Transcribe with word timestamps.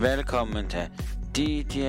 Velkommen 0.00 0.68
til 0.68 0.90
DJ 1.36 1.82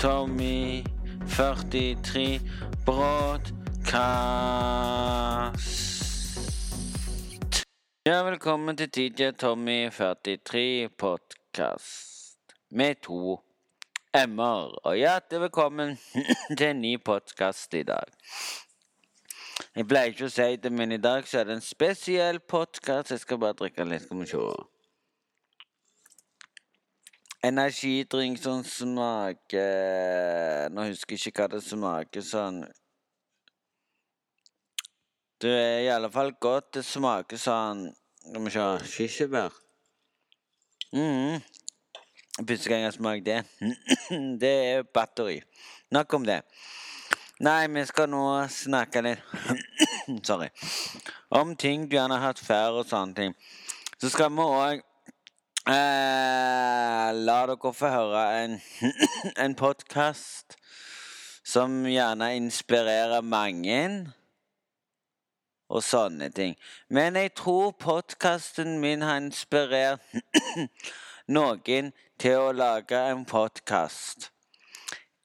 Tommy 0.00 0.84
43 1.28 2.40
Broadcast. 2.84 3.56
Ja, 8.06 8.22
velkommen 8.22 8.76
til 8.76 8.88
DJ 8.88 9.30
Tommy 9.30 9.90
43 9.90 10.88
Podcast 10.98 12.36
med 12.70 12.94
to 13.02 13.40
M-er. 14.28 14.78
Og 14.84 14.96
hjertelig 14.96 15.40
velkommen 15.40 15.98
til 16.58 16.66
en 16.66 16.80
ny 16.80 17.02
podkast 17.04 17.74
i 17.74 17.82
dag. 17.82 18.12
Jeg 19.76 19.88
pleier 19.88 20.12
ikke 20.12 20.28
å 20.28 20.36
si 20.36 20.56
det, 20.56 20.72
men 20.72 20.92
i 20.92 21.00
dag 21.00 21.24
så 21.24 21.40
er 21.40 21.48
det 21.48 21.56
en 21.56 21.64
spesiell 21.64 22.40
podkast. 22.40 23.10
Jeg 23.10 23.24
skal 23.24 23.40
bare 23.40 23.56
drikke 23.56 23.88
litt. 23.88 24.04
Skal 24.04 24.26
vi. 24.28 24.77
Energidrink 27.44 28.38
som 28.42 28.64
smaker 28.66 30.72
Nå 30.74 30.88
husker 30.88 31.14
jeg 31.14 31.30
ikke 31.30 31.44
hva 31.44 31.52
det 31.52 31.60
smaker 31.62 32.24
sånn. 32.26 32.64
Det 35.38 35.52
er 35.54 35.84
i 35.84 35.92
alle 35.94 36.10
fall 36.10 36.32
godt. 36.42 36.72
Det 36.74 36.82
smaker 36.82 37.38
sånn 37.38 37.94
Skal 38.24 38.42
vi 38.42 38.50
se 38.56 38.64
Kirsebær. 38.96 39.54
Mm. 40.90 41.38
Første 42.42 42.68
gang 42.72 42.82
jeg 42.84 42.96
smaker 42.96 43.24
det. 43.28 43.38
det 44.42 44.54
er 44.72 44.90
batteri. 44.94 45.38
Nok 45.94 46.18
om 46.18 46.26
det. 46.26 46.40
Nei, 47.38 47.70
vi 47.70 47.86
skal 47.86 48.10
nå 48.10 48.24
snakke 48.50 48.98
litt 49.06 49.22
Sorry. 50.26 50.50
Om 51.30 51.54
ting 51.54 51.86
du 51.86 51.94
gjerne 51.94 52.18
har 52.18 52.32
hatt 52.32 52.42
før 52.42 52.82
og 52.82 52.90
sånne 52.90 53.14
ting. 53.14 53.38
Så 54.02 54.10
skal 54.10 54.34
vi 54.34 54.42
òg 54.42 54.82
eh, 55.68 57.10
la 57.12 57.38
dere 57.46 57.72
få 57.74 57.90
høre 57.92 58.22
en, 58.44 58.60
en 59.44 59.54
podkast 59.54 60.56
som 61.44 61.84
gjerne 61.86 62.34
inspirerer 62.36 63.20
mange. 63.20 63.82
Og 65.68 65.82
sånne 65.84 66.30
ting. 66.32 66.54
Men 66.88 67.16
jeg 67.20 67.34
tror 67.36 67.74
podkasten 67.76 68.78
min 68.80 69.02
har 69.04 69.20
inspirert 69.20 70.00
noen 71.36 71.92
til 72.18 72.40
å 72.40 72.54
lage 72.56 73.02
en 73.10 73.26
podkast. 73.28 74.30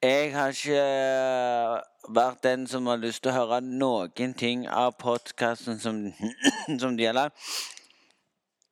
Jeg 0.03 0.33
har 0.35 0.51
ikke 0.51 2.11
vært 2.11 2.43
den 2.43 2.67
som 2.67 2.91
har 2.91 2.99
lyst 2.99 3.23
til 3.23 3.31
å 3.31 3.37
høre 3.37 3.61
noen 3.63 4.35
ting 4.35 4.67
av 4.67 4.97
podkasten 4.99 5.79
som, 5.79 6.03
som 6.81 6.99
de 6.99 7.07
har 7.07 7.15
lagd. 7.15 7.39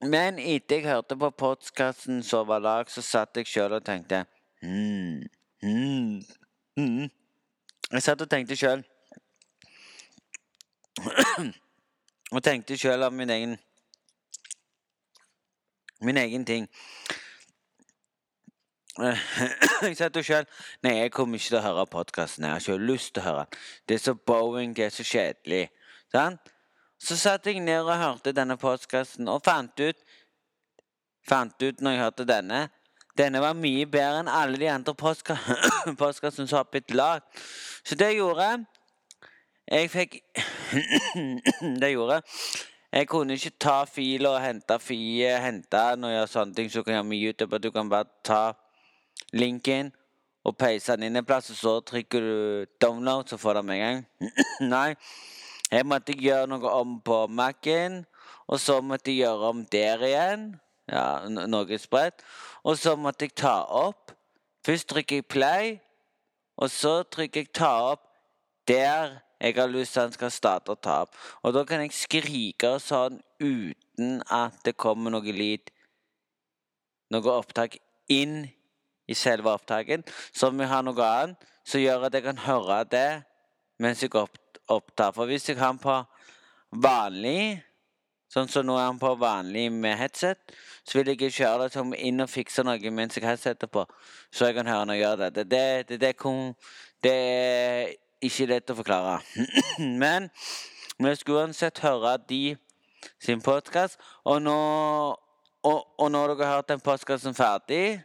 Men 0.02 0.40
etter 0.40 0.76
jeg 0.76 0.88
hørte 0.90 1.16
på 1.18 1.30
podkasten 1.38 2.24
som 2.26 2.48
var 2.50 2.60
lag, 2.60 2.90
så 2.90 3.04
satt 3.06 3.38
jeg 3.38 3.46
sjøl 3.46 3.76
og 3.78 3.84
tenkte 3.86 4.24
hmm, 4.64 5.28
hmm, 5.62 6.22
hmm. 6.78 7.10
Jeg 7.92 8.02
satt 8.02 8.24
og 8.26 8.30
tenkte 8.30 8.58
sjøl 8.58 8.82
Og 12.32 12.42
tenkte 12.42 12.78
sjøl 12.80 13.06
av 13.06 13.14
min 13.14 13.30
egen 13.30 13.58
Min 16.02 16.18
egen 16.18 16.46
ting. 16.46 16.66
Jeg 18.98 19.98
satt 20.00 20.18
og 20.18 20.26
sjøl 20.26 20.48
Nei, 20.82 20.96
jeg 20.98 21.12
kommer 21.14 21.38
ikke 21.38 21.52
til 21.52 21.60
å 21.60 21.66
høre 21.68 21.86
podkasten. 21.94 22.48
Jeg 22.48 22.56
har 22.56 22.66
ikke 22.66 22.90
lyst 22.90 23.14
til 23.14 23.22
å 23.22 23.28
høre. 23.28 23.46
Det 23.86 24.00
er 24.00 24.02
så 24.02 24.16
boring, 24.18 24.74
det 24.74 24.88
er 24.88 24.96
så 24.96 25.06
kjedelig. 25.06 25.68
Sånn? 26.10 26.42
Så 27.02 27.18
satt 27.18 27.48
jeg 27.50 27.62
ned 27.64 27.88
og 27.88 27.98
hørte 27.98 28.34
denne 28.36 28.58
postkassen 28.62 29.30
og 29.32 29.44
fant 29.46 29.80
ut 29.80 30.06
Fant 31.28 31.64
ut 31.64 31.82
når 31.82 31.96
jeg 31.96 32.04
hørte 32.04 32.28
denne 32.30 32.62
Denne 33.18 33.42
var 33.44 33.58
mye 33.58 33.86
bedre 33.90 34.22
enn 34.22 34.32
alle 34.32 34.60
de 34.62 34.70
andre 34.72 34.94
postkassene 34.96 36.48
som 36.48 36.58
har 36.58 36.70
blitt 36.72 36.94
lagd. 36.96 37.26
Så 37.84 37.98
det 38.00 38.14
gjorde 38.16 38.66
Jeg 39.68 39.90
fikk 39.92 40.20
Det 41.82 41.92
gjorde 41.92 42.22
jeg 42.92 43.08
kunne 43.08 43.38
ikke 43.38 43.54
ta 43.56 43.86
filer 43.88 44.34
og 44.36 44.42
hente 44.44 44.76
fie, 44.84 45.30
hente 45.40 45.84
når 45.95 46.11
jeg 46.11 46.17
gjør 46.17 46.32
sånne 46.34 46.56
ting 46.58 46.72
så 46.72 46.82
kan 46.84 46.92
jeg 46.92 46.98
gjøre 46.98 47.08
mye 47.08 47.28
YouTube. 47.30 47.60
Du 47.64 47.70
kan 47.72 47.92
bare 47.92 48.10
ta 48.28 48.42
linken 49.32 49.94
og 50.44 50.58
peise 50.60 50.98
den 50.98 51.08
inn 51.08 51.22
en 51.22 51.28
plass, 51.28 51.48
og 51.54 51.56
så 51.56 51.73
trykker 51.88 52.20
du 52.20 52.66
'download', 52.84 53.30
så 53.30 53.38
får 53.38 53.54
du 53.54 53.61
med 53.61 53.76
en 53.76 53.82
gang. 53.82 54.04
Nei. 54.76 54.95
Her 55.71 55.86
måtte 55.87 56.15
gjøre 56.17 56.49
noe 56.52 56.73
om 56.82 56.98
på 57.04 57.23
Mac-en, 57.32 58.02
og 58.52 58.59
så 58.59 58.82
måtte 58.83 59.14
jeg 59.14 59.23
gjøre 59.23 59.52
om 59.54 59.64
der 59.71 60.04
igjen. 60.04 60.45
Ja, 60.92 61.23
noe 61.30 61.77
spredt. 61.80 62.26
Og 62.67 62.77
så 62.77 62.98
måtte 62.99 63.30
jeg 63.30 63.37
ta 63.39 63.61
opp. 63.64 64.11
Først 64.65 64.89
trykker 64.92 65.21
jeg 65.21 65.30
play, 65.31 65.76
og 66.60 66.70
så 66.70 67.02
trykker 67.08 67.45
jeg 67.45 67.54
ta 67.55 67.71
opp 67.93 68.04
der 68.67 69.21
jeg 69.42 69.55
har 69.58 69.71
lyst 69.71 69.95
til 69.95 70.04
han 70.04 70.14
skal 70.14 70.31
starte 70.31 70.73
å 70.73 70.77
ta 70.77 70.99
opp. 71.05 71.15
Og 71.42 71.55
da 71.55 71.64
kan 71.65 71.81
jeg 71.81 71.95
skrike 71.98 72.76
sånn 72.83 73.17
uten 73.42 74.20
at 74.30 74.60
det 74.67 74.77
kommer 74.77 75.14
noe 75.14 75.33
lyd 75.33 75.71
Noe 77.11 77.27
opptak 77.33 77.73
inn 78.08 78.45
i 79.11 79.15
selve 79.20 79.52
opptaket. 79.52 80.05
Så 80.31 80.48
om 80.48 80.61
jeg 80.64 80.70
har 80.71 80.86
noe 80.87 81.04
annet, 81.04 81.42
så 81.67 81.81
gjør 81.81 82.05
at 82.08 82.14
jeg 82.15 82.23
kan 82.23 82.39
høre 82.45 82.77
det 82.87 83.10
mens 83.83 83.99
jeg 83.99 84.14
opptar. 84.77 85.14
For 85.15 85.30
hvis 85.30 85.49
jeg 85.49 85.59
har 85.59 85.73
den 85.73 85.83
på 85.83 85.98
vanlig 86.71 87.61
Sånn 88.32 88.48
som 88.48 88.64
nå 88.64 88.77
er 88.80 88.86
han 88.86 88.99
på 88.99 89.09
vanlig 89.20 89.65
med 89.76 89.98
headset. 89.99 90.54
Så 90.87 90.95
vil 90.98 91.09
jeg 91.11 91.17
ikke 91.17 91.36
kjøre 91.36 91.65
det 91.65 91.73
som 91.73 91.89
inn 91.92 92.23
og 92.23 92.30
fikse 92.32 92.64
noe 92.64 92.92
mens 92.95 93.17
jeg 93.17 93.26
har 93.26 93.36
headsetet 93.36 93.67
på. 93.73 93.83
Så 94.31 94.48
jeg 94.48 94.55
kan 94.55 94.70
høre 94.71 94.86
når 94.87 94.95
jeg 94.95 95.04
gjør 95.04 95.17
det. 95.20 95.27
Det, 95.36 95.43
det, 95.52 95.64
det, 95.89 95.99
det, 95.99 96.11
det 97.04 97.15
er 97.17 97.92
ikke 98.23 98.48
lett 98.54 98.71
å 98.71 98.77
forklare. 98.77 99.17
Men 100.04 100.30
vi 101.02 101.15
skulle 101.20 101.43
uansett 101.43 101.83
høre 101.83 102.15
de 102.30 102.55
sin 103.20 103.42
podkast. 103.43 103.99
Og, 104.23 104.48
og, 104.48 105.81
og, 105.98 106.08
når 106.11 106.36
dere 106.36 106.48
har 106.48 106.61
hørt 106.61 106.71
den 106.71 106.83
podkasten 106.83 107.36
ferdig, 107.36 107.99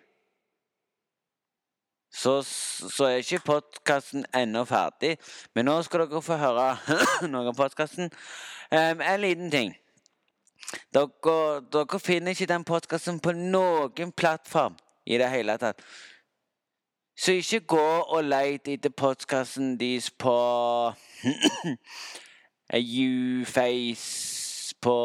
så, 2.16 2.42
så 2.42 3.04
er 3.04 3.16
ikke 3.20 3.38
podkasten 3.44 4.24
ennå 4.34 4.64
ferdig. 4.64 5.16
Men 5.54 5.68
nå 5.68 5.82
skal 5.84 6.06
dere 6.06 6.22
få 6.24 6.38
høre 6.40 6.68
noe 7.32 7.50
av 7.50 7.58
podkasten. 7.58 8.08
Um, 8.72 9.00
en 9.04 9.20
liten 9.20 9.50
ting. 9.52 9.74
Dere, 10.96 11.60
dere 11.72 12.00
finner 12.00 12.32
ikke 12.32 12.48
den 12.48 12.64
podkasten 12.64 13.20
på 13.20 13.36
noen 13.36 14.12
plattform 14.16 14.78
i 15.06 15.20
det 15.20 15.28
hele 15.30 15.58
tatt. 15.60 15.84
Så 17.16 17.32
ikke 17.32 17.60
gå 17.76 17.84
og 18.00 18.24
let 18.24 18.68
etter 18.68 18.92
podkasten 18.92 19.76
deres 19.80 20.10
på 20.10 20.36
Uface 22.76 24.74
På 24.82 24.98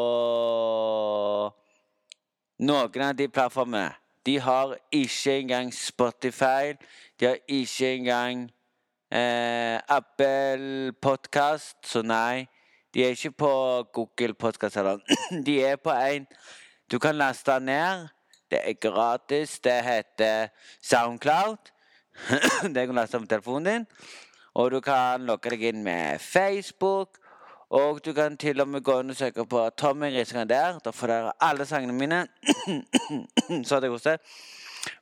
noen 2.58 3.04
av 3.04 3.16
de 3.16 3.28
plattformene. 3.28 4.01
De 4.26 4.38
har 4.40 4.76
ikke 4.92 5.38
engang 5.38 5.74
Spotify. 5.74 6.74
De 7.20 7.24
har 7.24 7.38
ikke 7.48 7.94
engang 7.94 8.50
eh, 9.12 9.80
Apple 9.88 10.92
Podcast, 11.02 11.76
så 11.84 12.02
nei. 12.02 12.46
De 12.94 13.04
er 13.04 13.08
ikke 13.16 13.30
på 13.30 13.52
Google 13.92 14.34
Podcast 14.34 14.76
heller. 14.76 14.98
De 15.46 15.64
er 15.64 15.76
på 15.76 15.90
en 15.90 16.26
du 16.92 16.98
kan 16.98 17.16
laste 17.16 17.60
ned. 17.60 18.08
Det 18.50 18.60
er 18.68 18.72
gratis. 18.72 19.58
Det 19.60 19.84
heter 19.84 20.48
Soundcloud. 20.82 21.56
det 22.74 22.74
kan 22.74 22.88
du 22.88 22.94
laste 22.94 23.20
på 23.20 23.26
telefonen 23.26 23.64
din. 23.64 23.86
Og 24.54 24.70
du 24.70 24.80
kan 24.84 25.24
logge 25.24 25.50
deg 25.54 25.62
inn 25.70 25.80
med 25.84 26.20
Facebook. 26.20 27.16
Og 27.72 28.04
du 28.04 28.12
kan 28.12 28.36
til 28.36 28.60
og 28.60 28.68
med 28.68 28.82
gå 28.84 28.98
inn 29.00 29.10
og 29.10 29.16
søke 29.16 29.46
på 29.48 29.62
Tommy 29.80 30.10
Riskan 30.12 30.48
der. 30.48 30.76
Da 30.84 30.90
får 30.92 31.08
dere 31.08 31.32
alle 31.40 31.64
sangene 31.66 31.92
mine. 31.96 32.26
Så 33.68 33.80
det 33.80 33.88
koster. 33.88 34.16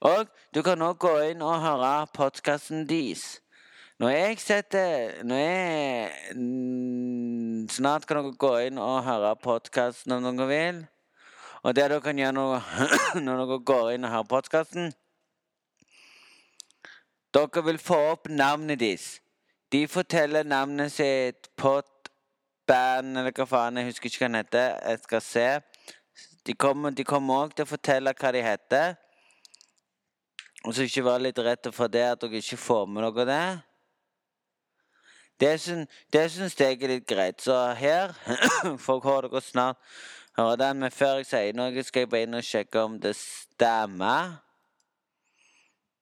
Og 0.01 0.27
du 0.55 0.63
kan 0.63 0.83
òg 0.87 1.01
gå 1.03 1.17
inn 1.33 1.43
og 1.43 1.59
høre 1.65 2.07
podkasten 2.15 2.87
deres. 2.87 3.41
Når 3.99 4.09
jeg 4.09 4.39
setter 4.39 5.25
Når 5.25 5.37
jeg 5.37 6.11
Snart 7.75 8.07
kan 8.07 8.23
dere 8.23 8.39
gå 8.39 8.55
inn 8.69 8.79
og 8.79 9.03
høre 9.03 9.35
podkasten 9.43 10.13
om 10.15 10.31
dere 10.31 10.49
vil. 10.55 10.83
Og 11.63 11.75
det 11.75 11.91
dere 11.91 12.01
kan 12.01 12.19
gjøre 12.23 12.39
når, 12.39 12.73
når 13.27 13.45
dere 13.45 13.63
går 13.67 13.95
inn 13.97 14.07
og 14.07 14.15
hører 14.15 14.31
podkasten 14.31 14.93
Dere 17.35 17.67
vil 17.67 17.83
få 17.83 17.99
opp 18.13 18.31
navnet 18.31 18.79
deres. 18.79 19.17
De 19.73 19.89
forteller 19.89 20.47
navnet 20.47 20.93
sitt 20.93 21.51
på 21.59 21.81
band 22.71 23.19
eller 23.19 23.35
hva 23.35 23.47
faen. 23.49 23.81
Jeg 23.81 23.91
husker 23.91 24.11
ikke 24.11 24.25
hva 24.25 24.29
den 24.31 24.41
heter. 24.41 24.75
Jeg 24.87 25.03
skal 25.05 25.25
se. 25.27 25.47
De 26.47 26.55
kommer, 26.55 26.95
kom 27.07 27.33
òg 27.35 27.55
til 27.55 27.67
å 27.67 27.71
fortelle 27.71 28.15
hva 28.17 28.31
de 28.35 28.45
heter. 28.45 28.95
Og 30.65 30.77
så 30.77 30.85
ikke 30.85 31.07
være 31.07 31.25
litt 31.29 31.41
redd 31.41 31.71
for 31.73 31.91
det 31.91 32.05
at 32.13 32.23
dere 32.23 32.41
ikke 32.43 32.61
får 32.61 32.87
med 32.87 33.07
dere 33.07 33.27
det. 33.31 33.45
Det, 35.41 35.55
syns, 35.61 36.01
det 36.13 36.27
syns 36.33 36.57
jeg 36.61 36.77
er 36.77 36.95
litt 36.95 37.07
greit. 37.09 37.41
Så 37.41 37.57
her 37.81 38.13
får 38.85 39.07
dere 39.27 39.41
snart 39.45 39.81
høre 40.37 40.59
den. 40.61 40.85
Men 40.85 40.93
før 40.95 41.21
jeg 41.21 41.31
sier 41.31 41.57
noe, 41.57 41.85
skal 41.87 42.05
jeg 42.05 42.13
bare 42.13 42.29
inn 42.29 42.39
og 42.39 42.47
sjekke 42.47 42.85
om 42.85 43.01
det 43.01 43.15
stemmer. 43.19 44.37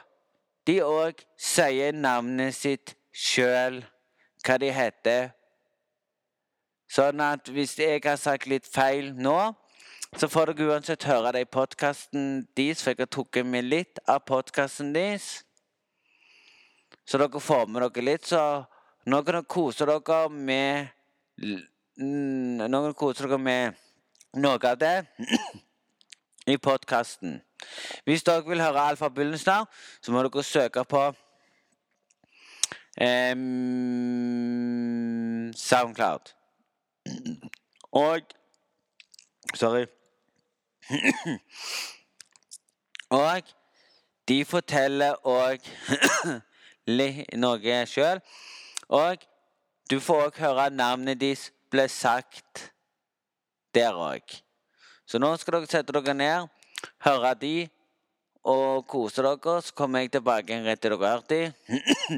de 0.67 0.81
òg 0.83 1.21
sier 1.39 1.95
navnet 1.95 2.57
sitt 2.57 2.97
sjøl, 3.15 3.77
hva 4.43 4.57
de 4.59 4.73
heter. 4.75 5.29
Sånn 6.91 7.23
at 7.23 7.47
hvis 7.55 7.77
jeg 7.79 8.03
har 8.03 8.19
sagt 8.19 8.49
litt 8.51 8.67
feil 8.67 9.13
nå, 9.15 9.37
så 10.19 10.27
får 10.33 10.51
dere 10.51 10.73
uansett 10.73 11.07
høre 11.07 11.31
det 11.37 11.45
i 11.45 11.51
podkasten 11.59 12.43
deres, 12.59 12.83
for 12.83 12.91
jeg 12.91 13.05
har 13.05 13.11
tatt 13.21 13.39
med 13.53 13.69
litt 13.69 14.01
av 14.11 14.25
podkasten 14.27 14.91
deres. 14.97 15.45
Så 17.07 17.23
dere 17.23 17.39
får 17.39 17.71
med 17.71 17.87
dere 17.87 18.05
litt. 18.11 18.27
Så 18.27 18.43
nå 19.07 19.23
kan 19.23 19.39
dere 19.39 19.47
kose 19.47 19.87
dere 19.87 20.25
med 20.35 20.91
Nå 21.97 22.93
koser 22.99 23.29
dere 23.29 23.37
dere 23.37 23.39
med 23.39 23.73
noe 24.43 24.59
av 24.67 24.79
det 24.79 25.07
i 26.53 26.57
podkasten. 26.59 27.43
Hvis 28.05 28.25
dere 28.27 28.43
vil 28.49 28.63
høre 28.63 28.81
alt 28.83 28.99
fra 28.99 29.09
begynnelsen 29.15 29.53
av, 29.53 29.67
så 30.03 30.11
må 30.11 30.23
dere 30.27 30.43
søke 30.43 30.85
på 30.91 31.15
um, 32.99 33.45
Soundcloud. 35.55 36.35
Og 37.93 38.21
Sorry. 39.55 39.87
Og 43.11 43.43
de 44.29 44.45
forteller 44.45 45.15
òg 45.23 45.59
noe 47.45 47.87
sjøl. 47.87 48.19
Og 48.89 49.17
du 49.91 50.01
får 50.01 50.27
òg 50.27 50.39
høre 50.43 50.71
navnet 50.75 51.21
deres 51.21 51.53
ble 51.75 51.89
sagt 51.91 52.69
der 53.75 53.97
òg. 53.99 54.37
Så 55.07 55.19
nå 55.21 55.33
skal 55.41 55.59
dere 55.59 55.71
sette 55.71 55.95
dere 55.95 56.15
ned, 56.17 56.51
høre 57.05 57.33
de 57.41 57.55
og 58.45 58.85
kose 58.91 59.25
dere. 59.25 59.57
Så 59.65 59.75
kommer 59.77 60.05
jeg 60.05 60.15
tilbake 60.15 60.61
rett 60.65 60.83
til 60.83 60.95
dere 60.95 61.09
har 61.09 61.19
hørt 61.19 61.33
de. 61.33 61.41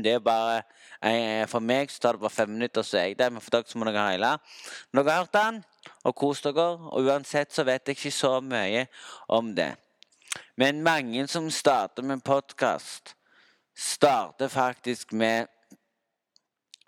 Det 0.04 0.18
er 0.18 0.24
bare 0.24 0.62
For 1.50 1.60
meg 1.60 1.90
så 1.92 2.00
tar 2.00 2.16
det 2.16 2.22
bare 2.24 2.32
fem 2.32 2.50
minutter, 2.50 2.82
så 2.82 2.98
er 2.98 3.08
jeg 3.10 3.18
der. 3.18 3.30
Men 3.30 3.44
for 3.44 3.52
dere 3.52 3.68
så 3.68 3.78
må 3.78 3.88
dere 3.88 4.04
hele. 4.10 4.36
Når 4.92 5.02
dere 5.02 5.16
har 5.16 5.26
hørt 5.26 5.34
den 5.36 5.64
og 6.04 6.16
kos 6.16 6.42
dere. 6.44 6.68
Og 6.92 7.08
uansett 7.08 7.52
så 7.52 7.64
vet 7.68 7.88
jeg 7.88 7.98
ikke 7.98 8.14
så 8.16 8.38
mye 8.40 8.86
om 9.28 9.54
det. 9.56 9.74
Men 10.56 10.82
mange 10.84 11.26
som 11.28 11.50
starter 11.50 12.04
med 12.04 12.24
podkast, 12.24 13.14
starter 13.76 14.48
faktisk 14.48 15.12
med 15.12 15.48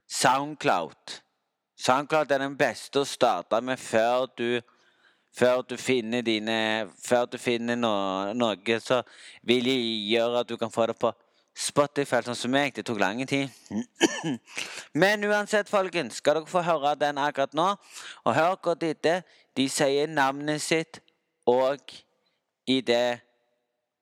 Soundcloud. 0.08 1.20
Soundcloud 1.78 2.32
er 2.34 2.42
den 2.42 2.56
beste 2.58 3.02
å 3.02 3.06
starte 3.06 3.60
med 3.62 3.78
før 3.78 4.26
du 4.38 4.60
før 5.38 5.62
du 5.62 5.76
finner 5.76 6.24
dine 6.26 6.88
Før 7.04 7.26
du 7.30 7.38
finner 7.38 7.76
noe, 7.76 8.34
noe 8.34 8.78
som 8.82 9.06
vil 9.46 9.68
gjøre 9.68 10.40
at 10.42 10.48
du 10.48 10.56
kan 10.58 10.72
få 10.72 10.88
det 10.90 10.96
på 10.98 11.12
Spotify, 11.58 12.20
sånn 12.22 12.38
som 12.38 12.52
meg. 12.54 12.70
Det 12.74 12.84
tok 12.86 13.00
lang 13.02 13.18
tid. 13.26 13.50
Men 15.02 15.24
uansett, 15.26 15.66
folkens, 15.66 16.20
skal 16.20 16.38
dere 16.38 16.50
få 16.50 16.62
høre 16.62 16.94
den 17.00 17.18
akkurat 17.18 17.56
nå. 17.58 17.72
Og 18.22 18.36
hør 18.36 18.54
godt 18.62 18.86
etter. 18.86 19.24
De 19.58 19.66
sier 19.66 20.06
navnet 20.06 20.62
sitt 20.62 21.00
og 21.50 21.82
i 22.70 22.78
det 22.84 23.18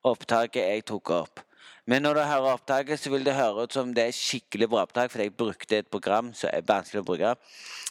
opptaket 0.05 0.69
jeg 0.69 0.85
tok 0.85 1.13
opp. 1.17 1.46
Men 1.87 2.03
når 2.03 2.17
du 2.17 2.21
hører 2.27 2.53
opptaket, 2.53 2.99
så 2.99 3.11
vil 3.13 3.23
det 3.23 3.37
høre 3.37 3.63
ut 3.63 3.75
som 3.75 3.93
det 3.95 4.09
er 4.09 4.15
skikkelig 4.15 4.67
bra 4.69 4.81
opptak, 4.83 5.11
fordi 5.11 5.29
jeg 5.29 5.37
brukte 5.39 5.77
et 5.77 5.87
program 5.91 6.33
som 6.35 6.51
er 6.51 6.65
vanskelig 6.67 6.99
å 7.03 7.07
bruke. 7.07 7.35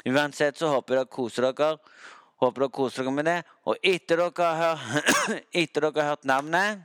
Uansett 0.07 0.61
så 0.61 0.69
håper 0.75 0.99
jeg 0.99 1.01
dere 1.01 1.15
koser 1.17 1.47
dere. 1.49 1.71
Håper 2.43 2.67
dere 2.67 2.77
koser 2.77 3.07
dere 3.07 3.17
med 3.17 3.29
det. 3.31 3.39
Og 3.65 3.81
etter 3.81 4.21
dere 4.21 4.51
har 4.61 4.85
hørt, 4.85 5.17
etter 5.63 5.89
dere 5.89 6.05
har 6.05 6.13
hørt 6.13 6.29
navnet 6.29 6.85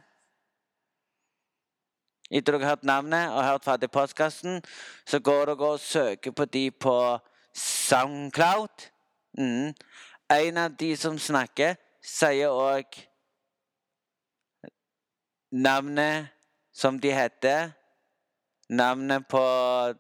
etter 2.32 2.56
dere 2.56 2.64
har 2.64 2.78
hørt 2.78 2.88
navnet 2.88 3.34
og 3.36 3.44
hørt 3.44 3.66
ferdig 3.66 3.90
postkassen, 3.92 4.62
så 5.04 5.20
går 5.20 5.52
dere 5.52 5.72
og 5.74 5.80
søker 5.84 6.32
på 6.32 6.46
de 6.48 6.70
på 6.72 6.96
Soundcloud. 7.54 8.88
Mm. 9.38 9.74
En 10.32 10.58
av 10.58 10.78
de 10.80 10.94
som 10.96 11.20
snakker, 11.20 11.76
sier 12.02 12.56
òg 12.56 12.96
navnet 15.52 16.32
som 16.74 17.00
de 17.00 17.12
heter. 17.14 17.72
Navnet 18.72 19.28
på 19.28 19.44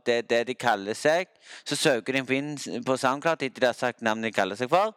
det, 0.05 0.29
det, 0.29 0.45
de 0.47 0.55
kaller 0.55 0.95
seg. 0.95 1.27
Så 1.67 1.75
søker 1.75 2.15
de 2.15 2.37
inn 2.37 2.55
på 2.87 2.97
Soundcloud 2.97 3.43
etter 3.43 3.59
de 3.59 3.67
har 3.67 3.75
sagt 3.75 4.01
navnet 4.01 4.29
de 4.31 4.35
kaller 4.35 4.59
seg 4.59 4.71
for. 4.71 4.95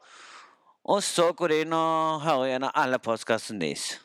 Og 0.85 1.03
så 1.03 1.32
går 1.32 1.50
de 1.50 1.61
inn 1.65 1.73
og 1.75 2.23
hører 2.23 2.53
gjennom 2.53 2.75
alle 2.75 3.00
postkassene 3.03 3.65
deres. 3.65 4.00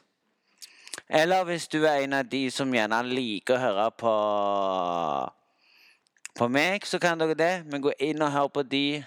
Eller 1.09 1.43
hvis 1.43 1.67
du 1.67 1.83
er 1.83 2.03
en 2.03 2.13
av 2.13 2.25
de 2.29 2.47
som 2.53 2.73
gjerne 2.73 3.03
liker 3.09 3.57
å 3.57 3.61
høre 3.61 3.91
på 3.97 4.15
på 6.39 6.47
meg, 6.47 6.85
så 6.87 6.99
kan 6.99 7.19
dere 7.19 7.35
det. 7.35 7.53
Men 7.67 7.81
gå 7.83 7.91
inn 7.99 8.21
og 8.23 8.31
hør 8.31 8.47
på 8.47 8.63
de. 8.63 9.03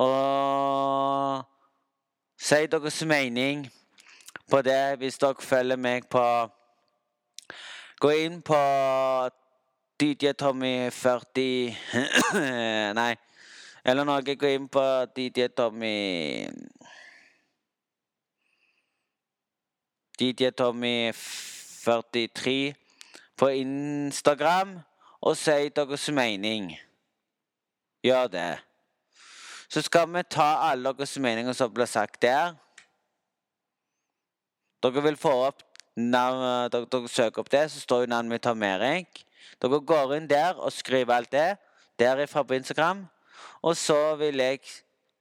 Og 0.00 1.44
si 2.40 2.66
deres 2.66 3.02
mening 3.04 3.66
på 4.50 4.62
det 4.62 4.96
hvis 5.00 5.18
dere 5.20 5.34
følger 5.40 5.76
meg 5.76 6.08
på 6.12 6.22
Gå 8.00 8.10
inn 8.12 8.42
på 8.42 8.56
DJ 10.00 10.32
Tommy 10.36 10.90
40 10.90 11.76
Nei. 12.98 13.14
Eller 13.84 14.04
noe. 14.04 14.34
Gå 14.36 14.50
inn 14.52 14.66
på 14.68 14.82
DJ 15.16 15.46
Tommy 15.56 16.44
DJ 20.20 20.50
Tommy 20.56 21.12
43 21.12 22.74
på 23.36 23.48
Instagram 23.62 24.76
og 25.20 25.36
si 25.40 25.68
deres 25.72 26.08
mening. 26.12 26.70
Gjør 28.04 28.28
det. 28.32 28.50
Så 29.68 29.80
skal 29.82 30.08
vi 30.12 30.22
ta 30.30 30.50
alle 30.68 30.92
deres 30.92 31.16
meninger 31.18 31.56
som 31.56 31.72
blir 31.72 31.88
sagt 31.88 32.20
der. 32.22 32.52
Dere 34.84 35.02
vil 35.08 35.16
få 35.16 35.32
opp 35.48 35.65
navn, 35.96 36.70
dere, 36.72 36.86
dere 36.92 37.08
søker 37.08 37.42
opp 37.42 37.50
det, 37.52 37.66
så 37.72 37.80
står 37.80 38.04
jo 38.04 38.10
navnet 38.12 38.36
mitt 38.36 38.44
Tom 38.44 38.62
Erik. 38.62 39.24
Dere 39.62 39.80
går 39.80 40.16
inn 40.16 40.28
der 40.30 40.58
og 40.58 40.72
skriver 40.72 41.16
alt 41.16 41.32
det 41.32 41.56
derifra 41.98 42.44
på 42.44 42.58
Instagram. 42.58 43.06
Og 43.62 43.76
så 43.76 44.16
vil 44.20 44.40
jeg 44.40 44.60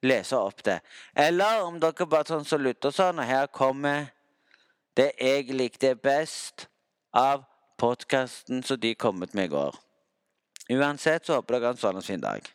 lese 0.04 0.38
opp 0.38 0.64
det. 0.66 0.80
Eller 1.16 1.64
om 1.66 1.80
dere 1.80 2.08
bare 2.10 2.28
sånn 2.30 2.48
så 2.48 2.60
lytter 2.62 2.94
sånn, 2.94 3.20
og 3.20 3.30
her 3.30 3.48
kommer 3.48 4.12
det 4.96 5.12
jeg 5.20 5.56
likte 5.56 5.96
best 5.96 6.68
av 7.16 7.46
podkasten 7.80 8.64
som 8.64 8.80
de 8.80 8.94
kom 8.96 9.20
med 9.20 9.36
i 9.36 9.52
går. 9.52 9.76
Uansett 10.76 11.28
så 11.28 11.40
håper 11.40 11.58
dere 11.58 11.72
har 11.72 11.76
en 11.76 11.82
sånn 11.82 12.06
fin 12.06 12.24
dag. 12.24 12.55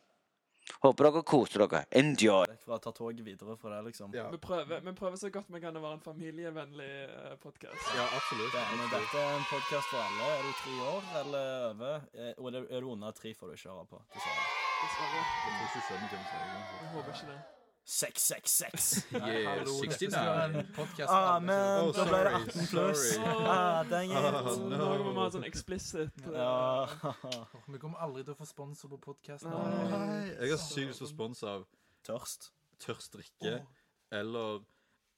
Håper 0.81 1.09
dere 1.09 1.23
koser 1.27 1.65
dere. 1.65 1.83
Enjoy. 2.01 2.47
For 2.65 2.77
å 2.77 2.79
ta 2.83 2.93
toget 2.97 3.23
videre 3.27 3.57
fra 3.61 3.69
det, 3.75 3.81
liksom. 3.91 4.15
Ja. 4.17 4.27
Vi, 4.33 4.39
prøver, 4.43 4.81
vi 4.87 4.93
prøver 4.97 5.17
så 5.21 5.29
godt 5.35 5.51
vi 5.53 5.61
kan 5.63 5.77
å 5.77 5.83
være 5.85 5.99
en 5.99 6.05
familievennlig 6.05 6.93
uh, 7.11 7.35
podkast. 7.43 7.83
Ja, 7.99 8.07
absolutt. 8.17 8.53
Det, 8.55 8.65
men 8.79 8.87
dette 8.95 9.17
er 9.21 9.31
en 9.37 9.47
podkast 9.51 9.93
for 9.93 10.01
alle. 10.01 10.33
Er 10.39 10.43
du 10.47 10.53
tre 10.63 10.75
år 10.95 11.03
eller 11.23 11.45
over? 11.71 11.95
Er, 12.15 12.61
er 12.65 12.81
du 12.81 12.87
under 12.95 13.11
tre, 13.17 13.31
får 13.37 13.47
du 13.53 13.59
ikke 13.59 13.73
høre 13.75 13.87
på. 13.93 14.03
Dessverre. 14.17 14.45
Jeg 14.81 14.89
håper 16.95 17.13
ikke 17.15 17.33
det. 17.33 17.41
666. 17.85 19.05
Yeah, 19.13 19.59
Hallo, 19.59 19.81
dette 19.83 19.99
69. 19.99 20.11
skal 20.13 20.27
være 20.27 20.45
en 20.61 20.67
podcast 20.77 21.11
Ah, 21.11 21.15
for 21.17 21.35
alle 21.35 21.47
men 21.47 21.81
Oh, 21.81 21.93
da 21.97 22.05
ble 22.07 22.19
det 22.27 22.33
18 22.41 22.67
pluss. 22.71 23.05
Ah, 23.19 23.83
dang 23.91 24.13
Oh, 24.15 24.29
it. 24.29 24.59
no. 24.61 24.77
Nå 24.77 24.89
må 25.05 25.11
vi 25.11 25.19
ha 25.21 25.29
sånn 25.35 25.47
explicit. 25.49 26.23
Ja. 26.35 26.87
som- 26.87 27.73
Vi 27.75 27.79
kommer 27.83 27.99
aldri 27.99 28.23
til 28.25 28.35
å 28.35 28.39
få 28.39 28.47
sponsor 28.47 28.89
på 28.95 28.99
podkasten. 29.09 29.51
Jeg 30.41 30.51
har 30.51 30.59
sykt 30.63 30.89
lyst 30.93 31.01
på 31.03 31.09
spons 31.11 31.43
av 31.43 31.67
Tørst. 32.07 32.51
tørst 32.81 33.13
drikke 33.13 33.67
eller 34.13 34.63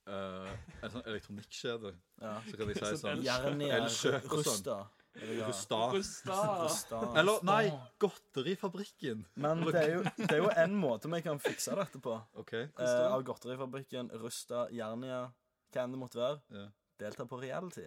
uh, 0.09 0.51
en 0.83 0.91
sånn 0.91 1.05
elektronikkjede. 1.07 1.93
Ja. 2.21 2.41
Så 2.49 2.57
kan 2.59 2.69
de 2.69 2.75
si 2.75 2.97
sånn 2.99 3.23
Elkjøp 3.23 4.33
og 4.33 4.45
sånn. 4.45 4.87
Rusta. 5.15 5.77
Rusta. 5.93 6.33
Rusta. 6.33 6.61
Rusta. 6.65 7.01
Eller, 7.21 7.43
nei, 7.45 7.73
Godterifabrikken. 8.01 9.27
Men 9.35 9.65
det 9.67 9.83
er 9.83 9.91
jo, 9.99 10.05
det 10.17 10.31
er 10.31 10.41
jo 10.41 10.53
en 10.65 10.77
måte 10.81 11.11
vi 11.13 11.21
kan 11.25 11.41
fikse 11.43 11.77
dette 11.77 12.01
på. 12.03 12.17
OK. 12.41 12.55
Eh, 12.55 12.95
av 13.05 13.25
Godterifabrikken, 13.27 14.09
Rusta, 14.23 14.67
Jernia, 14.73 15.27
hva 15.73 15.85
enn 15.85 15.97
det 15.97 16.01
måtte 16.01 16.23
være. 16.23 16.41
Ja. 16.57 16.71
Delta 17.03 17.27
på 17.29 17.41
reality. 17.43 17.85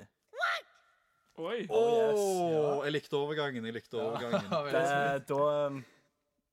Oi. 1.36 1.66
Oh, 1.68 1.98
yes, 2.00 2.86
jeg 2.86 2.94
likte 2.96 3.18
overgangen. 3.20 3.66
Jeg 3.68 3.76
likte 3.76 4.00
overgangen. 4.00 4.46
Det, 4.72 5.26
da, 5.28 5.40
um, 5.68 5.82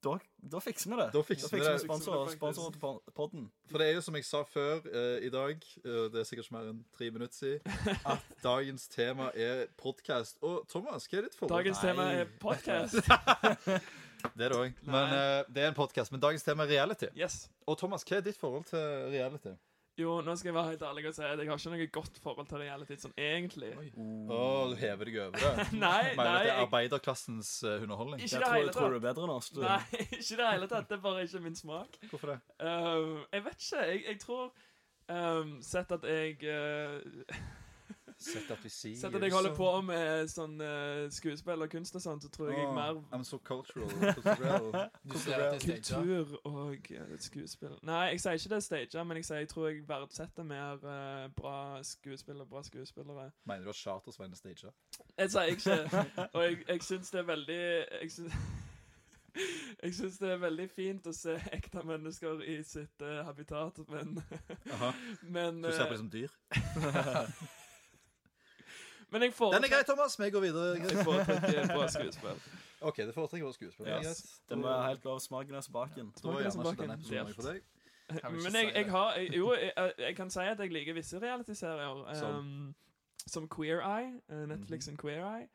da, 0.03 0.19
da 0.53 0.59
fikser 0.59 0.91
vi 0.91 0.97
det. 0.99 1.09
Da 1.15 1.23
fikser 1.23 1.49
sponsor, 1.49 1.59
Fikser 1.59 2.13
vi 2.17 2.29
det 2.29 2.37
sponsor 2.37 2.71
til 2.75 3.13
podden. 3.15 3.49
For 3.71 3.79
det 3.79 3.89
er 3.89 3.97
jo 3.97 4.05
som 4.05 4.17
jeg 4.19 4.27
sa 4.27 4.43
før 4.49 4.83
uh, 4.87 5.19
i 5.23 5.31
dag, 5.31 5.67
uh, 5.85 6.05
det 6.13 6.23
er 6.23 6.29
sikkert 6.29 6.49
ikke 6.49 6.57
mer 6.57 6.71
enn 6.73 6.81
tre 6.97 7.11
minutter 7.15 7.37
siden, 7.37 7.77
at 8.15 8.33
dagens 8.43 8.89
tema 8.91 9.31
er 9.35 9.67
podkast. 9.79 10.41
Og 10.43 10.65
Thomas, 10.71 11.07
hva 11.07 11.21
er 11.21 11.29
ditt 11.29 11.39
forhold? 11.39 11.55
Dagens 11.59 11.85
tema 11.85 12.09
er 12.19 12.33
podcast. 12.43 12.99
Det 14.23 14.45
er 14.47 14.53
det 14.53 14.59
òg. 14.59 14.75
Men 14.87 15.13
eh, 15.17 15.41
det 15.51 15.65
er 15.65 15.73
en 15.73 15.75
podkast. 15.75 16.13
Men 16.15 16.21
dagens 16.23 16.45
tema 16.47 16.63
er 16.63 16.77
reality. 16.77 17.09
Yes. 17.19 17.49
Og 17.67 17.75
Thomas, 17.79 18.05
hva 18.07 18.21
er 18.21 18.27
ditt 18.27 18.39
forhold 18.39 18.69
til 18.71 18.79
reality? 19.11 19.57
Jo, 20.01 20.13
nå 20.25 20.33
skal 20.41 20.49
jeg 20.49 20.55
være 20.57 20.71
helt 20.71 20.83
ærlig 20.89 21.03
og 21.11 21.15
si 21.15 21.23
at 21.27 21.41
jeg 21.43 21.49
har 21.51 21.59
ikke 21.61 21.71
noe 21.75 21.87
godt 21.93 22.19
forhold 22.25 22.47
til 22.49 22.63
reality 22.63 22.97
sånn 22.97 23.13
egentlig. 23.21 23.73
Å, 23.77 24.39
du 24.73 24.77
hever 24.81 25.11
deg 25.11 25.19
over 25.27 25.43
det? 25.43 25.67
Nei, 25.83 26.15
Mener 26.17 26.17
du 26.17 26.31
nei. 26.31 26.39
det 26.47 26.53
er 26.55 26.61
arbeiderklassens 26.63 27.51
eh, 27.69 27.85
underholdning? 27.85 28.23
Ikke 28.25 28.31
Jeg 28.31 28.41
det 28.41 28.47
tror, 28.49 28.57
hele 28.57 28.73
tror 28.79 28.95
du 28.95 28.97
er 28.97 29.05
bedre 29.05 29.27
enn 29.29 29.35
oss. 29.35 29.51
Du. 29.53 29.61
nei, 29.61 29.83
ikke 30.23 30.39
det 30.41 30.47
hele 30.49 30.71
tatt. 30.73 30.89
Det 30.89 30.97
er 30.97 31.03
bare 31.05 31.27
ikke 31.29 31.43
min 31.45 31.59
smak. 31.61 31.99
Hvorfor 32.09 32.33
det? 32.33 32.39
Um, 32.65 33.19
jeg 33.37 33.45
vet 33.51 33.67
ikke. 33.67 33.85
Jeg, 33.91 34.05
jeg 34.09 34.23
tror 34.25 34.47
um, 35.13 35.53
Sett 35.69 35.93
at 35.99 36.09
jeg 36.09 36.41
uh, 36.49 37.37
Sett 38.23 38.51
at 38.55 38.65
vi 38.65 38.71
sier 38.73 38.97
Sett 39.01 39.15
at 39.19 39.25
jeg 39.27 39.35
holder 39.35 39.55
på 39.57 39.69
med 39.87 40.31
sånn 40.31 40.55
uh, 40.63 41.09
skuespill 41.13 41.65
og 41.67 41.73
kunst 41.73 41.97
og 41.99 42.05
sånn, 42.05 42.23
så 42.23 42.31
tror 42.33 42.53
jeg 42.53 42.61
jeg 42.61 42.69
er 42.69 42.75
mer 42.77 43.01
I'm 43.13 43.25
so 43.27 43.39
cultural. 43.39 43.91
cultural. 44.15 44.71
Du 45.13 45.19
ser 45.19 45.43
at 45.43 45.59
det 45.63 45.77
er 45.77 45.83
staged. 45.83 45.93
kultur 45.93 46.37
og 46.49 46.91
uh, 46.95 47.15
skuespill. 47.21 47.77
Nei, 47.89 48.03
jeg 48.15 48.25
sier 48.25 48.39
ikke 48.41 48.55
det 48.55 48.59
er 48.61 48.67
staged, 48.69 48.99
men 49.05 49.21
jeg 49.21 49.29
sier 49.29 49.43
jeg 49.43 49.53
tror 49.53 49.69
jeg 49.69 49.85
verdsetter 49.89 50.47
mer 50.47 50.83
uh, 50.87 51.29
bra 51.37 51.57
skuespill 51.87 52.41
og 52.45 52.49
bra 52.49 52.63
skuespillere. 52.67 53.31
Mener 53.45 53.65
du 53.65 53.75
at 53.75 53.81
Charters 53.83 54.19
var 54.19 54.31
en 54.31 54.37
staged? 54.39 54.71
Jeg 55.19 55.31
sier 55.31 55.43
ikke 55.57 55.79
Og 56.35 56.45
jeg, 56.45 56.59
jeg 56.69 56.83
syns 56.83 57.11
det 57.11 57.21
er 57.21 57.27
veldig 57.29 57.63
Jeg 58.03 58.11
syns 58.11 58.33
jeg 59.83 59.95
syns 59.95 60.19
det 60.21 60.31
er 60.33 60.41
veldig 60.43 60.69
fint 60.71 61.07
å 61.09 61.15
se 61.17 61.37
ekte 61.57 61.83
mennesker 61.89 62.43
i 62.49 62.59
sitt 62.67 63.05
eh, 63.05 63.23
habitat, 63.27 63.81
men 63.89 64.19
Aha. 64.75 64.93
Men, 65.23 65.63
Du 65.63 65.71
ser 65.73 65.89
på 65.89 65.95
eh, 65.95 65.97
dem 65.97 66.03
som 66.03 66.11
dyr? 66.13 67.53
Men 69.13 69.23
jeg 69.23 69.31
Den 69.31 69.33
er 69.33 69.37
foretrekker, 69.37 69.77
grei, 69.77 69.85
Thomas. 69.89 70.19
Vi 70.19 70.31
går 70.31 70.41
videre. 70.41 70.75
jeg 70.81 71.05
foretrekker 71.05 71.75
bra 71.75 71.89
skuespill. 71.89 72.43
OK, 72.81 72.97
det 72.97 73.15
foretrekker 73.15 73.47
bra 73.47 73.53
skuespill. 73.53 73.89
Yes. 73.89 74.23
Det 74.49 74.59
må 74.59 74.67
være 74.69 74.89
helt 74.89 75.05
lov 75.05 75.21
smaken 75.21 75.55
er 75.55 75.61
smaken. 75.61 76.13
Da 76.17 76.29
er 76.29 76.33
gjerne 76.33 76.47
ikke 76.47 76.57
Smaken 76.59 76.83
denne 76.83 76.95
episoden 76.99 77.35
for 77.35 77.51
deg. 77.51 77.63
Kan 78.21 78.33
Men 78.33 78.57
jeg, 78.59 78.73
jeg 78.75 78.91
har 78.91 79.15
jeg, 79.17 79.37
Jo, 79.37 79.53
jeg, 79.99 80.17
kan 80.17 80.31
si 80.31 80.41
at 80.41 80.59
jeg 80.61 80.73
liker 80.73 80.97
visse 80.97 81.21
realityserier. 81.23 82.15
Som? 82.19 82.35
Um, 82.35 82.75
som 83.27 83.49
Queer 83.49 83.81
Eye. 83.81 84.19
eh, 84.29 84.47
Netflix 84.51 84.89
and 84.89 84.99
Queer 84.99 85.23
Eye. 85.23 85.49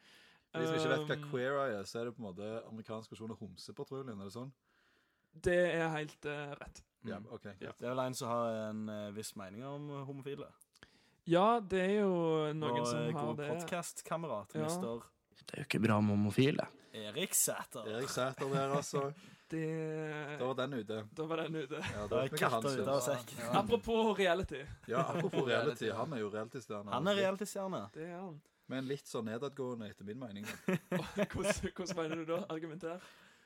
Hvis 0.55 0.71
vi 0.71 0.79
som 0.79 0.91
ikke 0.91 0.93
vet 0.93 1.07
hva 1.11 1.17
Um, 1.17 1.29
Queer 1.31 1.57
Eye 1.65 1.79
er, 1.79 1.83
så 1.83 1.99
er 1.99 2.05
det 2.07 2.15
på 2.15 2.23
en 2.23 2.29
måte 2.29 2.47
amerikansk 2.69 3.11
versjon 3.11 3.31
av 3.31 3.37
Homsepatruljen. 3.41 4.19
Er 4.21 4.29
det 4.29 4.33
sånn? 4.33 4.53
Det 5.43 5.57
er 5.75 5.89
helt 5.93 6.25
uh, 6.25 6.53
rett. 6.61 6.83
Ja, 7.05 7.19
Mm. 7.19 7.27
OK. 7.31 7.45
Ja. 7.61 7.71
Det 7.79 7.85
er 7.85 7.93
vel 7.93 7.99
en 7.99 8.15
som 8.17 8.27
har 8.27 8.69
en 8.69 8.89
uh, 8.89 9.11
viss 9.15 9.35
mening 9.35 9.63
om 9.65 9.89
homofile. 10.07 10.47
Ja, 11.27 11.59
det 11.59 11.79
er 11.83 11.95
jo 12.01 12.11
noen 12.55 12.79
Og 12.81 12.87
som 12.87 12.99
eh, 13.03 13.11
har 13.11 13.21
god 13.25 13.37
det. 13.41 13.47
podkastkamerat, 13.51 14.55
Ja. 14.55 14.63
mister 14.63 15.01
Det 15.47 15.53
er 15.53 15.63
jo 15.63 15.65
ikke 15.67 15.81
bra 15.83 15.99
med 16.01 16.15
homofile. 16.15 16.67
Erik 16.93 17.33
Sæter. 17.35 17.85
Erik 17.87 18.09
Sæter 18.09 18.47
der, 18.53 18.75
altså. 18.77 19.11
Det 19.51 20.39
Da 20.39 20.43
var 20.43 20.53
den 20.59 20.73
ute. 20.73 20.95
Da 21.15 21.23
var 21.23 21.35
den 21.45 21.55
ute. 21.55 21.75
Ja, 21.79 22.07
Da 22.07 22.17
er 22.19 22.27
vi 22.27 22.37
katta 22.37 22.67
ute 22.67 22.89
av 22.91 22.99
sekk. 23.05 23.29
Ja. 23.39 23.51
Apropos 23.61 24.17
reality. 24.19 24.59
Ja, 24.91 25.05
apropos 25.07 25.45
reality. 25.47 25.87
Han 25.95 26.11
er 26.13 26.19
jo 26.19 26.29
reality-stjerne. 26.33 26.91
Han 26.91 27.07
er 27.07 27.15
realitystjerne. 27.15 27.79
Det 27.93 28.09
er 28.09 28.17
han. 28.19 28.41
Men 28.67 28.83
litt 28.89 29.07
sånn 29.07 29.23
nedadgående, 29.29 29.87
etter 29.87 30.03
min 30.03 30.19
mening. 30.19 30.43
Hvordan, 30.67 31.71
hvordan 31.77 31.95
mener 32.01 32.15
du 32.19 32.25
da? 32.33 32.41
Argumenter. 32.51 32.99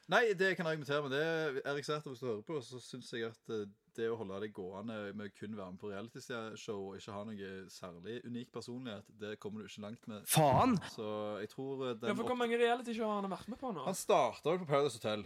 Nei, 0.09 0.23
det 0.33 0.47
jeg 0.49 0.57
kan 0.57 0.65
argumentere 0.71 1.03
med, 1.05 1.13
det 1.13 1.21
er 1.21 1.59
Erik 1.69 1.85
Sæter, 1.85 2.09
hvis 2.09 2.19
du 2.23 2.25
hører 2.31 2.41
på, 2.49 2.57
så 2.65 2.81
syns 2.81 3.11
jeg 3.13 3.29
at 3.29 3.53
eh, 3.53 3.67
det 3.97 4.07
å 4.11 4.15
holde 4.19 4.39
deg 4.43 4.53
gående 4.55 4.97
med 5.17 5.33
kun 5.37 5.55
være 5.57 5.73
med 5.73 5.79
på 5.81 5.91
realityshow 5.91 6.79
og 6.91 6.97
ikke 6.99 7.15
ha 7.15 7.23
noe 7.27 7.51
særlig 7.73 8.17
unik 8.27 8.51
personlighet, 8.55 9.11
det 9.21 9.35
kommer 9.41 9.61
du 9.61 9.69
ikke 9.69 9.83
langt 9.85 10.07
med. 10.11 10.25
Faen! 10.31 10.77
Så 10.93 11.05
jeg 11.43 11.51
tror 11.53 11.85
den 11.95 12.09
Ja, 12.11 12.15
for 12.15 12.31
Hvor 12.31 12.39
mange 12.39 12.59
realityshow 12.61 13.07
har 13.09 13.21
han 13.21 13.31
vært 13.31 13.47
med 13.51 13.59
på 13.61 13.71
nå? 13.75 13.85
Han 13.85 13.97
starta 13.97 14.55
jo 14.55 14.63
på 14.63 14.69
Paradise 14.69 14.99
Hotel. 15.01 15.25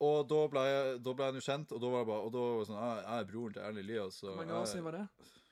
Og 0.00 0.22
da 0.30 0.40
ble, 0.48 0.62
jeg, 0.64 1.00
da 1.04 1.12
ble 1.12 1.26
han 1.28 1.36
jo 1.36 1.44
kjent, 1.44 1.72
og 1.76 1.80
da 1.82 1.88
var 1.92 2.04
det 2.04 2.08
bare 2.08 2.24
Og 2.24 2.30
da 2.32 2.44
var 2.46 2.62
det 2.62 2.68
sånn 2.70 2.78
ah, 2.80 3.00
Jeg 3.02 3.18
er 3.20 3.26
broren 3.28 3.52
til 3.52 3.62
Erlend 3.66 3.82
Elias. 3.84 4.20
Hvor 4.24 4.38
mange 4.38 4.56
år 4.56 4.70
siden 4.70 4.86
var 4.88 4.96
det? 4.96 5.02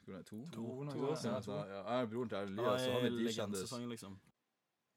Nei, 0.09 0.23
To? 0.25 0.39
To, 0.55 0.63
To 0.89 1.03
år 1.11 1.19
siden. 1.21 1.51
Ja, 1.53 1.83
jeg 1.83 2.01
er 2.01 2.07
broren 2.09 2.31
til 2.33 2.39
Erlend 2.39 2.57
Lias 2.63 2.71
Elias, 2.73 2.87
så 2.87 2.95
han 2.95 3.05
i 3.05 3.11
er 3.11 3.19
de 3.19 3.35
kjendis. 3.37 3.75
liksom. 3.93 4.15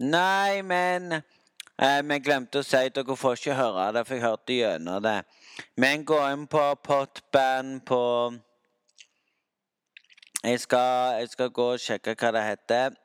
Nei, 0.02 0.62
men 0.66 1.12
eh, 1.18 1.22
Vi 1.78 2.20
glemte 2.20 2.62
å 2.62 2.66
si 2.66 2.78
at 2.78 2.96
dere 2.96 3.16
får 3.18 3.40
ikke 3.40 3.58
høre 3.58 3.92
det, 3.96 4.06
for 4.08 4.18
jeg 4.18 4.26
hørte 4.26 4.58
gjennom 4.58 5.04
det. 5.04 5.18
Men 5.78 6.06
gå 6.06 6.20
inn 6.32 6.48
på 6.52 6.64
Potband 6.84 7.82
på 7.88 8.02
jeg 10.42 10.60
skal, 10.60 11.20
jeg 11.22 11.30
skal 11.30 11.50
gå 11.54 11.66
og 11.76 11.82
sjekke 11.82 12.16
hva 12.18 12.32
det 12.34 12.42
heter. 12.42 12.96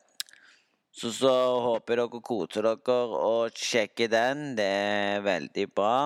Så, 0.96 1.10
så 1.12 1.32
håper 1.60 2.00
jeg 2.00 2.08
dere 2.08 2.20
koser 2.24 2.64
dere 2.64 2.96
og 3.20 3.58
sjekker 3.60 4.08
den. 4.08 4.54
Det 4.56 4.64
er 4.64 5.20
veldig 5.24 5.66
bra. 5.76 5.96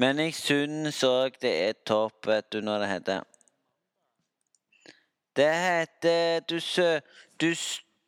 Men 0.00 0.22
jeg 0.24 0.32
syns 0.36 1.02
òg 1.04 1.36
det 1.44 1.52
er 1.66 1.76
topp, 1.88 2.26
vet 2.28 2.48
du, 2.52 2.62
når 2.64 2.82
det 2.82 2.88
heter 2.94 3.22
Det 5.36 5.52
heter 5.52 6.40
Du, 6.48 6.56
sø, 6.60 7.00
du, 7.40 7.52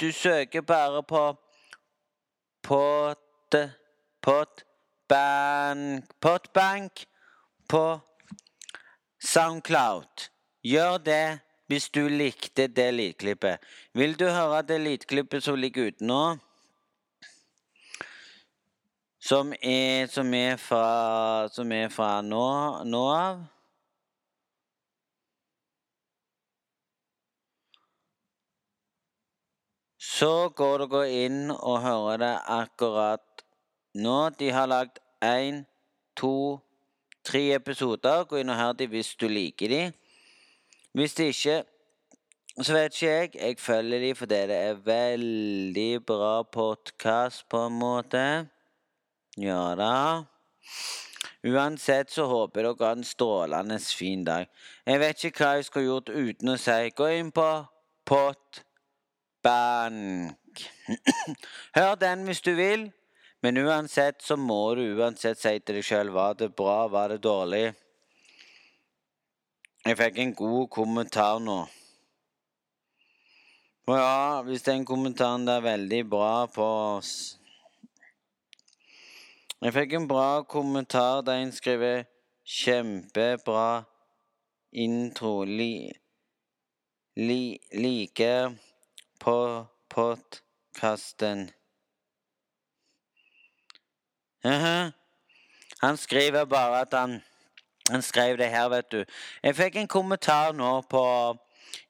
du 0.00 0.12
søker 0.12 0.60
bare 0.60 1.02
på 1.02 1.36
Pot... 2.62 3.18
Potbank 4.22 6.04
Potbank 6.20 7.04
på 7.68 8.00
Soundcloud. 9.20 10.30
Gjør 10.64 10.98
det 10.98 11.40
hvis 11.68 11.88
du 11.88 12.08
likte 12.08 12.66
det 12.66 12.94
lydklippet. 12.94 13.58
Vil 13.94 14.18
du 14.18 14.24
høre 14.28 14.62
det 14.62 14.80
lydklippet 14.80 15.44
som 15.44 15.56
ligger 15.56 15.86
ute 15.88 16.04
nå? 16.04 16.36
Som 19.20 19.52
er, 19.62 20.06
som 20.06 20.34
er 20.34 20.56
fra 20.56 21.48
Som 21.52 21.72
er 21.72 21.88
fra 21.88 22.20
nå, 22.22 22.84
nå 22.84 23.04
av? 23.12 23.57
Så 30.08 30.48
går 30.56 30.86
dere 30.88 31.08
inn 31.26 31.50
og 31.52 31.82
hører 31.84 32.20
det 32.22 32.34
akkurat 32.48 33.42
nå. 34.00 34.30
De 34.40 34.48
har 34.54 34.70
lagd 34.70 35.00
én, 35.24 35.64
to, 36.16 36.60
tre 37.26 37.42
episoder. 37.58 38.24
Gå 38.24 38.40
inn 38.40 38.48
og 38.48 38.56
hør 38.56 38.78
de 38.78 38.86
hvis 38.88 39.12
du 39.20 39.26
liker 39.28 39.68
de. 39.68 39.82
Hvis 40.96 41.16
de 41.18 41.26
ikke, 41.28 41.58
så 42.56 42.72
vet 42.74 42.96
ikke 42.96 43.10
jeg. 43.10 43.34
Jeg 43.36 43.58
følger 43.60 44.00
de 44.06 44.14
fordi 44.16 44.38
det 44.50 44.56
er 44.70 44.80
veldig 44.86 45.92
bra 46.06 46.32
podkast, 46.42 47.44
på 47.50 47.66
en 47.66 47.76
måte. 47.78 48.22
Ja 49.36 49.74
da. 49.78 49.92
Uansett 51.44 52.10
så 52.10 52.24
håper 52.26 52.64
jeg 52.64 52.78
dere 52.78 52.88
har 52.88 52.96
en 52.96 53.04
strålende 53.04 53.78
fin 53.78 54.24
dag. 54.24 54.48
Jeg 54.86 55.04
vet 55.04 55.28
ikke 55.28 55.44
hva 55.44 55.52
jeg 55.58 55.68
skulle 55.68 55.90
gjort 55.92 56.10
uten 56.16 56.54
å 56.54 56.56
si 56.58 56.78
gå 56.96 57.12
inn 57.20 57.30
på 57.34 57.50
Potbank. 59.42 60.36
Hør 61.76 61.94
den 61.94 62.24
hvis 62.24 62.40
du 62.40 62.54
vil, 62.54 62.92
men 63.42 63.58
uansett 63.58 64.22
så 64.22 64.36
må 64.36 64.74
du 64.74 64.82
uansett 64.98 65.38
si 65.38 65.58
til 65.60 65.78
deg 65.78 65.86
sjøl 65.86 66.10
var 66.10 66.34
det 66.38 66.54
bra, 66.56 66.86
var 66.90 67.08
det 67.12 67.22
dårlig. 67.22 67.72
Jeg 69.86 69.96
fikk 69.98 70.18
en 70.18 70.34
god 70.34 70.68
kommentar 70.74 71.38
nå. 71.40 71.58
Og 73.88 73.96
ja, 73.96 74.42
hvis 74.44 74.66
den 74.66 74.84
kommentaren 74.84 75.46
der 75.46 75.62
er 75.62 75.64
veldig 75.64 76.02
bra 76.10 76.46
på 76.52 76.64
oss 76.98 77.38
Jeg 79.62 79.72
fikk 79.72 79.94
en 79.96 80.08
bra 80.10 80.42
kommentar 80.44 81.22
der 81.26 81.40
en 81.42 81.52
skriver 81.52 82.04
'Kjempebra 82.44 83.84
intro'. 84.72 85.44
Li, 85.44 85.90
li, 87.16 87.58
liker 87.72 88.54
på 89.20 89.66
podkasten. 89.88 91.50
Jaha. 94.44 94.90
Han 95.82 95.96
skriver 95.96 96.44
bare 96.44 96.80
at 96.80 96.88
han 96.92 97.22
Han 97.90 98.02
skrev 98.02 98.38
det 98.38 98.50
her, 98.50 98.68
vet 98.68 98.92
du. 98.92 99.04
Jeg 99.42 99.56
fikk 99.56 99.76
en 99.76 99.88
kommentar 99.88 100.52
nå 100.52 100.82
på 100.92 101.04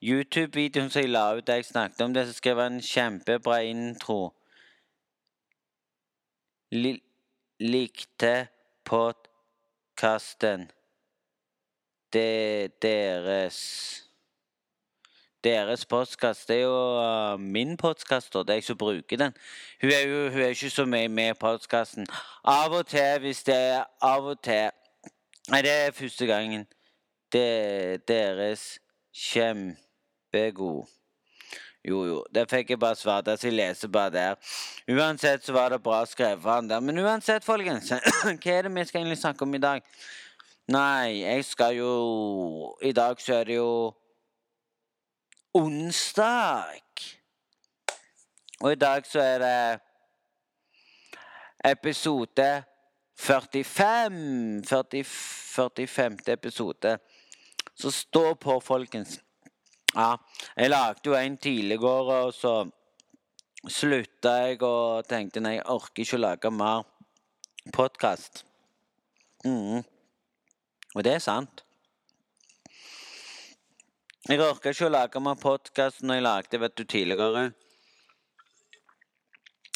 YouTube-videoen 0.02 0.90
som 0.90 1.02
jeg 1.02 1.10
la 1.10 1.34
ut 1.34 1.46
der 1.46 1.58
jeg 1.58 1.64
snakket 1.64 2.00
om 2.00 2.14
det, 2.14 2.26
så 2.26 2.36
skrev 2.38 2.60
han 2.62 2.72
en 2.78 2.82
kjempebra 2.82 3.58
intro. 3.66 4.30
L 6.70 7.00
likte 7.58 8.46
podkasten 8.86 10.68
de 12.12 12.68
deres 12.82 13.58
Deres 15.44 15.86
postkast. 15.86 16.48
Det 16.48 16.56
er 16.56 16.62
jo 16.62 16.98
uh, 16.98 17.40
min 17.40 17.76
postkast, 17.76 18.36
og 18.36 18.46
det 18.46 18.52
er 18.52 18.56
jeg 18.56 18.64
som 18.64 18.78
bruker 18.78 19.16
den. 19.16 19.36
Hun 19.82 19.90
er 19.90 20.00
jo 20.08 20.30
hun 20.30 20.40
er 20.40 20.48
ikke 20.48 20.70
så 20.70 20.84
mye 20.84 21.08
med 21.08 21.30
i 21.30 21.38
podkasten. 21.38 22.06
Av 22.44 22.72
og 22.72 22.86
til, 22.86 23.20
hvis 23.22 23.42
det 23.46 23.54
er 23.54 23.84
av 24.02 24.26
og 24.26 24.42
til 24.42 24.70
Nei, 25.48 25.62
det 25.64 25.70
er 25.72 25.94
første 25.96 26.26
gangen. 26.26 26.66
Det 27.32 27.40
er 27.40 27.96
deres 28.08 28.78
kjempegod. 29.14 30.84
Jo, 31.88 32.02
jo, 32.04 32.18
det 32.34 32.44
fikk 32.50 32.74
jeg 32.74 32.78
bare 32.78 32.96
svart. 32.96 33.28
Altså, 33.28 33.46
jeg 33.46 33.56
leser 33.56 33.88
bare 33.88 34.10
der. 34.10 34.34
Uansett 34.90 35.44
så 35.44 35.52
var 35.52 35.68
det 35.72 35.82
bra 35.82 36.02
skrevet 36.06 36.44
av 36.44 36.54
han 36.54 36.68
der. 36.68 36.80
Men 36.80 36.98
uansett, 36.98 37.44
folkens, 37.44 37.88
hva 38.42 38.52
er 38.52 38.68
det 38.68 38.74
vi 38.74 38.84
skal 38.84 39.00
egentlig 39.00 39.18
snakke 39.22 39.46
om 39.46 39.54
i 39.54 39.62
dag? 39.62 39.86
Nei, 40.68 41.22
jeg 41.22 41.44
skal 41.48 41.78
jo 41.78 41.92
I 42.84 42.92
dag 42.92 43.20
så 43.20 43.38
er 43.38 43.48
det 43.48 43.56
jo 43.56 43.94
onsdag. 45.54 46.80
Og 48.60 48.72
i 48.72 48.80
dag 48.80 49.06
så 49.06 49.20
er 49.20 49.38
det 49.38 49.80
episode 51.64 52.64
45. 53.18 54.62
40, 54.66 55.04
45. 55.04 56.16
episode. 56.32 56.98
Så 57.74 57.90
stå 57.90 58.34
på, 58.34 58.60
folkens. 58.60 59.20
Ja, 59.94 60.16
jeg 60.56 60.70
lagde 60.70 61.00
jo 61.06 61.14
en 61.14 61.36
tidligere, 61.36 62.24
og 62.24 62.34
så 62.34 62.70
slutta 63.68 64.34
jeg 64.44 64.62
og 64.62 65.06
tenkte 65.08 65.40
nei, 65.40 65.56
jeg 65.56 65.66
orker 65.66 66.04
ikke 66.04 66.18
å 66.18 66.22
lage 66.22 66.50
mer 66.54 66.84
podkast. 67.74 68.44
Mm. 69.44 69.82
Og 70.94 71.04
det 71.04 71.14
er 71.16 71.24
sant. 71.24 71.64
Jeg 74.28 74.42
orka 74.44 74.74
ikke 74.74 74.84
å 74.84 74.92
lage 74.92 75.20
mer 75.24 75.38
podkast 75.40 76.02
når 76.04 76.18
jeg 76.18 76.22
lagde 76.26 76.58
vet 76.60 76.74
du, 76.76 76.82
tidligere. 76.84 77.46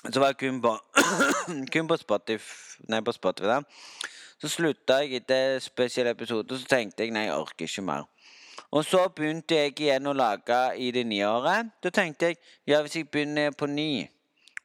Så 0.05 0.21
var 0.21 0.35
jeg 0.35 0.37
kun 0.43 0.59
på, 0.61 0.73
kun 1.73 1.89
på 1.89 1.97
Spotify, 1.97 2.83
nei, 2.93 2.99
på 3.01 3.15
Spotify 3.17 3.49
da. 3.49 3.57
Så 4.43 4.51
slutta 4.53 4.99
jeg 5.01 5.23
etter 5.23 5.57
spesiell 5.65 6.11
episode, 6.13 6.61
så 6.61 6.69
tenkte 6.69 7.07
jeg 7.07 7.17
nei, 7.17 7.25
jeg 7.31 7.39
orker 7.39 7.65
ikke 7.71 7.87
mer. 7.89 8.05
Og 8.77 8.85
så 8.85 9.07
begynte 9.17 9.57
jeg 9.57 9.73
igjen 9.87 10.13
å 10.13 10.15
lage 10.21 10.61
i 10.77 10.93
det 10.93 11.07
nye 11.09 11.33
året. 11.33 11.73
Da 11.81 11.95
tenkte 12.03 12.35
jeg 12.35 12.41
ja, 12.69 12.85
hvis 12.85 13.01
jeg 13.01 13.09
begynner 13.09 13.57
på 13.57 13.73
ny 13.73 14.05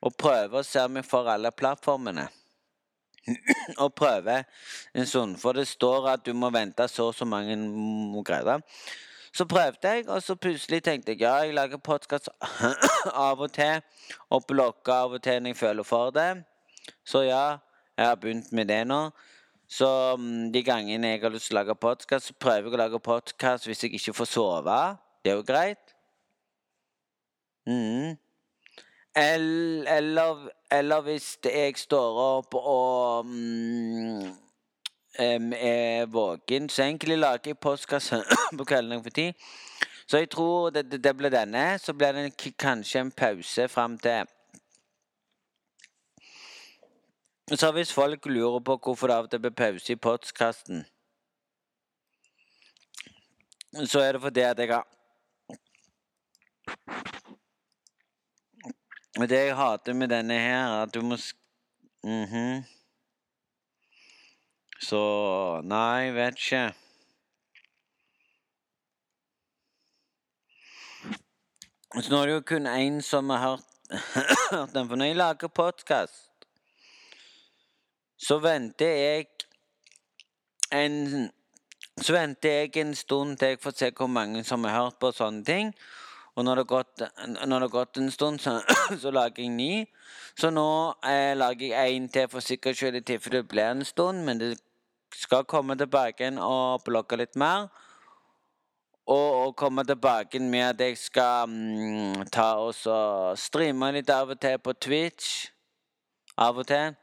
og 0.04 0.20
prøver 0.20 0.60
å 0.60 0.68
se 0.68 0.84
om 0.84 1.00
jeg 1.00 1.08
får 1.08 1.34
alle 1.38 1.56
plattformene 1.56 2.28
og 3.86 3.96
prøver 3.96 4.44
en 4.92 5.08
stund, 5.08 5.40
for 5.40 5.56
det 5.56 5.70
står 5.72 6.14
at 6.18 6.28
du 6.28 6.36
må 6.36 6.52
vente 6.52 6.92
så 6.92 7.08
og 7.14 7.16
så 7.16 7.24
mange 7.24 7.56
greier. 8.28 8.68
Så 9.34 9.46
prøvde 9.46 9.88
jeg, 9.90 10.08
og 10.10 10.22
så 10.24 10.36
plutselig 10.36 10.84
tenkte 10.84 11.12
jeg 11.12 11.22
ja, 11.22 11.34
jeg 11.46 11.54
lager 11.54 11.78
podkast 11.78 12.30
av 13.28 13.42
og 13.42 13.52
til. 13.54 13.82
Og 14.30 14.46
blogger 14.48 14.94
av 14.94 15.18
og 15.18 15.24
til 15.24 15.42
når 15.44 15.54
jeg 15.54 15.60
føler 15.62 15.84
for 15.88 16.12
det. 16.16 16.30
Så 17.06 17.22
ja, 17.28 17.58
jeg 17.98 18.08
har 18.08 18.16
begynt 18.22 18.52
med 18.52 18.68
det 18.72 18.84
nå. 18.88 19.02
Så 19.68 19.88
mm, 20.20 20.52
de 20.54 20.62
gangene 20.64 21.08
jeg 21.16 21.22
har 21.26 21.34
lyst 21.34 21.50
til 21.50 21.58
å 21.58 21.62
lage 21.62 21.76
podkast, 21.76 22.30
så 22.32 22.38
prøver 22.40 22.70
jeg 22.70 22.78
å 22.78 22.82
lage 22.86 23.00
podkast 23.04 23.68
hvis 23.68 23.84
jeg 23.84 23.98
ikke 24.00 24.14
får 24.16 24.30
sove. 24.32 24.80
Det 25.26 25.34
er 25.34 25.40
jo 25.42 25.44
greit. 25.48 25.94
Mm. 27.68 28.16
El- 29.18 29.88
Eller, 29.92 30.48
eller 30.72 31.02
hvis 31.02 31.34
jeg 31.44 31.76
står 31.82 32.20
opp 32.24 32.56
og 32.60 33.26
mm, 33.26 34.30
em, 35.20 35.54
er 35.54 36.06
våken. 36.06 36.70
Så 36.70 36.84
egentlig 36.84 37.18
lager 37.18 37.52
jeg 37.52 37.58
postkast 37.58 38.14
på 38.58 38.66
kvelden 38.66 39.04
for 39.04 39.10
tid. 39.10 39.34
Så 40.08 40.18
jeg 40.18 40.30
tror 40.30 40.70
det, 40.70 40.92
det, 40.92 41.04
det 41.04 41.18
blir 41.18 41.30
denne. 41.30 41.80
Så 41.80 41.94
blir 41.94 42.12
det 42.12 42.26
en, 42.26 42.54
kanskje 42.60 43.00
en 43.00 43.12
pause 43.12 43.68
fram 43.68 43.98
til 44.00 44.26
Så 47.56 47.72
hvis 47.72 47.94
folk 47.94 48.26
lurer 48.26 48.60
på 48.60 48.76
hvorfor 48.84 49.08
det 49.08 49.16
av 49.16 49.24
og 49.24 49.32
til 49.32 49.40
blir 49.40 49.54
pause 49.56 49.94
i 49.94 49.96
podkasten, 49.96 50.86
så 53.88 54.00
er 54.00 54.12
det 54.12 54.22
fordi 54.22 54.44
at 54.44 54.60
jeg 54.60 54.74
har 54.74 54.88
Det 59.18 59.32
jeg 59.32 59.56
hater 59.56 59.94
med 59.94 60.08
denne 60.08 60.34
her, 60.34 60.68
er 60.68 60.82
at 60.82 60.94
du 60.94 61.02
må 61.02 61.18
sk... 61.18 61.38
Mhm. 62.04 62.77
Så 64.80 65.62
Nei, 65.64 66.12
vet 66.14 66.38
ikke. 66.38 66.66
Så 71.98 72.12
nå 72.12 72.20
er 72.22 72.30
det 72.30 72.34
jo 72.36 72.44
kun 72.46 72.68
én 72.70 73.00
som 73.02 73.30
har 73.30 73.40
hørt, 74.52 74.74
den. 74.74 74.88
For 74.88 74.96
når 74.96 75.06
jeg 75.06 75.18
lager 75.18 75.48
podkast, 75.48 76.46
så 78.18 78.38
venter 78.40 78.94
jeg 78.94 79.28
en 80.72 81.32
Så 81.98 82.14
venter 82.14 82.50
jeg 82.50 82.78
en 82.78 82.96
stund 82.96 83.38
til 83.38 83.48
jeg 83.48 83.60
får 83.60 83.74
se 83.74 83.88
hvor 83.98 84.08
mange 84.08 84.44
som 84.44 84.64
har 84.64 84.84
hørt 84.84 85.00
på 85.02 85.10
sånne 85.12 85.44
ting. 85.44 85.72
Og 86.36 86.46
når 86.46 86.56
det 86.56 86.66
har 86.68 86.70
gått, 86.70 87.72
gått 87.72 87.98
en 87.98 88.12
stund, 88.12 88.40
så, 88.40 88.62
så 89.02 89.12
lager 89.12 89.42
jeg 89.42 89.50
ny. 89.50 89.86
Så 90.38 90.52
nå 90.54 90.94
eh, 91.02 91.34
lager 91.34 91.68
jeg 91.72 91.96
én 91.96 92.06
til 92.14 92.30
for 92.30 92.46
sikkerhets 92.46 92.80
skyld 92.80 93.00
i 93.00 93.02
tilfelle 93.02 93.42
det 93.42 93.48
blir 93.50 93.72
en 93.72 93.86
stund. 93.86 94.22
Men 94.26 94.38
det 94.38 94.52
skal 95.16 95.46
komme 95.46 95.78
tilbake 95.78 96.24
igjen 96.24 96.40
og 96.42 96.84
blogge 96.86 97.20
litt 97.20 97.36
mer. 97.40 97.68
Og, 99.08 99.48
og 99.48 99.56
komme 99.56 99.86
tilbake 99.88 100.36
igjen 100.36 100.50
med 100.52 100.66
at 100.66 100.82
jeg 100.84 100.98
skal 101.00 101.48
mm, 101.48 102.28
ta 102.34 102.58
og 102.60 102.74
streame 103.40 103.94
litt 103.96 104.10
av 104.12 104.34
og 104.36 104.42
til 104.44 104.58
på 104.60 104.74
Twitch. 104.74 105.48
Av 106.38 106.58
og 106.60 106.68
til. 106.68 106.96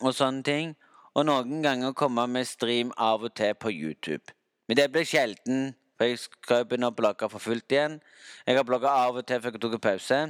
Og 0.00 0.14
sånne 0.14 0.44
ting. 0.46 0.76
Og 1.18 1.26
noen 1.26 1.62
ganger 1.64 1.96
komme 1.98 2.26
med 2.30 2.46
stream 2.46 2.92
av 2.96 3.26
og 3.26 3.34
til 3.34 3.56
på 3.58 3.72
YouTube. 3.74 4.34
Men 4.68 4.76
det 4.76 4.90
blir 4.92 5.08
sjelden, 5.08 5.72
for 5.96 6.06
jeg 6.06 6.20
skal 6.22 6.66
begynne 6.68 6.92
å 6.92 6.94
blogge 6.94 7.26
for 7.32 7.42
fullt 7.42 7.72
igjen. 7.74 7.98
Jeg 8.46 8.60
har 8.60 8.66
blogga 8.68 8.92
av 9.06 9.18
og 9.18 9.26
til 9.26 9.40
før 9.42 9.56
jeg 9.56 9.64
tok 9.64 9.74
en 9.78 9.82
pause. 9.88 10.20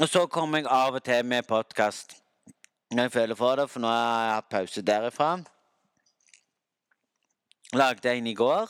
Og 0.00 0.08
så 0.08 0.24
kommer 0.26 0.58
jeg 0.58 0.70
av 0.72 0.98
og 0.98 1.04
til 1.04 1.22
med 1.28 1.46
podkast 1.46 2.16
når 2.90 3.02
jeg 3.02 3.12
føler 3.12 3.34
for 3.38 3.56
det, 3.56 3.70
for 3.70 3.80
nå 3.82 3.88
har 3.88 4.24
jeg 4.24 4.34
hatt 4.34 4.48
pause 4.50 4.82
derifra. 4.82 5.44
Lagde 7.72 8.16
en 8.16 8.26
i 8.26 8.34
går. 8.34 8.66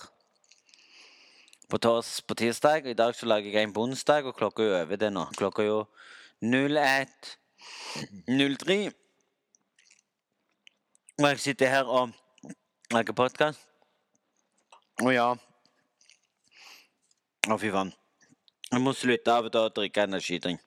På, 1.70 1.78
tors, 1.78 2.22
på 2.28 2.34
tirsdag. 2.34 2.86
I 2.86 2.94
dag 2.94 3.14
så 3.16 3.26
lager 3.26 3.50
jeg 3.50 3.62
en 3.62 3.72
på 3.72 3.82
onsdag, 3.86 4.24
og 4.28 4.36
klokka 4.36 4.62
er 4.62 4.82
over 4.82 4.96
det 5.00 5.12
nå. 5.12 5.24
Klokka 5.38 5.62
er 5.62 5.66
jo 5.70 5.84
01.03. 6.44 8.90
Og 11.20 11.28
jeg 11.28 11.40
sitter 11.40 11.66
her 11.72 11.84
og 11.88 12.10
lager 12.92 13.12
podkast. 13.16 13.60
Å 15.00 15.10
ja. 15.14 15.36
Å, 17.48 17.56
fy 17.56 17.70
faen. 17.72 17.92
Jeg 18.70 18.80
må 18.84 18.92
slutte 18.92 19.32
av 19.32 19.44
og 19.48 19.52
til 19.54 19.62
å 19.64 19.72
drikke 19.80 20.04
energidrink. 20.10 20.60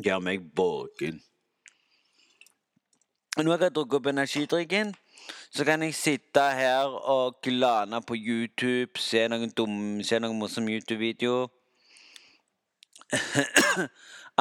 Det 0.00 0.08
gjør 0.08 0.24
meg 0.24 0.48
våken. 0.56 1.20
Når 3.36 3.52
jeg 3.52 3.60
har 3.60 3.68
drukket 3.70 3.94
opp 3.94 4.06
energidrikken, 4.06 4.94
så 5.50 5.64
kan 5.64 5.82
jeg 5.82 5.94
sitte 5.94 6.40
her 6.40 6.84
og 6.84 7.36
glane 7.42 8.02
på 8.02 8.14
YouTube, 8.18 8.98
se 8.98 9.28
noen 9.30 9.52
dumme, 9.54 10.04
se 10.04 10.18
noen 10.18 10.38
morsom 10.38 10.66
YouTube-videoer. 10.68 11.46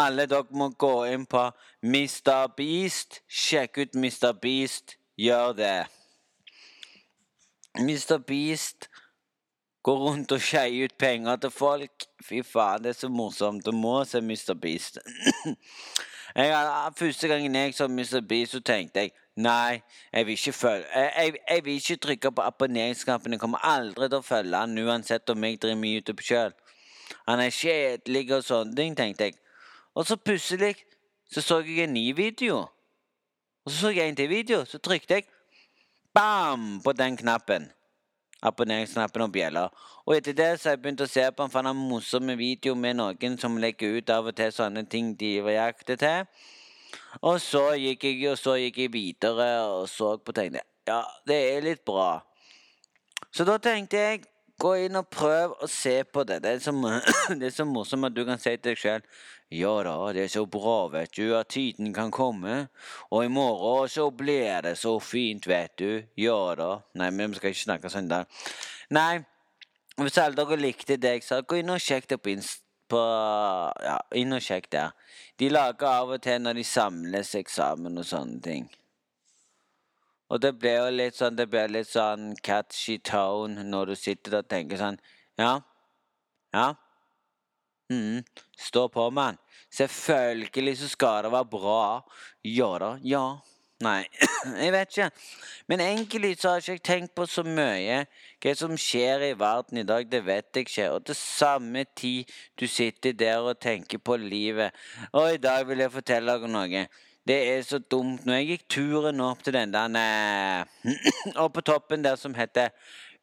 Alle 0.04 0.25
dere 0.32 0.58
må 0.58 0.71
gå 0.73 0.93
inn 1.13 1.28
på 1.30 1.43
Mr. 1.86 2.47
Beast. 2.58 3.21
Sjekk 3.30 3.78
ut 3.78 3.95
Mr. 3.95 4.34
Beast. 4.41 4.97
Gjør 5.17 5.54
det. 5.54 5.86
Mr. 7.78 8.17
Beast 8.25 8.89
går 9.83 9.97
rundt 9.97 10.31
og 10.31 10.41
skeie 10.41 10.85
ut 10.85 10.95
penger 10.99 11.35
til 11.35 11.51
folk. 11.51 12.05
Fy 12.25 12.41
faen, 12.43 12.83
det 12.83 12.93
er 12.93 12.99
så 12.99 13.09
morsomt. 13.09 13.65
Du 13.65 13.71
må 13.71 14.03
se 14.05 14.21
Mr. 14.21 14.53
Beast. 14.61 14.99
jeg, 16.35 16.93
første 16.97 17.27
gangen 17.27 17.55
jeg 17.55 17.73
så 17.73 17.87
Mr. 17.87 18.21
Beast, 18.29 18.51
så 18.51 18.61
tenkte 18.61 19.07
jeg 19.07 19.15
Nei, 19.39 19.79
jeg 20.11 20.25
vil 20.25 20.35
ikke 20.35 20.51
følge 20.51 20.85
jeg, 20.95 21.11
jeg, 21.15 21.35
jeg 21.49 21.65
vil 21.65 21.73
ikke 21.73 21.95
trykke 21.95 22.31
på 22.31 22.41
abonneringsknappen. 22.41 23.33
Jeg 23.33 23.39
kommer 23.39 23.63
aldri 23.63 24.09
til 24.09 24.19
å 24.19 24.25
følge 24.25 24.59
han 24.59 24.81
uansett 24.83 25.31
om 25.31 25.45
jeg 25.47 25.61
driver 25.63 25.79
med 25.79 25.93
YouTube 25.95 26.25
sjøl. 26.25 26.51
Han 27.29 27.39
er 27.39 27.55
kjedelig 27.55 28.25
og 28.35 28.43
sånne 28.43 28.75
ting, 28.75 28.97
tenkte 28.99 29.29
jeg. 29.29 29.37
Og 29.95 30.05
så 30.09 30.17
plutselig 30.19 30.75
så 31.31 31.41
så 31.45 31.61
jeg 31.63 31.85
en 31.85 31.93
ny 31.93 32.09
video. 32.17 32.65
Og 33.63 33.71
så 33.71 33.77
så 33.77 33.93
jeg 33.95 34.09
en 34.09 34.19
til 34.19 34.29
video. 34.29 34.65
Så 34.65 34.81
trykte 34.83 35.21
jeg 35.21 35.29
bam 36.13 36.81
på 36.83 36.91
den 36.91 37.17
knappen. 37.17 37.69
Abonneringsknappen 38.45 39.25
og 39.25 39.34
bjella. 39.34 39.65
Og 40.06 40.15
etter 40.17 40.36
det 40.38 40.49
så 40.60 40.69
har 40.69 40.78
jeg 40.78 40.84
begynt 40.84 41.04
å 41.04 41.10
se 41.10 41.25
på 41.32 41.43
en 41.43 41.52
for 41.52 41.60
han 41.60 41.71
har 41.71 41.78
morsomme 41.78 42.36
video 42.39 42.75
med 42.75 42.99
noen 42.99 43.38
som 43.41 43.58
legger 43.60 43.99
ut 43.99 44.13
av 44.13 44.32
og 44.32 44.38
til 44.38 44.54
sånne 44.56 44.86
ting 44.89 45.13
de 45.19 45.36
reakter 45.45 45.99
til. 45.99 46.25
Og 47.25 47.39
så 47.43 47.63
gikk 47.78 48.06
jeg, 48.08 48.23
og 48.32 48.39
så 48.39 48.56
gikk 48.60 48.84
jeg 48.86 48.93
videre 48.93 49.49
og 49.67 49.88
så 49.91 50.15
på 50.17 50.36
ting. 50.36 50.58
Ja, 50.88 51.04
det 51.28 51.39
er 51.54 51.65
litt 51.65 51.86
bra. 51.86 52.21
Så 53.32 53.45
da 53.45 53.60
tenkte 53.62 53.99
jeg 53.99 54.23
gå 54.60 54.76
inn 54.86 55.00
og 55.00 55.08
prøv 55.12 55.56
å 55.63 55.67
se 55.72 56.02
på 56.04 56.24
det. 56.28 56.41
Det 56.43 56.56
er 56.56 56.63
så, 56.63 56.74
det 57.39 57.50
er 57.50 57.56
så 57.56 57.65
morsomt 57.67 58.10
at 58.10 58.15
du 58.15 58.24
kan 58.28 58.41
si 58.41 58.56
til 58.58 58.72
deg 58.72 58.82
sjøl 58.82 59.06
Ja 59.56 59.72
da, 59.86 59.95
det 60.13 60.28
er 60.28 60.32
så 60.34 60.43
bra, 60.45 60.78
vet 60.93 61.15
du, 61.17 61.34
at 61.38 61.50
tiden 61.56 61.93
kan 61.93 62.12
komme. 62.13 62.67
Og 63.10 63.26
i 63.26 63.32
morgen 63.34 63.89
så 63.89 64.10
blir 64.13 64.62
det 64.67 64.76
så 64.78 65.00
fint, 65.02 65.48
vet 65.50 65.74
du. 65.82 66.04
Ja 66.22 66.38
da. 66.60 66.72
Nei, 67.00 67.10
men 67.10 67.34
vi 67.34 67.39
skal 67.39 67.56
ikke 67.56 67.65
snakke 67.65 67.93
sånn 67.93 68.12
der. 68.12 68.30
Nei, 68.93 69.24
hvis 70.00 70.19
alle 70.22 70.38
dere 70.38 70.60
likte 70.60 71.00
det 71.02 71.15
jeg 71.17 71.26
sa, 71.26 71.41
gå 71.41 71.63
inn 71.63 71.74
og 71.74 71.82
sjekk 71.82 72.12
det 72.13 72.22
på 72.22 72.36
Insta. 72.36 72.65
På, 72.89 72.98
ja, 73.86 74.00
inn 74.17 74.34
og 74.34 74.41
sjekk 74.41 74.72
der. 74.74 74.95
De 75.38 75.45
lager 75.52 75.86
av 75.86 76.10
og 76.15 76.24
til 76.26 76.39
når 76.41 76.58
de 76.58 76.63
samles 76.65 77.36
eksamen 77.38 78.02
og 78.02 78.08
sånne 78.10 78.39
ting. 78.41 78.63
Og 80.29 80.41
det 80.41 80.53
blir 80.61 80.77
jo 80.77 80.89
litt 80.93 81.17
sånn 81.17 81.37
Det 81.37 81.47
blir 81.49 81.71
litt 81.71 81.89
sånn 81.89 82.35
catchy 82.45 82.99
tone 83.01 83.65
når 83.65 83.93
du 83.93 83.95
sitter 83.97 84.37
der 84.37 84.45
og 84.45 84.51
tenker 84.51 84.81
sånn 84.81 84.99
Ja. 85.39 85.59
Ja. 86.53 86.73
Mm, 87.89 88.23
Stå 88.57 88.87
på, 88.93 89.09
mann. 89.09 89.37
Selvfølgelig 89.73 90.77
så 90.77 90.89
skal 90.89 91.23
det 91.23 91.31
være 91.33 91.49
bra. 91.49 91.83
Ja 92.45 92.73
da. 92.81 92.91
Ja. 93.05 93.23
Nei, 93.79 94.03
jeg 94.59 94.73
vet 94.75 94.89
ikke. 94.91 95.05
Men 95.71 95.79
egentlig 95.79 96.33
så 96.41 96.49
har 96.49 96.65
jeg 96.65 96.81
ikke 96.81 96.87
tenkt 96.89 97.13
på 97.15 97.23
så 97.31 97.45
mye. 97.47 98.01
Hva 98.43 98.53
som 98.59 98.73
skjer 98.75 99.23
i 99.29 99.37
verden 99.39 99.79
i 99.79 99.85
dag, 99.87 100.09
det 100.11 100.19
vet 100.27 100.49
jeg 100.51 100.67
ikke. 100.67 100.87
Og 100.97 101.05
til 101.07 101.15
samme 101.15 101.85
tid 101.95 102.33
du 102.59 102.67
sitter 102.67 103.15
der 103.15 103.39
og 103.39 103.61
tenker 103.63 104.01
på 104.03 104.17
livet. 104.19 104.75
Og 105.13 105.37
i 105.37 105.39
dag 105.39 105.63
vil 105.69 105.85
jeg 105.85 105.95
fortelle 105.95 106.35
dere 106.35 106.51
noe. 106.51 106.83
Det 107.29 107.37
er 107.49 107.61
så 107.61 107.77
dumt. 107.77 108.23
Når 108.25 108.39
jeg 108.39 108.45
gikk 108.47 108.63
turen 108.73 109.19
opp 109.21 109.43
til 109.45 109.53
den 109.53 109.73
der 109.75 109.97
eh, 109.99 110.93
Opp 111.43 111.53
på 111.59 111.61
toppen 111.61 112.01
der 112.01 112.15
som 112.17 112.33
heter 112.33 112.71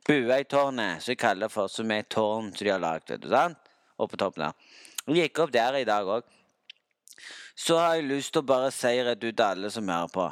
Bueitårnet, 0.07 1.03
som 1.03 1.11
jeg 1.11 1.19
kaller 1.19 1.51
for, 1.51 1.67
som 1.67 1.91
er 1.91 2.05
et 2.05 2.11
tårn 2.15 2.53
som 2.55 2.63
de 2.63 2.71
har 2.71 2.79
lagd, 2.79 3.11
vet 3.11 3.25
du, 3.25 3.27
sant? 3.33 3.59
Opp 3.99 4.13
på 4.13 4.21
toppen 4.21 4.45
der. 4.45 4.55
Jeg 5.09 5.27
gikk 5.27 5.43
opp 5.43 5.55
der 5.57 5.81
i 5.81 5.89
dag 5.89 6.07
òg. 6.07 6.23
Så 7.59 7.81
har 7.81 7.97
jeg 7.97 8.07
lyst 8.13 8.31
til 8.37 8.45
å 8.45 8.47
bare 8.47 8.71
si 8.71 8.95
rett 9.03 9.25
ut 9.25 9.33
til 9.33 9.47
alle 9.49 9.73
som 9.75 9.91
hører 9.91 10.15
på. 10.15 10.31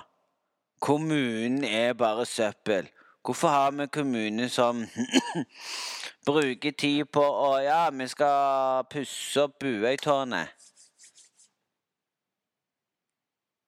Kommunen 0.87 1.66
er 1.66 1.98
bare 1.98 2.28
søppel. 2.30 2.87
Hvorfor 3.26 3.50
har 3.50 3.74
vi 3.74 3.90
kommune 3.90 4.46
som 4.54 4.84
bruker 6.28 6.78
tid 6.78 7.10
på 7.10 7.26
å 7.26 7.56
Ja, 7.64 7.88
vi 7.90 8.06
skal 8.06 8.87
pusse 8.87 9.48
opp 9.48 9.58
Buøytårnet. 9.64 10.63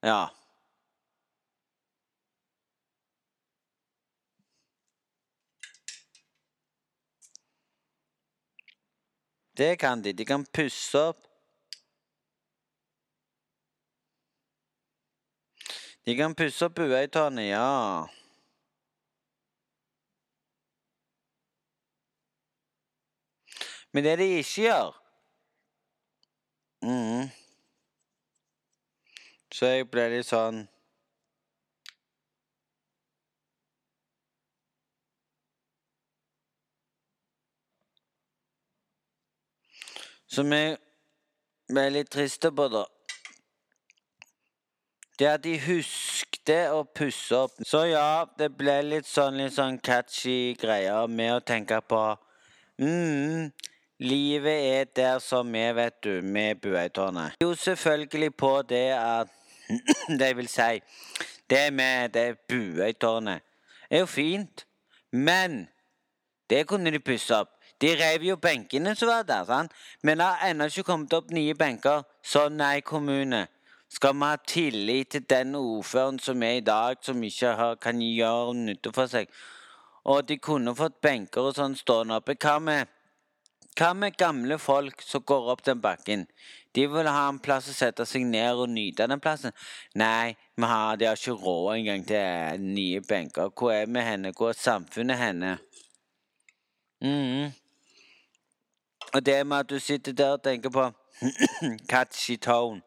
Ja. 0.06 0.30
Det 9.56 9.76
kan 9.76 10.02
de. 10.02 10.12
De 10.12 10.24
kan 10.24 10.44
pusse 10.44 10.98
opp 10.98 11.16
De 16.04 16.14
kan 16.16 16.34
pusse 16.34 16.64
opp 16.68 16.74
Buøytårnet, 16.78 17.48
ja. 17.50 18.06
Men 23.92 24.04
det 24.04 24.18
de 24.18 24.28
ikke 24.38 24.62
gjør 24.68 24.94
Mhm. 26.82 27.45
Så 29.56 29.70
jeg 29.72 29.86
ble 29.88 30.02
litt 30.12 30.28
sånn 30.28 30.66
Som 40.36 40.50
jeg 40.52 40.74
ble 41.70 41.84
litt 41.94 42.10
triste 42.12 42.50
på, 42.52 42.66
da. 42.68 42.82
Det 45.16 45.28
at 45.30 45.44
de 45.46 45.54
huskte 45.62 46.58
å 46.74 46.82
pusse 46.84 47.38
opp. 47.38 47.54
Så 47.64 47.86
ja, 47.88 48.26
det 48.36 48.50
ble 48.58 48.74
litt 48.84 49.08
sånn, 49.08 49.38
litt 49.40 49.54
sånn 49.56 49.78
catchy 49.80 50.52
greier 50.60 51.08
med 51.08 51.38
å 51.38 51.40
tenke 51.40 51.78
på 51.88 52.02
mm, 52.82 53.48
Livet 54.04 54.66
er 54.74 54.84
der 54.92 55.18
som 55.24 55.48
vi, 55.48 55.62
vet 55.72 56.02
du, 56.04 56.20
med 56.20 56.60
Bueitårnet. 56.60 57.38
Jo, 57.40 57.54
selvfølgelig 57.56 58.34
på 58.36 58.50
det 58.68 58.90
at 58.92 59.35
Det 60.20 60.30
vil 60.36 60.48
si, 60.48 60.80
det 61.50 61.72
med 61.74 62.14
det 62.14 62.38
Bueitårnet 62.48 63.42
er 63.90 63.98
jo 64.02 64.06
fint, 64.06 64.66
men 65.12 65.66
det 66.50 66.66
kunne 66.66 66.90
de 66.90 67.00
pusse 67.02 67.34
opp. 67.34 67.52
De 67.80 67.90
rev 67.98 68.22
jo 68.24 68.36
benkene 68.40 68.94
som 68.96 69.10
var 69.10 69.26
der, 69.28 69.44
sant? 69.44 69.72
men 70.02 70.18
det 70.18 70.26
har 70.26 70.48
ennå 70.50 70.68
ikke 70.70 70.86
kommet 70.86 71.12
opp 71.12 71.30
nye 71.30 71.54
benker. 71.54 72.06
Så 72.24 72.48
nei, 72.48 72.80
kommune. 72.80 73.46
Skal 73.88 74.14
vi 74.14 74.24
ha 74.24 74.36
tillit 74.36 75.10
til 75.10 75.26
den 75.30 75.54
ordføreren 75.54 76.18
som 76.18 76.42
er 76.42 76.58
i 76.58 76.64
dag, 76.64 76.96
som 77.02 77.22
ikke 77.22 77.52
har, 77.58 77.76
kan 77.76 78.00
gjøre 78.00 78.54
nytte 78.54 78.92
for 78.94 79.06
seg? 79.12 79.28
Og 80.04 80.28
de 80.28 80.38
kunne 80.38 80.74
fått 80.78 81.00
benker 81.02 81.50
og 81.50 81.56
sånn 81.58 81.76
stående 81.76 82.16
oppe. 82.16 82.34
Hva 82.40 82.58
med, 82.62 82.88
hva 83.76 83.92
med 83.94 84.16
gamle 84.18 84.58
folk 84.58 85.02
som 85.02 85.22
går 85.26 85.52
opp 85.52 85.64
den 85.66 85.82
bakken? 85.82 86.26
De 86.76 86.86
vil 86.92 87.08
ha 87.08 87.22
en 87.30 87.38
plass 87.40 87.70
å 87.72 87.74
sette 87.74 88.04
seg 88.04 88.26
ned 88.28 88.60
og 88.60 88.68
nyte 88.68 89.06
den 89.08 89.20
plassen. 89.22 89.54
Nei, 89.96 90.36
vi 90.56 90.68
har, 90.68 90.98
de 91.00 91.08
har 91.08 91.16
ikke 91.16 91.36
råd 91.40 91.70
engang 91.78 92.04
til 92.04 92.60
nye 92.60 93.00
benker. 93.00 93.48
Hvor 93.56 93.72
er 93.72 93.86
vi 93.88 94.04
henne? 94.04 94.34
Hvor 94.36 94.52
er 94.52 94.60
samfunnet 94.60 95.16
henne? 95.16 95.56
Mhm. 97.00 97.52
Og 99.14 99.26
det 99.26 99.46
med 99.46 99.56
at 99.56 99.70
du 99.70 99.78
sitter 99.78 100.12
der 100.12 100.32
og 100.36 100.42
tenker 100.42 100.70
på 100.70 100.90
catchy 101.90 102.36
tone 102.36 102.82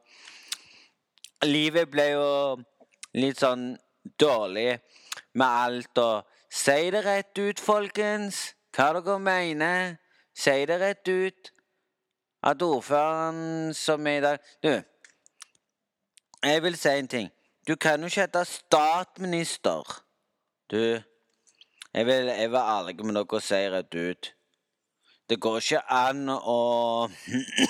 Livet 1.43 1.87
ble 1.89 2.05
jo 2.11 2.25
litt 3.15 3.39
sånn 3.39 3.77
dårlig 4.19 4.73
med 5.33 5.47
alt 5.47 6.01
og 6.03 6.27
Si 6.49 6.89
det 6.89 7.03
rett 7.05 7.37
ut, 7.37 7.59
folkens. 7.61 8.55
Hva 8.73 8.89
dere 8.97 9.19
mener. 9.21 9.97
Si 10.33 10.65
det 10.65 10.79
rett 10.81 11.07
ut. 11.07 11.51
At 12.43 12.61
ordføreren 12.61 13.73
som 13.73 14.07
er 14.07 14.17
i 14.17 14.21
dag 14.21 14.37
Du, 14.63 14.81
jeg 16.43 16.63
vil 16.63 16.77
si 16.77 16.89
en 16.89 17.07
ting. 17.07 17.29
Du 17.67 17.75
kan 17.75 17.99
jo 17.99 18.05
ikke 18.05 18.21
hete 18.21 18.45
statsminister. 18.45 20.03
Du, 20.71 20.77
jeg 21.93 22.05
vil, 22.05 22.25
jeg 22.25 22.51
vil 22.51 22.57
ærlig 22.57 23.05
med 23.05 23.15
dere 23.15 23.25
og 23.29 23.41
si 23.41 23.55
rett 23.55 23.95
ut. 23.95 24.33
Det 25.29 25.41
går 25.41 25.57
ikke 25.57 25.81
an 25.91 26.29
å 26.29 27.09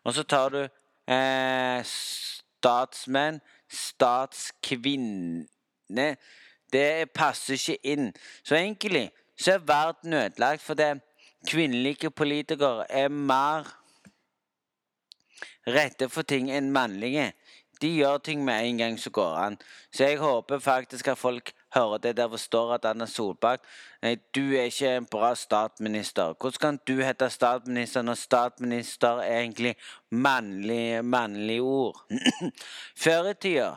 Og 0.04 0.14
så 0.16 0.24
tar 0.24 0.50
du 0.50 0.68
eh, 1.08 1.84
statsmenn, 1.84 3.42
statskvinne 3.70 5.46
Det 6.74 7.14
passer 7.14 7.54
ikke 7.54 7.78
inn. 7.86 8.14
Så 8.44 8.56
egentlig 8.56 9.12
så 9.38 9.52
er 9.58 9.68
verden 9.68 10.14
ødelagt 10.14 10.62
fordi 10.62 10.94
kvinnelige 11.48 12.12
politikere 12.12 12.92
er 12.92 13.08
mer 13.08 13.68
rette 15.68 16.10
for 16.10 16.22
ting 16.28 16.52
enn 16.52 16.72
mannlige. 16.72 17.32
De 17.82 17.90
gjør 17.98 18.18
ting 18.18 18.46
med 18.46 18.68
en 18.68 18.78
gang 18.78 19.00
som 19.00 19.12
går 19.12 19.36
an. 19.36 19.58
Så 19.94 20.04
jeg 20.04 20.18
håper 20.18 20.60
faktisk 20.60 21.08
at 21.08 21.18
folk 21.18 21.52
hører 21.76 21.98
det 21.98 22.18
der 22.18 22.28
hvor 22.28 22.38
står 22.42 22.74
at 22.76 22.86
Anna 22.86 23.06
Solberg 23.06 23.64
Nei, 24.04 24.16
du 24.36 24.54
er 24.54 24.68
ikke 24.68 24.98
en 24.98 25.06
bra 25.06 25.32
statsminister. 25.36 26.34
Hvordan 26.40 26.60
kan 26.60 26.80
du 26.88 27.04
hete 27.04 27.30
statsminister 27.30 28.04
når 28.04 28.20
statsminister 28.20 29.24
er 29.24 29.40
egentlig 29.40 29.76
mannlig, 30.12 31.06
mannlig 31.06 31.62
ord? 31.62 32.04
Før 33.04 33.32
i 33.32 33.34
tida 33.34 33.72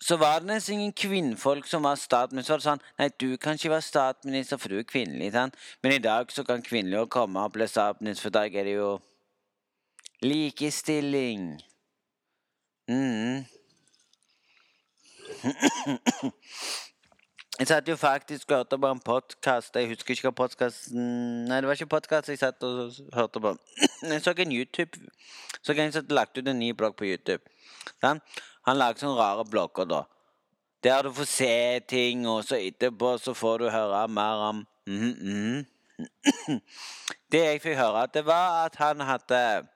så 0.00 0.16
var 0.16 0.38
det 0.40 0.48
nesten 0.48 0.78
ingen 0.78 0.92
kvinnfolk 0.96 1.66
som 1.68 1.84
var 1.84 1.98
statsminister. 2.00 2.58
Så 2.58 2.70
sånn 2.70 2.84
Nei, 2.98 3.10
du 3.20 3.36
kan 3.36 3.58
ikke 3.58 3.74
være 3.74 3.84
statsminister, 3.84 4.56
for 4.56 4.72
du 4.72 4.78
er 4.80 4.88
kvinnelig. 4.88 5.32
Sant? 5.34 5.58
Men 5.82 5.92
i 5.98 6.02
dag 6.02 6.32
så 6.32 6.44
kan 6.48 6.64
kvinnelige 6.64 7.10
komme 7.12 7.44
og 7.44 7.52
bli 7.52 7.68
statsminister, 7.68 8.24
for 8.24 8.32
i 8.32 8.38
dag 8.38 8.56
er 8.56 8.68
det 8.70 8.76
jo 8.78 8.90
likestilling. 10.24 11.50
Mm. 12.88 13.44
Jeg 17.60 17.66
satt 17.68 17.88
jo 17.88 17.96
faktisk 17.96 18.50
og 18.50 18.56
hørte 18.56 18.78
på 18.78 18.88
en 18.88 19.00
podkast. 19.04 19.76
Jeg 19.76 19.88
husker 19.88 20.14
ikke 20.14 20.28
hva 20.28 20.36
podkasten 20.36 21.00
Nei, 21.48 21.60
det 21.60 21.68
var 21.68 21.76
ikke 21.76 21.92
podkast 21.92 22.28
jeg 22.32 22.40
satt 22.40 22.62
og 22.64 22.92
hørte 23.14 23.40
på. 23.40 23.52
Jeg 24.02 24.22
så 24.24 24.34
en 24.36 24.52
YouTube 24.52 25.00
Så 25.62 25.72
en 25.72 25.92
som 25.92 26.06
lagt 26.10 26.38
ut 26.38 26.48
en 26.48 26.58
ny 26.58 26.70
blogg 26.76 26.96
på 26.96 27.04
YouTube. 27.08 27.42
Han, 28.04 28.20
Han 28.68 28.76
lagde 28.76 29.00
sånne 29.00 29.16
rare 29.16 29.44
blogger, 29.48 29.84
da. 29.88 30.02
Der 30.84 31.02
du 31.02 31.12
får 31.12 31.28
se 31.28 31.80
ting, 31.88 32.28
og 32.28 32.44
så 32.44 32.56
etterpå 32.56 33.18
så 33.20 33.34
får 33.36 33.58
du 33.58 33.70
høre 33.70 34.08
mer 34.08 34.44
om 34.48 34.66
mm 34.86 35.12
-hmm. 35.12 35.64
Det 37.32 37.44
jeg 37.44 37.62
fikk 37.62 37.76
høre, 37.76 38.06
det 38.14 38.26
var 38.26 38.64
at 38.64 38.76
han 38.76 39.00
hadde 39.00 39.68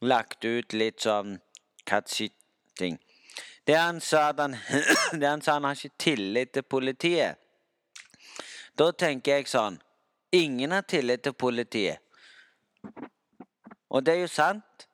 lagt 0.00 0.44
ut 0.44 0.72
litt 0.72 1.00
sånn 1.00 1.40
catchy-ting. 1.86 2.98
Det 3.68 3.76
han 3.76 4.00
sa 4.00 4.30
at 4.30 4.40
han, 4.40 4.54
han 5.22 5.42
sa 5.44 5.58
han 5.58 5.64
har 5.64 5.76
ikke 5.76 6.00
tillit 6.00 6.54
til 6.56 6.62
politiet. 6.64 7.36
Da 8.78 8.92
tenker 8.96 9.36
jeg 9.36 9.50
sånn 9.50 9.76
Ingen 10.32 10.72
har 10.72 10.84
tillit 10.88 11.22
til 11.24 11.32
politiet. 11.32 12.00
Og 13.88 14.04
det 14.04 14.14
er 14.14 14.20
jo 14.22 14.28
sant. 14.28 14.84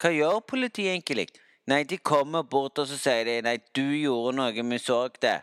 Hva 0.00 0.10
gjør 0.12 0.40
politiet 0.48 0.94
egentlig? 0.94 1.26
Nei, 1.68 1.82
de 1.84 1.98
kommer 1.98 2.42
bort 2.48 2.80
og 2.80 2.88
så 2.88 2.96
sier 2.96 3.24
de, 3.28 3.34
nei, 3.44 3.58
du 3.76 3.84
gjorde 3.84 4.32
noe, 4.38 4.52
vi 4.72 4.78
så 4.80 5.02
det. 5.20 5.42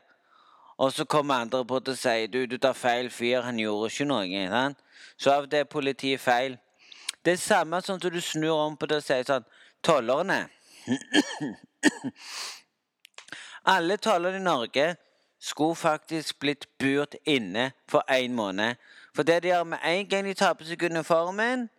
Og 0.77 0.93
så 0.93 1.05
kommer 1.05 1.45
andre 1.45 1.61
bort 1.65 1.89
og 1.89 1.97
sier 1.97 2.27
du, 2.27 2.45
du 2.49 2.57
tar 2.57 2.73
feil 2.73 3.09
fyr, 3.13 3.43
han 3.45 3.61
gjorde 3.61 3.91
ikke 3.93 4.09
noe. 4.09 4.45
Sant? 4.49 4.81
Så 5.17 5.31
av 5.31 5.49
det 5.49 5.61
er 5.63 5.69
politiet 5.69 6.21
feil. 6.21 6.57
Det 7.25 7.33
er 7.33 7.41
samme 7.41 7.81
som 7.81 7.99
du 8.01 8.21
snur 8.21 8.57
om 8.57 8.77
på 8.77 8.89
det 8.89 9.01
og 9.01 9.05
sier 9.05 9.25
sånn 9.25 9.45
Tollerne 9.85 10.47
Alle 13.65 13.97
tollere 13.97 14.37
i 14.37 14.43
Norge 14.43 14.95
skulle 15.39 15.75
faktisk 15.75 16.39
blitt 16.39 16.67
burt 16.77 17.15
inne 17.25 17.71
for 17.87 18.03
én 18.09 18.33
måned. 18.33 18.75
For 19.15 19.23
det 19.23 19.43
de 19.43 19.47
gjør 19.47 19.63
med 19.63 19.79
en 19.83 20.07
gang 20.09 20.25
de 20.25 20.33
tar 20.33 20.53
på 20.53 20.67
seg 20.67 20.83
uniformen, 20.83 21.69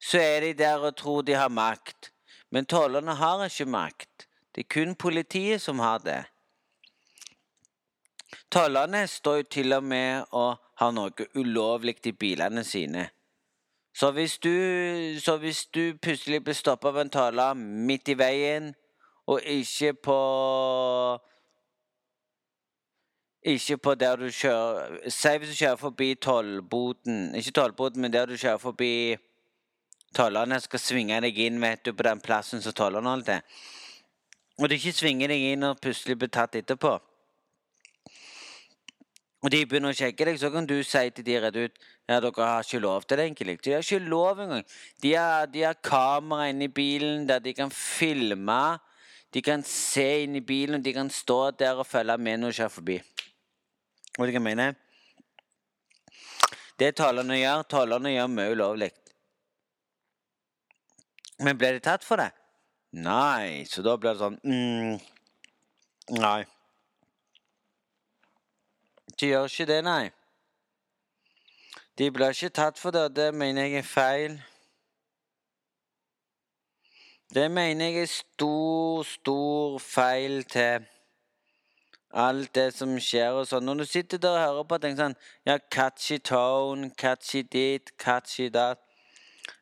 så 0.00 0.18
er 0.18 0.40
de 0.40 0.52
der 0.52 0.78
og 0.78 0.96
tror 0.96 1.22
de 1.22 1.34
har 1.34 1.48
makt. 1.48 2.12
Men 2.50 2.66
tollerne 2.66 3.14
har 3.14 3.44
ikke 3.44 3.66
makt. 3.66 4.26
Det 4.54 4.64
er 4.64 4.72
kun 4.74 4.94
politiet 4.94 5.60
som 5.60 5.78
har 5.78 5.98
det. 5.98 6.24
Tollerne 8.50 9.06
står 9.06 9.36
jo 9.36 9.42
til 9.42 9.72
og 9.72 9.84
med 9.84 10.24
og 10.32 10.56
har 10.80 10.92
noe 10.92 11.28
ulovlig 11.34 11.98
i 12.06 12.12
bilene 12.12 12.64
sine. 12.64 13.08
Så 13.94 14.10
hvis 14.10 14.38
du, 14.38 14.54
så 15.20 15.36
hvis 15.36 15.66
du 15.66 15.98
plutselig 16.02 16.44
blir 16.44 16.54
stoppa 16.54 16.88
av 16.88 17.00
en 17.02 17.10
toller 17.10 17.54
midt 17.54 18.08
i 18.08 18.14
veien, 18.14 18.74
og 19.28 19.40
ikke 19.44 19.92
på 19.92 20.18
Ikke 23.48 23.76
på 23.78 23.94
der 23.94 24.16
du 24.16 24.28
kjører 24.34 25.10
Si 25.12 25.32
hvis 25.38 25.52
du 25.52 25.58
kjører 25.60 25.76
forbi 25.76 26.14
tollboden 26.14 27.34
Ikke 27.34 27.52
tollboden, 27.60 28.00
men 28.02 28.12
der 28.12 28.26
du 28.26 28.36
kjører 28.36 28.58
forbi 28.62 29.16
tollerne 30.16 30.56
skal 30.60 30.80
svinge 30.80 31.20
deg 31.20 31.36
inn 31.44 31.60
vet 31.60 31.84
du, 31.84 31.92
på 31.92 32.06
den 32.06 32.20
plassen 32.24 32.62
som 32.64 32.72
tollerne 32.72 33.10
holder 33.12 33.26
til. 33.26 33.66
Og 34.58 34.70
du 34.70 34.74
ikke 34.74 34.94
svinger 34.96 35.28
deg 35.28 35.44
inn 35.52 35.66
og 35.68 35.80
plutselig 35.84 36.16
blir 36.18 36.30
tatt 36.32 36.56
etterpå. 36.56 36.94
Og 39.44 39.52
de 39.52 39.60
begynner 39.68 39.92
å 39.92 39.98
sjekke 39.98 40.26
deg, 40.26 40.38
så 40.40 40.50
kan 40.50 40.66
du 40.66 40.78
si 40.82 41.04
til 41.14 41.26
de 41.26 41.36
rett 41.44 41.58
ut 41.60 41.76
ja, 42.08 42.18
dere 42.24 42.32
har 42.48 42.64
ikke 42.64 42.80
lov 42.80 43.04
til 43.04 43.20
det. 43.20 43.24
egentlig. 43.28 43.58
De 43.62 43.72
har 43.76 43.84
ikke 43.84 44.08
lov 44.08 44.40
engang. 44.40 44.64
De 45.02 45.12
har, 45.14 45.46
de 45.46 45.62
har 45.62 45.76
kamera 45.84 46.48
inni 46.48 46.70
bilen 46.72 47.28
der 47.28 47.38
de 47.44 47.52
kan 47.54 47.70
filme. 47.70 48.78
De 49.34 49.42
kan 49.44 49.62
se 49.66 50.06
inn 50.24 50.36
i 50.38 50.44
bilen, 50.44 50.78
og 50.78 50.84
de 50.84 50.92
kan 50.96 51.10
stå 51.12 51.50
der 51.60 51.80
og 51.80 51.86
følge 51.86 52.16
med 52.18 52.40
når 52.40 52.52
du 52.52 52.58
kjører 52.60 52.74
forbi. 52.74 52.96
Vet 52.98 54.16
du 54.16 54.22
hva 54.22 54.32
jeg 54.32 54.44
mener? 54.46 54.78
Det 56.78 56.94
tollerne 56.96 57.36
gjør, 57.36 57.62
tollerne 57.70 58.14
gjør 58.14 58.30
mye 58.32 58.52
ulovlig. 58.54 58.90
Men 61.42 61.58
ble 61.58 61.72
de 61.76 61.82
tatt 61.82 62.06
for 62.06 62.22
det? 62.22 62.30
Nei, 62.98 63.64
så 63.68 63.82
da 63.84 63.96
blir 64.00 64.14
det 64.14 64.22
sånn 64.22 64.38
mm, 64.42 64.94
Nei. 66.18 66.38
De 69.18 69.28
gjør 69.28 69.50
ikke 69.50 69.66
det, 69.68 69.80
nei. 69.84 70.04
De 71.98 72.08
blir 72.14 72.32
ikke 72.32 72.54
tatt 72.54 72.78
for 72.78 72.94
det, 72.94 73.02
og 73.10 73.16
det 73.16 73.32
mener 73.34 73.66
jeg 73.66 73.82
er 73.82 73.86
feil. 73.86 74.38
Det 77.34 77.50
mener 77.50 77.84
jeg 77.84 78.02
er 78.02 78.06
stor, 78.06 79.02
stor 79.02 79.78
feil 79.78 80.44
til 80.44 80.86
alt 82.10 82.54
det 82.54 82.70
som 82.72 82.94
skjer 83.04 83.36
og 83.36 83.44
sånn. 83.50 83.66
Når 83.68 83.82
du 83.82 83.84
sitter 83.84 84.20
der 84.22 84.32
og 84.32 84.40
hører 84.40 84.64
på 84.64 84.78
og 84.78 84.84
tenker 84.84 85.02
sånn 85.02 85.16
Ja, 85.44 85.58
catchy 85.58 86.16
tone, 86.24 86.88
catchy 86.96 87.42
dit, 87.44 87.92
catchy 88.00 88.48
dat. 88.48 88.80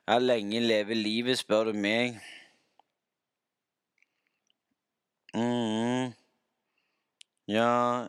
Ja, 0.07 0.21
lenge 0.23 0.63
leve 0.63 0.95
livet, 0.95 1.41
spør 1.43 1.73
du 1.73 1.75
meg. 1.75 2.21
mm 5.35 6.15
Ja 7.51 8.07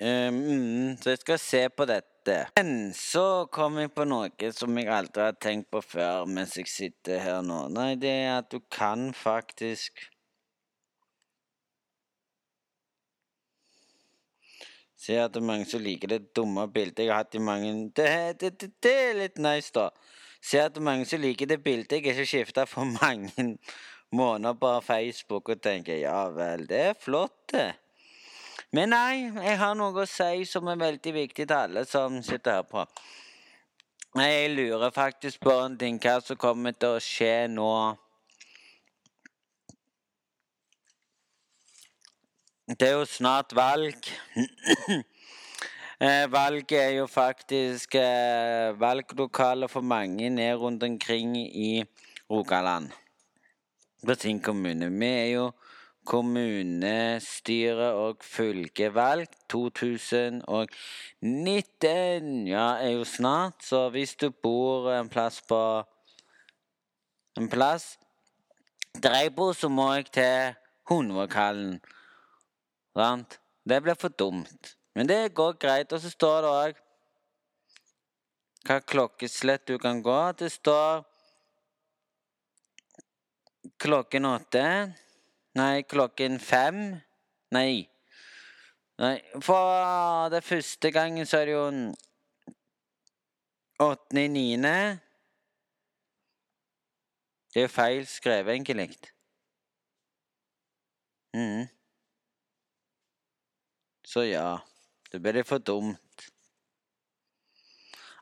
mm, 0.00 0.96
Så 1.02 1.10
jeg 1.10 1.18
skal 1.18 1.38
se 1.38 1.68
på 1.68 1.84
dette. 1.84 2.15
Men 2.58 2.92
så 2.96 3.46
kom 3.52 3.78
jeg 3.80 3.92
på 3.94 4.06
noe 4.08 4.50
som 4.56 4.76
jeg 4.78 4.90
aldri 4.92 5.28
har 5.28 5.38
tenkt 5.40 5.70
på 5.72 5.82
før 5.84 6.26
mens 6.30 6.56
jeg 6.58 6.70
sitter 6.70 7.22
her 7.22 7.40
nå. 7.46 7.66
Nei, 7.74 7.94
det 8.00 8.12
er 8.24 8.36
at 8.40 8.50
du 8.52 8.60
kan 8.72 9.10
faktisk 9.16 10.06
Se 15.06 15.14
at 15.22 15.34
det 15.36 15.38
er 15.38 15.46
mange 15.46 15.66
som 15.70 15.82
liker 15.84 16.10
det 16.10 16.32
dumme 16.34 16.64
bildet 16.72 17.04
jeg 17.04 17.12
har 17.12 17.20
hatt 17.22 17.36
i 17.38 17.42
mange 17.42 17.68
Det, 17.94 18.06
det, 18.40 18.56
det, 18.58 18.70
det 18.82 18.94
er 19.04 19.18
litt 19.20 19.36
nice, 19.38 19.70
da. 19.76 19.90
Se 20.42 20.58
at 20.58 20.74
det 20.74 20.80
er 20.82 20.88
mange 20.88 21.06
som 21.06 21.22
liker 21.22 21.46
det 21.46 21.60
bildet 21.62 21.94
jeg 21.94 22.06
ikke 22.10 22.26
skifta 22.26 22.64
for 22.66 22.88
mange 23.02 23.58
måneder 24.10 24.54
på 24.58 24.80
Facebook, 24.86 25.48
og 25.48 25.62
tenker 25.62 26.00
ja 26.00 26.26
vel, 26.34 26.66
det 26.66 26.80
er 26.90 26.98
flott, 26.98 27.36
det. 27.52 27.68
Men 28.74 28.90
nei, 28.90 29.28
jeg 29.30 29.58
har 29.60 29.76
noe 29.78 30.02
å 30.02 30.08
si 30.10 30.42
som 30.48 30.66
er 30.68 30.80
veldig 30.80 31.12
viktig 31.14 31.46
til 31.46 31.56
alle 31.56 31.84
som 31.86 32.18
sitter 32.26 32.58
her 32.58 32.66
på. 32.66 32.82
Jeg 34.16 34.50
lurer 34.56 34.90
faktisk 34.90 35.42
på 35.44 35.52
en 35.60 35.76
ting 35.78 36.00
hva 36.02 36.16
som 36.24 36.38
kommer 36.40 36.74
til 36.74 36.96
å 36.96 37.02
skje 37.04 37.46
nå. 37.52 37.70
Det 42.66 42.88
er 42.88 42.96
jo 42.96 43.04
snart 43.06 43.54
valg. 43.54 44.10
Eh, 45.96 46.26
Valget 46.28 46.76
er 46.76 46.90
jo 46.98 47.06
faktisk 47.08 47.94
eh, 47.96 48.74
valglokaler 48.76 49.70
for 49.72 49.80
mange 49.80 50.28
ned 50.28 50.58
rundt 50.60 50.82
omkring 50.84 51.38
i 51.40 51.86
Rogaland. 52.28 52.90
På 54.04 54.14
sin 54.20 54.42
kommune. 54.44 54.90
Vi 54.92 55.08
er 55.08 55.30
jo 55.30 55.46
kommunestyre- 56.06 57.94
og 57.98 58.24
fylkevalg 58.24 59.28
2019. 59.50 62.48
Ja, 62.48 62.76
er 62.80 62.90
jo 62.96 63.04
snart. 63.04 63.62
Så 63.62 63.90
hvis 63.90 64.16
du 64.16 64.30
bor 64.30 64.92
en 64.94 65.08
plass 65.08 65.42
på 65.48 65.84
En 67.36 67.48
plass 67.52 67.98
bor, 69.36 69.52
så 69.52 69.68
må 69.68 69.92
jeg 69.92 70.06
til 70.06 70.54
Hundvåghallen. 70.88 71.80
Sant? 72.96 73.40
Det 73.68 73.82
blir 73.82 73.94
for 73.94 74.08
dumt. 74.08 74.76
Men 74.94 75.08
det 75.08 75.34
går 75.34 75.52
greit. 75.60 75.92
Og 75.92 76.00
så 76.00 76.10
står 76.10 76.42
det 76.42 76.50
òg 76.50 76.74
hva 78.66 78.80
klokkeslett 78.80 79.68
du 79.68 79.78
kan 79.78 80.02
gå. 80.02 80.32
Det 80.38 80.52
står 80.52 81.04
klokken 83.78 84.24
åtte. 84.24 84.92
Nei, 85.56 85.82
klokken 85.88 86.40
fem. 86.40 87.00
Nei. 87.54 87.88
Nei, 89.00 89.16
for 89.44 90.28
det 90.32 90.42
første 90.44 90.90
gangen 90.92 91.28
så 91.28 91.38
er 91.40 91.48
det 91.48 91.54
jo 91.54 91.66
åttende 93.86 94.24
i 94.24 94.32
niende. 94.32 94.76
Det 97.52 97.62
er 97.62 97.68
jo 97.68 97.72
feil 97.72 98.04
skrevet, 98.08 98.52
egentlig. 98.52 98.98
Mm. 101.36 101.64
Så 104.04 104.26
ja, 104.28 104.58
det 105.12 105.20
blir 105.24 105.44
for 105.44 105.58
dumt. 105.58 106.28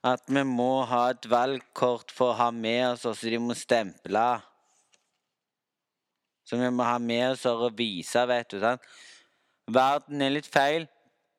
At 0.07 0.23
vi 0.31 0.43
må 0.47 0.85
ha 0.87 1.09
et 1.11 1.27
valgkort 1.31 2.15
for 2.15 2.31
å 2.31 2.39
ha 2.45 2.51
med 2.55 2.93
oss, 2.93 3.07
så 3.07 3.15
de 3.27 3.43
må 3.43 3.59
stemple. 3.59 4.27
Så 6.45 6.57
vi 6.61 6.71
må 6.71 6.85
ha 6.85 6.99
med 6.99 7.31
oss 7.33 7.47
og 7.49 7.71
vise, 7.79 8.27
vet 8.29 8.51
du. 8.53 8.61
sant? 8.61 8.83
Verden 9.73 10.23
er 10.23 10.35
litt 10.35 10.49
feil. 10.51 10.87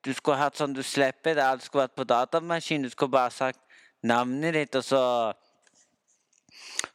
Du 0.06 0.14
skulle 0.14 0.38
hatt 0.38 0.58
sånn 0.58 0.74
du 0.74 0.84
slipper 0.86 1.38
det. 1.38 1.46
Alt 1.46 1.66
skulle 1.66 1.86
vært 1.86 1.98
på 1.98 2.08
datamaskin. 2.10 2.86
Du 2.86 2.90
skulle 2.90 3.14
bare 3.14 3.34
sagt 3.34 3.62
navnet 4.06 4.54
ditt, 4.54 4.76
og 4.76 4.86
så 4.86 5.02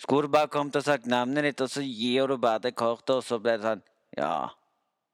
Skulle 0.01 0.29
du 0.29 0.33
bare 0.33 0.49
kommet 0.49 0.77
og 0.77 0.85
sagt 0.85 1.07
navnet 1.07 1.45
ditt, 1.45 1.61
og 1.61 1.69
så 1.71 1.83
gir 1.85 2.27
du 2.31 2.37
bare 2.41 2.63
det 2.65 2.75
kortet, 2.75 3.17
og 3.17 3.25
så 3.25 3.39
blir 3.39 3.59
det 3.59 3.67
sånn 3.67 3.83
Ja, 4.17 4.49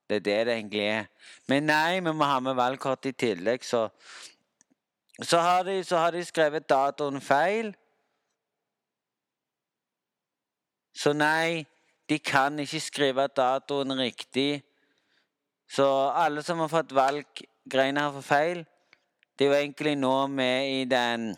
det 0.09 0.21
er 0.21 0.23
det 0.25 0.37
det 0.47 0.53
egentlig 0.55 0.83
er. 0.85 1.07
Men 1.47 1.67
nei, 1.67 1.99
vi 1.99 2.13
må 2.13 2.25
ha 2.25 2.39
med 2.39 2.55
valgkort 2.55 3.05
i 3.05 3.11
tillegg, 3.11 3.65
så 3.65 3.89
Så 5.21 5.39
har 5.41 5.63
de, 5.63 5.83
så 5.83 5.97
har 5.97 6.11
de 6.11 6.21
skrevet 6.25 6.69
datoen 6.69 7.21
feil. 7.21 7.71
Så 10.93 11.13
nei, 11.13 11.65
de 12.09 12.19
kan 12.19 12.59
ikke 12.59 12.79
skrive 12.79 13.27
datoen 13.27 13.97
riktig. 13.99 14.63
Så 15.67 15.85
alle 16.15 16.43
som 16.43 16.59
har 16.63 16.71
fått 16.71 16.95
valggreiene 16.95 18.05
her 18.05 18.13
for 18.15 18.23
feil, 18.23 18.63
det 19.37 19.45
er 19.45 19.51
jo 19.51 19.57
egentlig 19.59 19.95
nå 19.99 20.15
med 20.27 20.71
i 20.81 20.85
den 20.89 21.35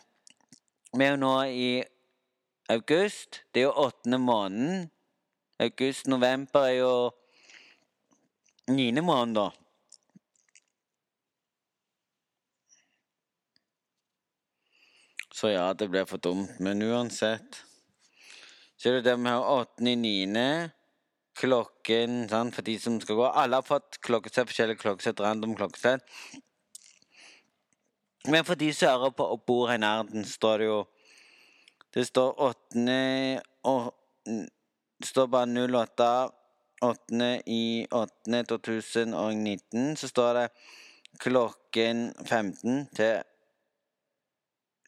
Vi 0.94 1.06
er 1.06 1.12
jo 1.12 1.18
nå 1.22 1.34
i 1.46 1.84
august. 2.70 3.44
Det 3.54 3.62
er 3.62 3.68
jo 3.68 3.82
åttende 3.86 4.18
måneden. 4.18 4.88
August-november 5.60 6.66
er 6.66 6.78
jo 6.80 6.94
niende 8.74 9.02
måned, 9.06 9.36
da. 9.36 9.50
Så 15.34 15.48
ja, 15.54 15.74
det 15.74 15.92
blir 15.92 16.10
for 16.10 16.18
dumt. 16.18 16.58
Men 16.60 16.82
uansett 16.82 17.62
Så 18.80 18.90
er 18.90 19.02
det 19.04 19.16
åttende 19.16 19.92
i 19.92 20.00
niende. 20.00 20.72
Klokken 21.36 22.30
sant, 22.30 22.56
for 22.56 22.64
de 22.64 22.78
som 22.80 23.00
skal 23.02 23.16
gå. 23.16 23.26
Alle 23.28 23.60
har 23.60 23.68
fått 23.68 24.00
klokkesett, 24.04 24.48
forskjellige 24.48 24.80
klokkesett, 24.80 25.20
random 25.20 25.56
klokkesett. 25.56 26.04
Men 28.28 28.46
for 28.48 28.56
de 28.56 28.72
som 28.74 28.90
hører 28.94 29.16
på 29.16 29.28
og 29.34 29.44
bor 29.48 29.68
her 29.68 29.80
i 29.80 29.84
nærheten, 29.84 30.26
står 30.26 30.58
det 30.58 30.72
jo 30.72 30.80
Det 31.94 32.06
står 32.06 32.40
åttende 32.40 33.42
og 33.64 33.94
Det 34.26 35.08
står 35.08 35.28
bare 35.28 35.48
08 35.68 36.30
8. 36.82 37.42
i 37.46 37.88
8. 37.92 38.44
2019. 38.44 39.96
Så 39.98 40.08
står 40.08 40.34
det 40.34 40.48
klokken 41.20 42.14
15 42.26 42.88
til 42.96 43.24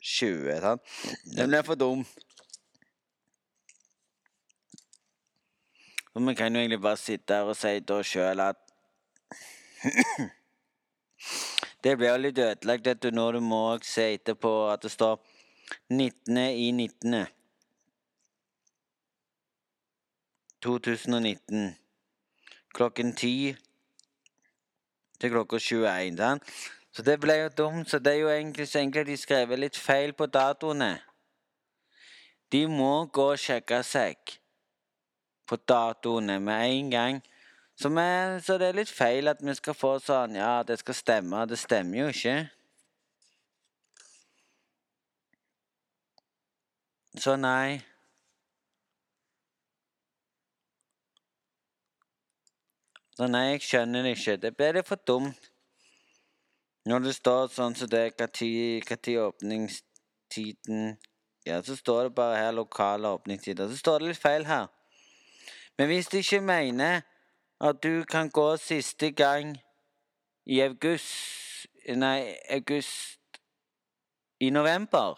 20. 0.01 0.59
Sant? 0.61 0.81
Den 1.35 1.49
blir 1.49 1.65
for 1.67 1.75
dum. 1.75 2.05
Og 6.13 6.27
vi 6.27 6.33
kan 6.35 6.55
jo 6.55 6.59
egentlig 6.59 6.81
bare 6.81 6.97
sitte 6.97 7.33
her 7.33 7.41
og 7.47 7.55
si 7.55 7.79
da 7.79 8.01
sjøl 8.03 8.39
at 8.43 8.59
Det 11.83 11.97
blir 11.97 12.11
jo 12.11 12.17
litt 12.21 12.37
ødelagt 12.37 13.03
du, 13.03 13.09
når 13.11 13.31
du 13.31 13.39
må 13.39 13.77
se 13.81 14.13
etterpå 14.13 14.51
at 14.69 14.83
det 14.83 14.91
står 14.91 15.17
19. 15.89 16.37
i 16.37 16.71
19. 16.71 17.25
2019. 20.61 21.75
Klokken 22.73 23.15
10 23.15 23.55
til 25.19 25.31
klokka 25.31 25.57
21. 25.57 26.17
Sant? 26.17 26.43
Så 26.91 27.01
det 27.01 27.19
ble 27.19 27.33
jo 27.39 27.49
dumt. 27.57 27.89
Så 27.89 27.99
det 27.99 28.13
er 28.13 28.19
jo 28.19 28.29
egentlig 28.29 28.67
så 28.67 28.79
egentlig 28.79 29.05
de 29.07 29.17
skrev 29.17 29.55
litt 29.57 29.77
feil 29.77 30.13
på 30.13 30.25
datoene. 30.25 30.99
De 32.51 32.67
må 32.67 33.05
gå 33.05 33.31
og 33.31 33.39
sjekke 33.39 33.81
seg 33.87 34.40
på 35.51 35.59
datoene 35.67 36.39
med 36.39 36.71
en 36.71 36.89
gang. 36.91 37.21
Så, 37.75 37.89
vi, 37.89 38.07
så 38.45 38.55
det 38.61 38.69
er 38.71 38.77
litt 38.77 38.91
feil 38.93 39.27
at 39.27 39.43
vi 39.43 39.53
skal 39.57 39.75
få 39.75 39.97
sånn 39.99 40.37
Ja, 40.39 40.61
det 40.63 40.79
skal 40.79 40.95
stemme. 40.95 41.43
Det 41.49 41.59
stemmer 41.59 42.05
jo 42.05 42.07
ikke. 42.13 42.35
Så 47.19 47.35
nei. 47.35 47.81
Så 53.17 53.27
nei, 53.27 53.43
jeg 53.51 53.65
skjønner 53.67 54.07
det 54.07 54.15
ikke. 54.15 54.39
Det 54.39 54.55
blir 54.55 54.77
litt 54.77 54.87
for 54.87 55.01
dumt. 55.07 55.49
Når 56.87 57.03
det 57.03 57.11
står 57.13 57.51
sånn 57.53 57.75
som 57.77 57.89
det, 57.91 58.07
når 58.17 59.17
åpningstiden 59.27 60.95
Ja, 61.45 61.59
så 61.65 61.75
står 61.75 62.07
det 62.07 62.15
bare 62.15 62.39
her 62.39 62.53
lokale 62.53 63.09
åpningstider. 63.17 63.67
Så 63.67 63.77
står 63.77 63.99
det 63.99 64.13
litt 64.13 64.21
feil 64.21 64.45
her. 64.45 64.69
Men 65.81 65.87
hvis 65.87 66.07
du 66.07 66.17
ikke 66.17 66.41
mener 66.41 67.01
at 67.61 67.83
du 67.83 68.03
kan 68.03 68.29
gå 68.29 68.57
siste 68.57 69.11
gang 69.11 69.57
i 70.45 70.59
august 70.61 71.65
Nei, 71.89 72.35
august 72.49 73.39
i 74.39 74.49
november 74.49 75.17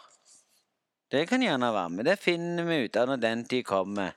Det 1.12 1.28
kan 1.28 1.42
gjerne 1.42 1.74
være 1.74 1.90
med. 1.90 2.06
Det 2.06 2.20
finner 2.20 2.64
vi 2.64 2.78
ut 2.86 2.96
av 2.96 3.08
når 3.08 3.20
den 3.20 3.44
tid 3.46 3.64
kommer. 3.68 4.16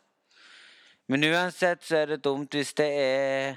Men 1.08 1.24
uansett 1.24 1.82
så 1.84 1.96
er 1.96 2.06
det 2.12 2.24
dumt 2.24 2.54
hvis 2.54 2.70
det 2.78 2.86
er 2.94 3.56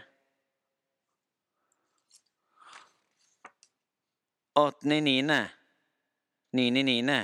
Åttende 4.56 4.98
i 4.98 5.06
niende. 5.06 5.44
Niende 6.58 6.80
i 6.80 6.84
niende. 6.90 7.20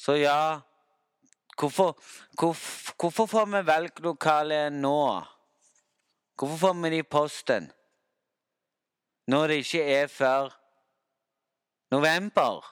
Så 0.00 0.16
ja 0.16 0.60
Hvorfor, 1.56 1.98
hvorf- 2.36 2.85
hvorfor 3.00 3.26
får 3.26 3.46
vi 3.52 3.62
valglokale 3.66 4.70
nå? 4.70 5.24
Hvorfor 6.36 6.56
får 6.56 6.74
vi 6.82 6.90
det 6.90 7.02
i 7.02 7.02
posten? 7.02 7.72
Når 9.26 9.48
det 9.48 9.60
ikke 9.64 9.82
er 9.82 10.06
før 10.06 10.54
november? 11.90 12.64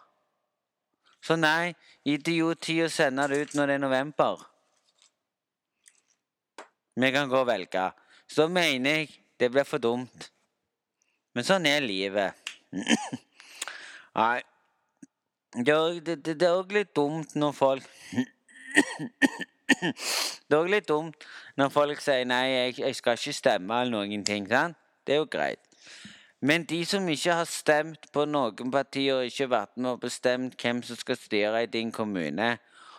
Så 1.25 1.37
nei, 1.41 1.73
idioti 2.05 2.83
å 2.85 2.91
sende 2.93 3.25
det 3.33 3.41
ut 3.41 3.55
når 3.57 3.67
det 3.71 3.77
er 3.79 3.85
november. 3.87 4.43
Vi 6.95 7.11
kan 7.13 7.29
gå 7.29 7.41
og 7.41 7.49
velge. 7.49 7.89
Så 8.29 8.49
mener 8.49 9.01
jeg 9.01 9.09
det 9.41 9.51
blir 9.51 9.67
for 9.67 9.83
dumt. 9.83 10.29
Men 11.35 11.47
sånn 11.47 11.67
er 11.67 11.83
livet. 11.83 12.37
Nei. 14.21 14.43
Det 15.55 15.71
er 15.71 16.51
òg 16.51 16.73
litt 16.75 16.95
dumt 16.97 17.35
når 17.39 17.53
folk 17.55 17.85
Det 20.49 20.53
er 20.53 20.61
òg 20.61 20.71
litt 20.71 20.89
dumt 20.89 21.27
når 21.57 21.71
folk 21.73 22.01
sier 22.05 22.25
'nei, 22.29 22.45
jeg, 22.51 22.79
jeg 22.79 22.97
skal 22.97 23.19
ikke 23.19 23.33
stemme' 23.33 23.81
eller 23.81 23.97
noen 23.97 24.25
ting. 24.25 24.49
sant? 24.49 24.77
Det 25.07 25.15
er 25.15 25.23
jo 25.23 25.29
greit. 25.31 25.61
Men 26.41 26.65
de 26.65 26.85
som 26.85 27.09
ikke 27.09 27.33
har 27.33 27.49
stemt 27.49 28.11
på 28.13 28.25
noen 28.29 28.71
partier 28.71 29.15
og 29.15 29.25
ikke 29.25 29.51
vært 29.51 29.77
med 29.77 29.91
og 29.91 30.01
bestemt 30.01 30.57
hvem 30.61 30.83
som 30.83 30.97
skal 30.97 31.17
styre 31.17 31.63
i 31.63 31.67
din 31.67 31.93
kommune, 31.93 32.59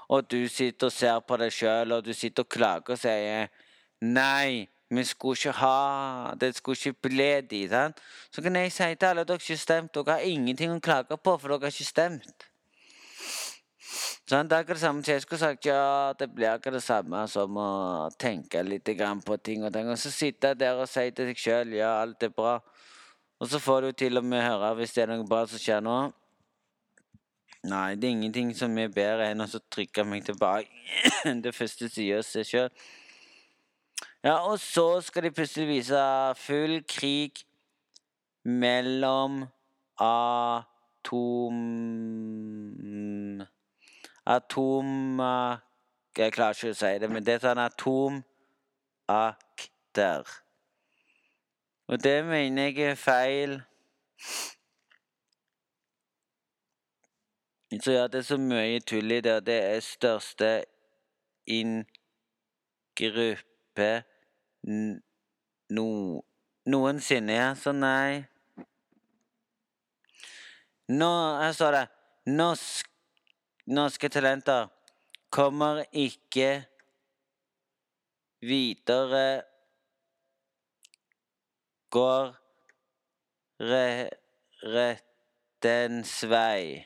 og 0.10 0.32
du 0.32 0.48
sitter 0.48 0.88
og 0.88 0.94
ser 0.94 1.20
på 1.20 1.38
deg 1.38 1.54
sjøl, 1.54 1.92
og 1.92 2.06
du 2.06 2.14
sitter 2.14 2.44
og 2.44 2.50
klager 2.50 2.98
og 2.98 2.98
sier 2.98 3.48
'nei', 4.02 4.68
vi 4.90 5.04
skulle 5.04 5.38
ikke 5.38 5.52
ha 5.52 6.34
Det 6.40 6.56
skulle 6.56 6.78
ikke 6.78 7.10
bli 7.10 7.42
de, 7.42 7.70
sant? 7.70 7.98
Så 8.32 8.42
kan 8.42 8.56
jeg 8.56 8.72
si 8.72 8.96
til 8.96 9.06
alle 9.06 9.22
at 9.22 9.28
dere 9.28 9.38
ikke 9.38 9.54
har 9.54 9.58
stemt. 9.58 9.94
Dere 9.94 10.12
har 10.12 10.20
ingenting 10.20 10.72
å 10.72 10.80
klage 10.80 11.18
på, 11.18 11.38
for 11.38 11.48
dere 11.48 11.60
har 11.60 11.74
ikke 11.74 11.84
stemt. 11.86 12.50
Sånn, 14.26 14.50
det 14.50 14.58
er 14.58 14.64
akkurat 14.64 14.80
det 14.80 14.84
samme 14.84 15.04
som 15.04 15.14
jeg 15.14 15.24
skulle 15.24 15.42
sagt. 15.42 15.68
Ja, 15.70 16.14
det 16.18 16.28
blir 16.34 16.50
akkurat 16.52 16.80
det 16.80 16.86
samme 16.86 17.24
som 17.32 17.58
å 17.62 17.70
tenke 18.20 18.64
litt 18.66 18.90
på 19.26 19.38
ting 19.38 19.64
og 19.64 19.74
ting. 19.74 19.90
Og 19.90 19.98
så 20.02 20.12
sitte 20.12 20.54
der 20.56 20.82
og 20.82 20.90
si 20.90 21.12
til 21.12 21.32
deg 21.32 21.38
sjøl 21.40 21.74
ja, 21.78 22.02
alt 22.02 22.24
er 22.24 22.30
bra. 22.30 22.60
Og 23.40 23.50
så 23.52 23.60
får 23.60 23.82
du 23.82 23.92
til 23.92 24.18
og 24.18 24.26
med 24.26 24.44
høre 24.44 24.76
hvis 24.80 24.94
det 24.96 25.04
er 25.04 25.12
noe 25.12 25.28
bra 25.28 25.46
som 25.48 25.60
skjer 25.60 25.82
nå. 25.84 25.98
Nei, 27.66 27.96
det 27.98 28.08
er 28.08 28.14
ingenting 28.14 28.54
som 28.54 28.78
er 28.78 28.94
bedre 28.94 29.32
enn 29.32 29.42
å 29.42 29.48
trykke 29.74 30.04
meg 30.06 30.26
tilbake 30.28 30.70
det 31.44 31.54
første 31.56 31.90
sida 31.90 32.20
av 32.22 32.28
seg 32.28 32.46
sjøl. 32.46 32.70
Ja, 34.26 34.40
og 34.50 34.60
så 34.62 35.02
skal 35.06 35.28
de 35.28 35.32
plutselig 35.34 35.68
vise 35.70 36.02
full 36.42 36.80
krig 36.90 37.42
mellom 38.46 39.44
atom... 40.02 41.60
Atom... 44.26 45.22
Jeg 46.16 46.32
klarer 46.32 46.56
ikke 46.56 46.72
å 46.72 46.76
si 46.80 47.00
det, 47.02 47.10
men 47.12 47.26
det 47.28 47.34
er 47.36 47.42
sånn 47.44 47.60
atomakter. 47.60 48.24
Og 51.92 52.00
det 52.00 52.24
mener 52.26 52.72
jeg 52.72 52.94
er 52.94 52.96
feil. 52.96 53.60
Så 57.84 57.92
ja, 57.92 58.08
det 58.08 58.20
er 58.22 58.30
så 58.30 58.38
mye 58.40 58.80
tull 58.88 59.12
i 59.12 59.20
det, 59.20 59.36
og 59.42 59.46
det 59.50 59.60
er 59.60 59.84
største 59.84 60.64
inngruppe 61.52 61.92
gruppe 63.76 64.04
no 65.70 66.22
noensinne. 66.66 67.34
Ja, 67.34 67.56
så 67.56 67.72
nei. 67.72 68.26
Nå, 70.88 71.12
her 71.42 71.52
står 71.52 71.72
det 71.72 71.88
Norsk, 72.28 72.88
Norske 73.66 74.10
talenter 74.14 74.68
kommer 75.34 75.84
ikke 75.92 76.66
videre 78.46 79.44
Går 81.96 82.34
re, 83.64 84.10
rettens 84.62 86.12
vei. 86.28 86.84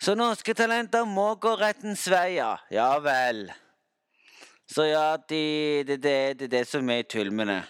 Så 0.00 0.14
norske 0.16 0.54
talenter 0.56 1.04
må 1.04 1.34
gå 1.36 1.52
rettens 1.60 2.06
vei, 2.08 2.38
ja. 2.38 2.54
Ja 2.72 2.94
vel. 3.04 3.46
Så 4.66 4.88
ja, 4.88 5.16
det 5.28 5.42
er 5.44 5.84
det, 5.84 6.00
det, 6.40 6.50
det, 6.50 6.64
som 6.68 6.88
er 6.90 7.04
tull 7.04 7.30
med 7.32 7.52
det. 7.52 7.62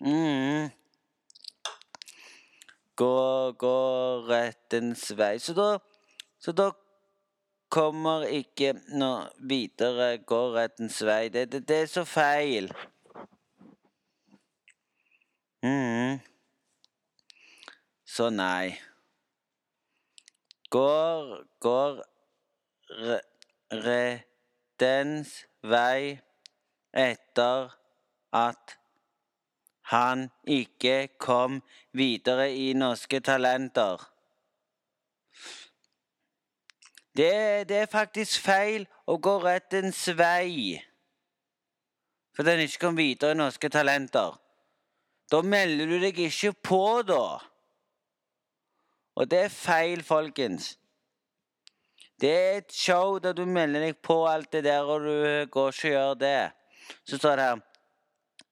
Mm. 0.00 0.70
Gå, 2.98 3.52
går 3.58 4.26
rettens 4.26 5.12
vei. 5.18 5.38
Så 5.38 5.54
da, 5.54 5.78
så 6.42 6.52
da 6.52 6.72
kommer 7.70 8.24
ikke 8.26 8.72
noe 8.98 9.28
videre 9.38 10.16
Går 10.26 10.54
rettens 10.56 10.98
vei. 11.06 11.28
Det, 11.30 11.46
det, 11.52 11.62
det 11.68 11.82
er 11.84 11.90
så 11.92 12.04
feil. 12.08 12.72
Mm. 15.62 16.18
Så 18.06 18.30
nei. 18.34 18.74
Går, 20.74 21.30
går 21.62 22.02
re, 23.04 23.20
rettens 23.86 25.36
vei 25.62 26.18
etter 26.98 27.70
at 28.34 28.77
han 29.88 30.28
ikke 30.44 31.08
kom 31.20 31.62
videre 31.96 32.50
i 32.52 32.72
Norske 32.76 33.20
Talenter. 33.24 34.02
Det, 37.16 37.68
det 37.68 37.76
er 37.82 37.90
faktisk 37.90 38.42
feil 38.44 38.84
å 39.08 39.16
gå 39.16 39.38
rettens 39.42 40.04
vei. 40.18 40.76
For 42.36 42.46
den 42.46 42.62
ikke 42.62 42.84
kom 42.84 42.98
videre 43.00 43.32
i 43.34 43.40
Norske 43.40 43.70
Talenter. 43.72 44.36
Da 45.28 45.40
melder 45.42 45.88
du 45.88 45.96
deg 46.04 46.20
ikke 46.28 46.52
på, 46.64 46.82
da. 47.08 47.38
Og 49.18 49.26
det 49.28 49.40
er 49.48 49.56
feil, 49.56 50.04
folkens. 50.06 50.76
Det 52.20 52.30
er 52.30 52.60
et 52.60 52.74
show 52.74 53.18
der 53.22 53.34
du 53.34 53.44
melder 53.46 53.88
deg 53.88 53.98
på 54.02 54.20
alt 54.28 54.52
det 54.52 54.64
der, 54.68 54.84
og 54.84 55.00
du 55.06 55.48
går 55.50 55.74
ikke 55.74 55.88
og 55.88 55.94
gjør 55.94 56.14
det. 56.22 56.50
Så 57.08 57.18
står 57.18 57.36
det 57.36 57.48
her 57.48 57.64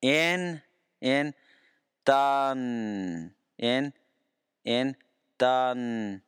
En, 0.03 0.61
en, 1.07 1.35
dan 2.07 2.61
En, 3.57 3.95
en, 4.63 4.97
dansende 5.41 6.21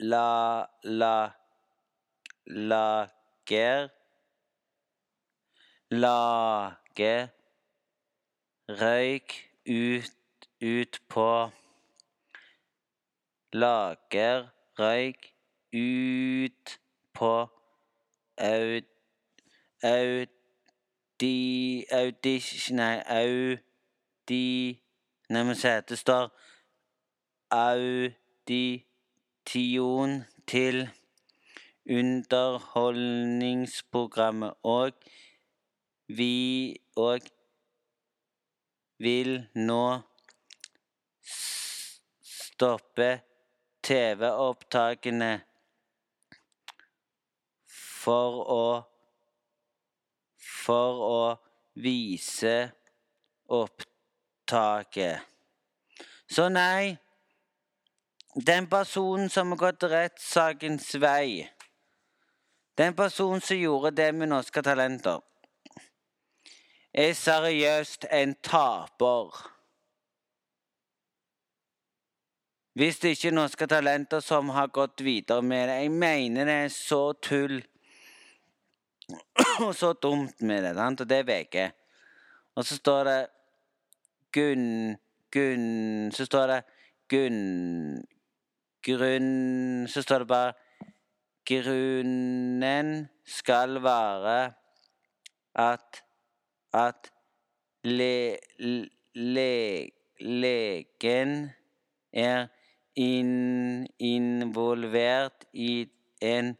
La, 0.00 0.68
la, 0.82 1.36
lager 2.46 3.90
Lage 5.90 7.30
røyk 8.68 9.32
ut, 9.66 10.10
ut 10.60 11.00
på 11.08 11.50
Lager 13.52 14.50
røyk 14.78 15.34
ut 15.72 16.80
på 17.14 17.32
au, 18.38 18.80
audi, 19.82 21.84
audition 21.92 22.76
Nei, 22.76 23.02
audi 23.06 24.80
Nei, 25.28 25.44
men 25.44 25.56
se, 25.56 25.80
det 25.88 25.98
står 25.98 26.30
audition 27.50 28.14
til 30.46 30.90
underholdningsprogrammet, 31.90 34.54
og 34.62 34.92
vi 36.08 36.76
og 36.96 37.20
vil 38.98 39.46
nå 39.54 40.00
stoppe 42.24 43.20
TV-opptakene 43.84 45.40
for 48.02 48.44
å 48.52 48.82
for 50.68 51.04
å 51.08 51.20
vise 51.80 52.56
opptaket. 53.48 55.24
Så 56.28 56.48
nei, 56.52 56.98
den 58.36 58.68
personen 58.68 59.30
som 59.32 59.54
har 59.54 59.62
gått 59.62 59.88
rettssakens 59.88 60.90
vei, 61.00 61.48
den 62.76 62.94
personen 62.94 63.40
som 63.40 63.56
gjorde 63.56 63.96
det 63.96 64.12
med 64.14 64.28
Norske 64.28 64.62
Talenter, 64.62 65.24
er 66.92 67.14
seriøst 67.14 68.04
en 68.10 68.34
taper. 68.44 69.32
Hvis 72.78 73.00
det 73.02 73.16
ikke 73.16 73.32
er 73.32 73.34
norske 73.34 73.66
talenter 73.66 74.22
som 74.22 74.52
har 74.54 74.70
gått 74.70 75.02
videre 75.02 75.42
med 75.42 75.66
det. 75.66 75.80
Jeg 75.82 75.90
mener 75.90 76.46
det 76.46 76.58
er 76.64 76.68
så 76.70 77.00
tull 77.18 77.56
og 79.66 79.74
så 79.74 79.92
dumt 79.92 80.42
med 80.42 80.62
det, 80.64 80.74
sant? 80.76 81.00
og 81.00 81.08
det 81.10 81.18
er 81.18 81.28
VG. 81.28 81.70
Og 82.56 82.64
så 82.64 82.76
står 82.76 83.04
det 83.04 83.18
Gunn 84.34 84.96
Gunn 85.32 86.12
Så 86.12 86.24
står 86.26 86.46
det 86.50 86.62
Gunn 87.08 88.02
Grunn 88.84 89.86
Så 89.88 90.02
står 90.02 90.24
det 90.24 90.28
bare 90.28 90.52
Grunnen 91.48 93.08
skal 93.24 93.78
være 93.82 94.52
at 95.54 96.02
at 96.74 97.12
le, 97.84 98.36
le, 99.14 99.88
legen 100.20 101.50
er 102.12 102.46
in, 102.96 103.86
involvert 103.98 105.46
i 105.52 105.88
en 106.20 106.56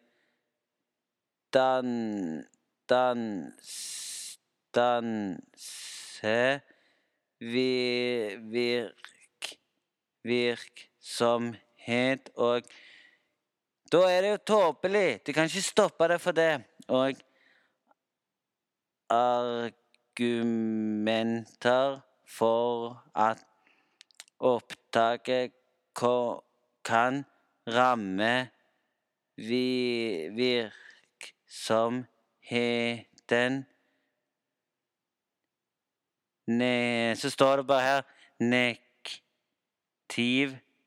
dan, 1.55 2.47
dans, 2.89 4.39
danse 4.75 6.61
vi- 7.41 8.37
virk, 8.37 9.55
virksomhet 10.25 12.31
og 12.37 12.63
Da 13.93 13.99
er 14.13 14.21
det 14.21 14.31
jo 14.31 14.37
tåpelig. 14.37 15.21
Du 15.27 15.33
kan 15.33 15.45
ikke 15.49 15.63
stoppe 15.63 16.09
det 16.09 16.21
for 16.21 16.33
det. 16.37 16.65
Og 16.89 17.15
argumenter 20.19 22.01
for 22.29 22.93
at 23.17 23.39
opptaket 24.39 25.53
kan 26.85 27.25
ramme 27.69 28.49
vi- 29.37 30.29
virksomheten 31.49 33.67
ne, 36.47 37.15
Så 37.17 37.31
står 37.31 37.57
det 37.57 37.67
bare 37.67 37.83
her 37.83 38.03
Nektiv 38.41 38.89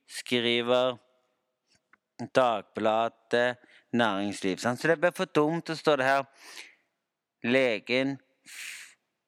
skriver 0.08 0.98
Dagbladet 2.36 3.58
Næringsliv. 3.92 4.58
Så 4.58 4.88
det 4.88 5.00
blir 5.00 5.12
for 5.12 5.26
dumt 5.26 5.70
å 5.70 5.76
stå 5.76 5.96
det 6.00 6.06
her. 6.06 6.24
Legen 7.44 8.20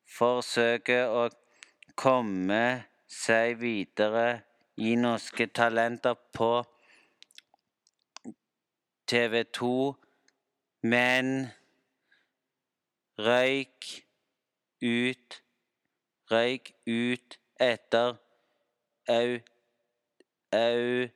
forsøker 0.08 1.10
å 1.10 1.30
komme 2.00 2.84
seg 3.10 3.58
videre 3.60 4.42
i 4.78 4.96
Norske 4.96 5.48
Talenter 5.52 6.16
på 6.34 6.64
TV 9.10 9.44
2, 9.44 9.96
men 10.84 11.48
røyk 13.20 14.06
ut 14.82 15.44
Røyk 16.32 16.72
ut 16.88 17.40
etter 17.60 18.16
au 19.08 19.40
au 20.52 21.08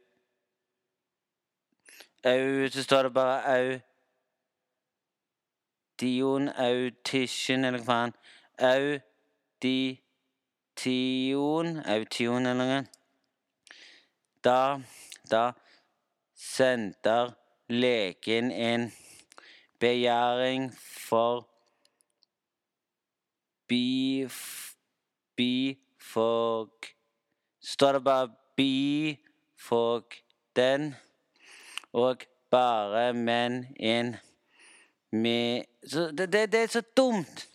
au 2.23 2.69
Så 2.69 2.83
står 2.83 3.03
det 3.03 3.13
bare 3.13 3.57
au 3.57 3.79
Dion 5.99 6.49
Audition, 6.49 7.65
eller 7.65 7.79
hva 7.79 7.85
faen. 7.85 8.13
Audition 8.59 10.03
Audition, 11.85 12.45
eller 12.45 12.65
noe. 12.65 12.85
Da 14.43 14.81
Da 15.31 15.51
sender 16.35 17.33
legen 17.69 18.51
en 18.51 18.91
begjæring 19.79 20.73
for 20.79 21.49
bif, 23.67 24.71
bifog 25.35 26.71
Står 27.61 27.91
det 27.91 28.03
bare 28.03 28.29
bifogden 28.55 30.05
og 31.93 32.17
bare 32.51 33.13
menn 33.13 33.65
inn 33.75 34.15
med 35.11 35.63
det, 35.83 36.33
det, 36.33 36.51
det 36.51 36.63
er 36.63 36.67
så 36.67 36.81
dumt. 36.97 37.49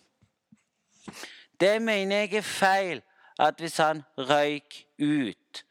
Det 1.59 1.81
mener 1.81 2.15
jeg 2.15 2.33
er 2.33 2.41
feil. 2.41 3.01
At 3.39 3.55
hvis 3.57 3.77
han 3.77 4.03
røyk 4.17 4.85
ut, 5.01 5.65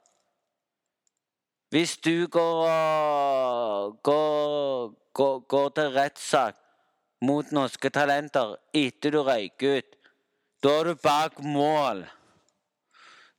Hvis 1.71 1.97
du 1.97 2.27
går, 2.27 3.91
går, 4.03 4.95
går, 5.13 5.39
går 5.39 5.69
til 5.69 5.91
rettssak 5.95 6.55
mot 7.23 7.51
Norske 7.55 7.89
Talenter 7.89 8.57
etter 8.75 9.13
du 9.15 9.21
røyker 9.23 9.77
ut, 9.77 9.93
da 10.63 10.73
er 10.79 10.89
du 10.89 10.97
bak 10.99 11.37
mål. 11.39 12.01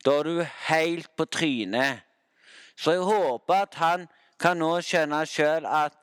Da 0.05 0.14
er 0.18 0.24
du 0.24 0.41
helt 0.68 1.11
på 1.16 1.26
trynet. 1.28 2.01
Så 2.72 2.95
jeg 2.97 3.05
håper 3.05 3.55
at 3.66 3.76
han 3.76 4.07
kan 4.41 4.57
nå 4.57 4.70
skjønne 4.80 5.20
sjøl 5.28 5.68
at 5.68 5.99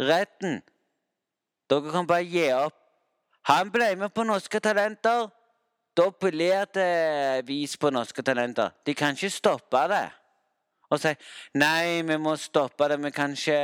retten 0.00 0.62
Dere 1.70 1.92
kan 1.92 2.08
bare 2.08 2.24
gi 2.26 2.48
opp. 2.56 2.74
Han 3.52 3.68
ble 3.70 3.92
med 4.00 4.10
på 4.16 4.24
Norske 4.26 4.58
Talenter. 4.64 5.28
Da 5.94 6.08
blir 6.10 6.64
det 6.74 7.44
vis 7.46 7.76
på 7.76 7.92
Norske 7.94 8.24
Talenter. 8.26 8.72
De 8.86 8.94
kan 8.96 9.14
ikke 9.14 9.30
stoppe 9.30 9.84
det. 9.92 10.08
Og 10.90 10.98
sier 10.98 11.18
nei, 11.54 12.02
vi 12.02 12.16
må 12.18 12.34
stoppe 12.38 12.88
det, 12.90 12.98
vi 12.98 13.12
kan 13.14 13.36
ikke 13.36 13.58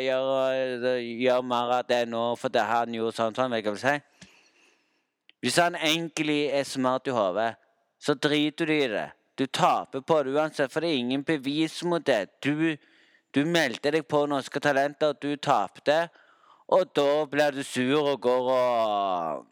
gjøre, 0.00 0.94
gjøre 0.96 1.44
mer 1.44 1.74
av 1.80 1.88
det 1.88 2.06
nå, 2.08 2.22
for 2.40 2.52
det 2.52 2.64
han 2.64 2.96
gjorde 2.96 3.16
sånn 3.18 3.36
sånn. 3.36 3.52
vil 3.52 3.60
Jeg 3.60 3.66
vil 3.68 3.82
si. 3.82 3.96
Hvis 5.44 5.58
han 5.60 5.76
egentlig 5.76 6.40
er 6.56 6.64
smart 6.68 7.08
i 7.08 7.16
hodet, 7.16 7.50
så 8.00 8.16
driter 8.16 8.68
du 8.68 8.74
i 8.74 8.88
det. 8.88 9.10
Du 9.36 9.46
taper 9.46 10.00
på 10.00 10.22
det 10.24 10.32
uansett, 10.36 10.72
for 10.72 10.80
det 10.80 10.90
er 10.90 11.02
ingen 11.02 11.24
bevis 11.24 11.82
mot 11.84 12.04
det. 12.04 12.40
Du, 12.44 12.76
du 13.32 13.44
meldte 13.44 13.92
deg 13.92 14.08
på 14.08 14.24
Norske 14.28 14.60
Talenter, 14.60 15.14
du 15.20 15.36
tapte, 15.36 16.06
og 16.68 16.92
da 16.96 17.24
blir 17.28 17.56
du 17.56 17.62
sur 17.64 18.12
og 18.14 18.20
går 18.24 18.52
og 18.56 19.46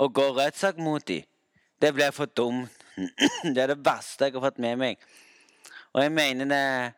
Og 0.00 0.14
går 0.14 0.30
rettssak 0.38 0.78
mot 0.80 1.04
dem. 1.08 1.26
Det 1.82 1.92
blir 1.92 2.10
for 2.10 2.24
dumt. 2.24 2.79
Det 3.54 3.58
er 3.62 3.74
det 3.74 3.84
verste 3.84 4.28
jeg 4.28 4.36
har 4.36 4.46
fått 4.48 4.58
med 4.62 4.78
meg. 4.80 5.04
Og 5.92 6.02
jeg 6.02 6.12
mener 6.12 6.50
det 6.50 6.92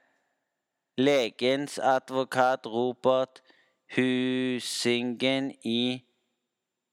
Legens 1.01 1.79
advokat 1.79 2.67
Robert 2.67 3.41
Husingen 3.97 5.53
i 5.65 6.03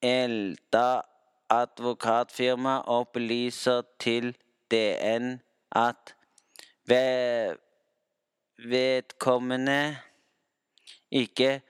Elda 0.02 1.02
advokatfirma 1.50 2.80
opplyser 2.88 3.82
til 4.00 4.36
DN 4.72 5.39
at 5.72 6.16
ved 6.86 7.56
vedkommende 8.58 9.97
ikke 11.12 11.62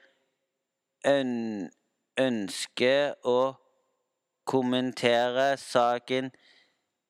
ønsker 2.20 3.14
å 3.24 3.40
kommentere 4.50 5.54
saken 5.60 6.30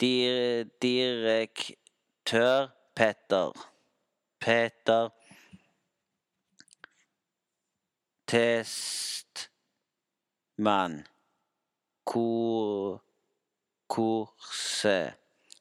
dir 0.01 0.65
direktør 0.83 2.69
Petter. 2.97 3.53
Peter 4.41 5.09
Testmann. 8.27 9.47
Kor 12.05 13.03
kurset 13.89 15.15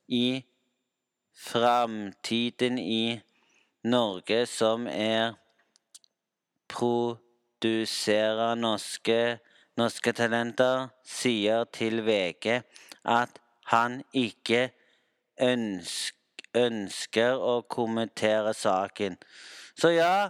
i 0.08 0.44
framtiden 1.34 2.78
i 2.80 3.20
Norge 3.84 4.46
som 4.46 4.88
er 4.88 5.34
produserer 6.70 8.56
norske, 8.56 9.40
norske 9.78 10.14
talenter, 10.14 10.88
sier 11.06 11.64
til 11.74 12.02
VG 12.06 12.62
at 13.06 13.40
han 13.70 14.02
ikke 14.14 14.70
ønsker 16.58 17.38
å 17.38 17.62
kommentere 17.70 18.54
saken. 18.58 19.18
Så 19.78 19.90
ja, 19.94 20.30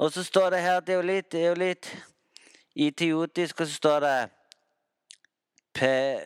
og 0.00 0.12
så 0.14 0.22
står 0.24 0.50
det 0.54 0.60
her 0.64 0.80
Det 0.80 0.92
er 0.94 0.96
jo 0.96 1.02
litt, 1.06 1.32
det 1.32 1.40
er 1.42 1.48
jo 1.48 1.54
litt 1.60 1.90
idiotisk, 2.74 3.60
og 3.60 3.66
så 3.66 3.74
står 3.74 4.00
det 4.06 4.30
Pe, 5.74 6.20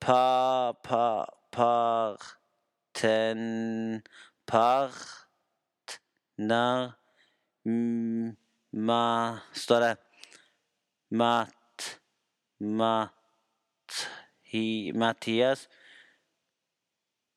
pa, 0.00 0.72
pa, 0.84 1.26
parten, 1.54 3.42
partner 4.46 5.26
m- 7.64 8.36
ma, 8.72 9.38
Står 9.52 9.80
det 9.80 9.96
Mat, 11.16 12.00
mat, 12.60 13.12
hi, 14.56 14.92
Mathias 14.94 15.68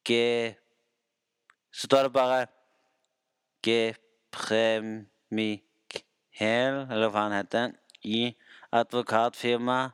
G 0.08 0.12
Så 1.72 1.88
står 1.88 2.04
det 2.04 2.14
bare 2.14 2.48
Gepremikkel, 3.66 5.50
eller 6.40 7.10
hva 7.12 7.20
han 7.28 7.36
heter, 7.36 7.72
i 8.08 8.38
advokatfirma 8.72 9.92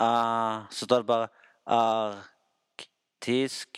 uh, 0.00 0.64
så 0.72 0.86
står 0.86 0.98
det 1.02 1.10
bare 1.10 1.28
arktisk 1.76 3.70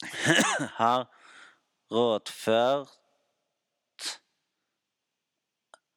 har 0.80 1.04
rådført 1.92 2.90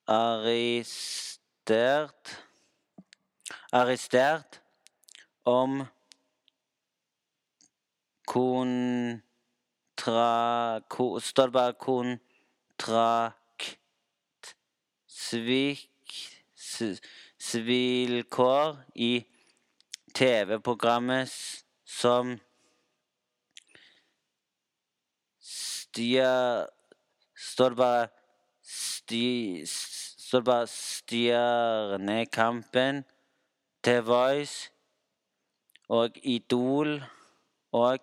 arrestert 0.10 1.70
arrestert 3.72 4.62
om 5.46 5.86
kontra 8.26 9.22
ko, 10.90 11.20
Står 11.20 11.46
det 11.50 11.54
bare 11.54 11.74
kontrakt 11.74 13.36
svik 15.08 16.32
s- 16.56 17.02
i 18.96 19.26
TV-programmet 20.14 21.30
som 21.86 22.40
Stia 25.40 26.68
Står 27.36 27.70
det 27.70 27.78
bare 27.78 28.08
sti, 28.62 29.66
Står 29.66 30.40
det 30.40 30.46
bare 30.46 30.68
Stjernekampen, 30.68 33.04
The 33.84 34.00
Voice 34.04 34.72
og 35.90 36.18
Idol 36.24 37.04
og 37.72 38.00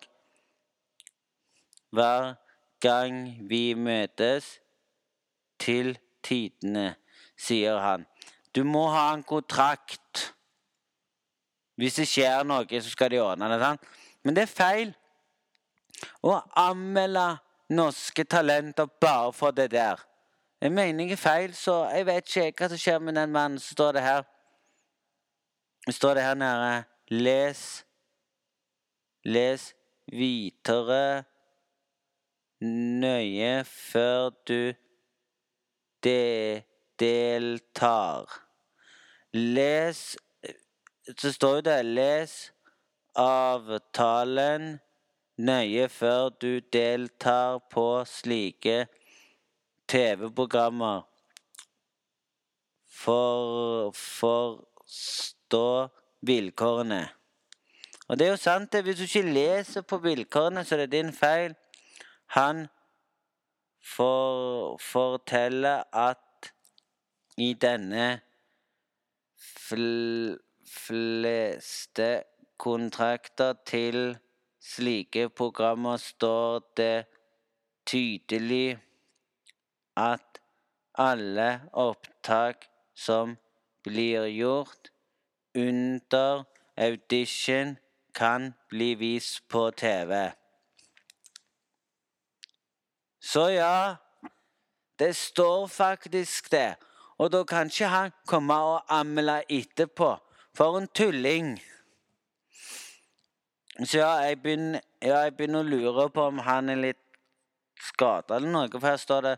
hver 1.89 2.33
gang 2.81 3.49
vi 3.49 3.73
møtes 3.73 4.59
til 5.59 5.97
tidene, 6.23 6.95
sier 7.37 7.77
han. 7.81 8.05
Du 8.55 8.63
må 8.63 8.87
ha 8.89 9.13
en 9.13 9.23
kontrakt. 9.23 10.33
Hvis 11.77 11.99
det 12.01 12.07
skjer 12.09 12.45
noe, 12.47 12.81
så 12.81 12.89
skal 12.89 13.11
de 13.13 13.21
ordne 13.21 13.49
det. 13.51 13.59
sant? 13.61 13.81
Men 14.23 14.35
det 14.35 14.47
er 14.47 14.55
feil 14.57 14.93
å 16.25 16.39
anmelde 16.57 17.37
norske 17.69 18.23
talenter 18.25 18.89
bare 19.01 19.33
for 19.33 19.51
det 19.51 19.71
der. 19.71 20.01
Jeg 20.61 20.73
mener 20.73 21.11
er 21.11 21.21
feil, 21.21 21.53
så 21.53 21.83
jeg 21.93 22.05
vet 22.05 22.35
ikke 22.35 22.63
hva 22.63 22.69
som 22.71 22.81
skjer 22.81 22.99
med 22.99 23.15
den 23.15 23.31
mannen. 23.31 23.59
som 23.59 23.75
står 23.75 23.91
det 23.91 24.01
her 24.01 24.23
står 25.91 26.13
det 26.13 26.23
her 26.23 26.33
nede 26.35 26.83
Les 27.09 27.85
Les 29.23 29.75
videre 30.07 31.23
nøye 32.61 33.63
før 33.63 34.29
du 34.47 34.73
de 36.03 36.63
deltar. 36.99 38.25
Les 39.33 40.17
Så 41.17 41.31
står 41.31 41.61
det 41.61 41.85
Les 41.85 42.53
avtalen 43.15 44.79
nøye 45.37 45.89
før 45.89 46.29
du 46.29 46.59
deltar 46.73 47.59
på 47.71 48.03
slike 48.05 48.87
TV-programmer. 49.87 51.01
For 52.87 53.93
forstå 55.47 55.89
vilkårene. 56.21 57.07
Og 58.07 58.19
det 58.19 58.27
er 58.27 58.31
jo 58.31 58.37
sant, 58.37 58.71
det. 58.71 58.83
Hvis 58.83 58.97
du 58.97 59.03
ikke 59.03 59.33
leser 59.33 59.81
på 59.81 59.97
vilkårene, 59.97 60.63
så 60.63 60.75
er 60.75 60.85
det 60.85 60.91
din 60.91 61.13
feil. 61.13 61.55
Han 62.27 62.67
for, 63.81 64.77
forteller 64.77 65.83
at 65.93 66.51
i 67.37 67.53
denne 67.53 68.21
fl, 69.35 70.35
fleste 70.65 72.23
kontrakter 72.57 73.53
til 73.65 74.17
slike 74.59 75.29
programmer 75.29 75.97
står 75.97 76.59
det 76.77 77.05
tydelig 77.85 78.79
at 79.95 80.41
alle 80.97 81.61
opptak 81.73 82.65
som 82.95 83.37
blir 83.83 84.25
gjort 84.27 84.91
under 85.57 86.45
audition, 86.77 87.77
kan 88.13 88.53
bli 88.69 88.95
vist 88.95 89.47
på 89.47 89.71
TV. 89.71 90.31
Så 93.19 93.49
ja, 93.49 93.95
det 94.99 95.15
står 95.15 95.67
faktisk 95.67 96.51
det. 96.51 96.75
Og 97.17 97.31
da 97.31 97.43
kan 97.43 97.69
ikke 97.69 97.89
han 97.89 98.13
komme 98.25 98.53
og 98.53 98.93
amle 98.93 99.41
etterpå. 99.49 100.15
For 100.57 100.77
en 100.77 100.87
tulling. 100.87 101.57
Så 103.85 103.99
ja, 103.99 104.09
jeg 104.25 104.41
begynner, 104.41 104.81
ja, 105.01 105.19
jeg 105.27 105.35
begynner 105.37 105.61
å 105.61 105.69
lure 105.69 106.07
på 106.09 106.23
om 106.31 106.41
han 106.41 106.69
er 106.73 106.81
litt 106.81 107.03
skada 107.81 108.39
eller 108.39 108.49
noe. 108.53 108.71
For 108.73 108.89
her 108.89 108.97
står 108.97 109.27
det, 109.27 109.35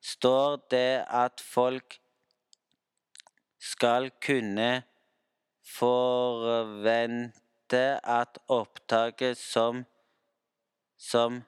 står 0.00 0.56
det 0.72 1.04
at 1.04 1.44
folk 1.44 1.98
skal 3.60 4.08
kunne 4.24 4.84
forvente 5.64 7.32
at 8.04 8.38
opptaket 8.48 9.38
som, 9.38 9.84
som 10.98 11.42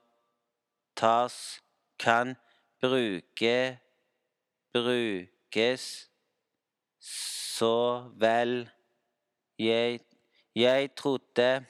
tas, 0.96 1.62
kan 1.98 2.34
bruke, 2.80 3.78
brukes 4.72 6.10
så 7.00 8.10
vel. 8.16 8.70
Jeg, 9.58 10.00
jeg 10.54 10.90
trodde 10.96 11.64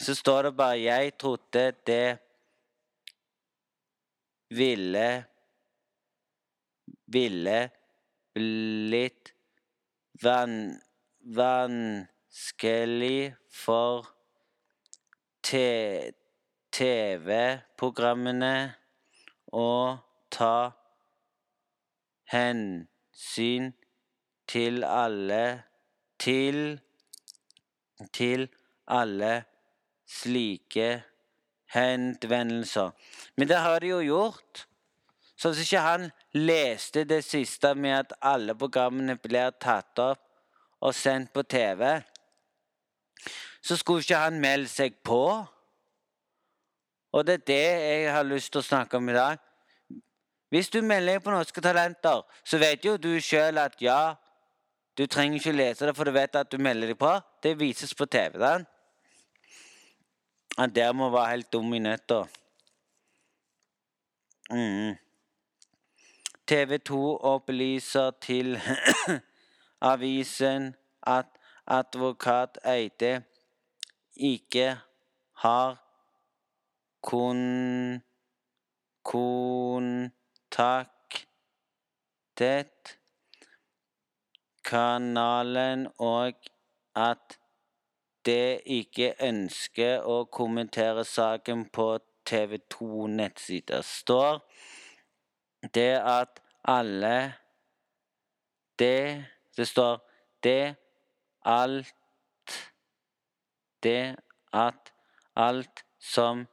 Så 0.00 0.14
står 0.14 0.42
det 0.42 0.56
bare 0.56 0.78
'Jeg 0.78 1.18
trodde 1.18 1.72
det 1.86 2.18
ville 4.48 5.24
ville 7.06 7.70
blitt 8.34 9.32
van, 10.22 10.80
vanskelig 11.36 13.34
for 13.50 14.06
TV-programmene 16.70 18.74
å 19.56 19.98
ta 20.30 20.72
hensyn 22.30 23.72
til 24.50 24.84
alle 24.86 25.62
til 26.20 26.78
til 28.12 28.48
alle 28.86 29.44
slike 30.08 31.02
henvendelser. 31.74 32.90
Men 33.36 33.48
det 33.48 33.56
har 33.56 33.80
de 33.80 33.92
jo 33.92 34.00
gjort. 34.02 34.66
Sånn 35.38 35.54
at 35.54 35.62
ikke 35.64 35.84
han 35.84 36.08
leste 36.34 37.04
det 37.04 37.24
siste 37.24 37.74
med 37.74 37.96
at 37.98 38.12
alle 38.22 38.54
programmene 38.54 39.16
blir 39.18 39.50
tatt 39.60 39.98
opp 39.98 40.22
og 40.80 40.94
sendt 40.94 41.32
på 41.34 41.42
TV, 41.42 42.00
så 43.62 43.76
skulle 43.76 44.00
ikke 44.04 44.22
han 44.22 44.40
melde 44.40 44.70
seg 44.70 44.96
på. 45.04 45.20
Og 47.12 47.26
det 47.26 47.40
er 47.40 47.46
det 47.50 47.62
jeg 47.64 48.12
har 48.14 48.24
lyst 48.24 48.52
til 48.52 48.62
å 48.62 48.68
snakke 48.68 48.96
om 48.96 49.10
i 49.10 49.16
dag. 49.16 49.38
Hvis 50.50 50.70
du 50.70 50.80
melder 50.82 51.18
deg 51.18 51.24
på 51.24 51.34
Norske 51.34 51.62
Talenter, 51.62 52.22
så 52.44 52.58
vet 52.58 52.84
jo 52.86 52.96
du 52.98 53.12
sjøl 53.22 53.58
at 53.62 53.76
ja, 53.82 54.16
du 54.98 55.04
trenger 55.06 55.38
ikke 55.38 55.54
lese 55.54 55.86
det, 55.86 55.94
for 55.96 56.08
du 56.08 56.14
vet 56.14 56.34
at 56.36 56.50
du 56.50 56.58
melder 56.58 56.90
deg 56.90 56.98
på. 56.98 57.12
Det 57.42 57.58
vises 57.58 57.94
på 57.94 58.06
TV. 58.10 58.38
da. 58.38 58.58
Han 60.58 60.74
der 60.74 60.92
må 60.92 61.10
være 61.10 61.36
helt 61.36 61.52
dum 61.52 61.70
i 61.74 61.78
nøtta. 61.78 62.24
Mm. 64.50 64.98
TV 66.50 66.78
2 66.78 67.16
opplyser 67.16 68.10
til 68.20 68.60
avisen 69.92 70.74
at 71.06 71.26
advokat 71.66 72.58
Eide 72.66 73.22
ikke 74.16 74.78
har 75.32 75.76
kon 77.02 78.02
kontaktet 79.04 80.18
kanalen, 84.64 85.88
og 85.98 86.34
at 86.96 87.38
det 88.26 88.60
ikke 88.66 89.14
ønsker 89.22 90.02
å 90.02 90.24
kommentere 90.24 91.04
saken 91.06 91.68
på 91.70 91.98
TV 92.26 92.58
2-nettsider. 92.74 93.86
Står 93.86 94.42
det 95.62 95.98
at 95.98 96.42
alle 96.64 97.34
Det 98.78 99.26
Det 99.56 99.68
står 99.68 100.10
det 100.42 100.76
alt 101.44 101.94
Det 103.82 104.16
at 104.52 104.92
alt 105.36 105.84
som 105.98 106.46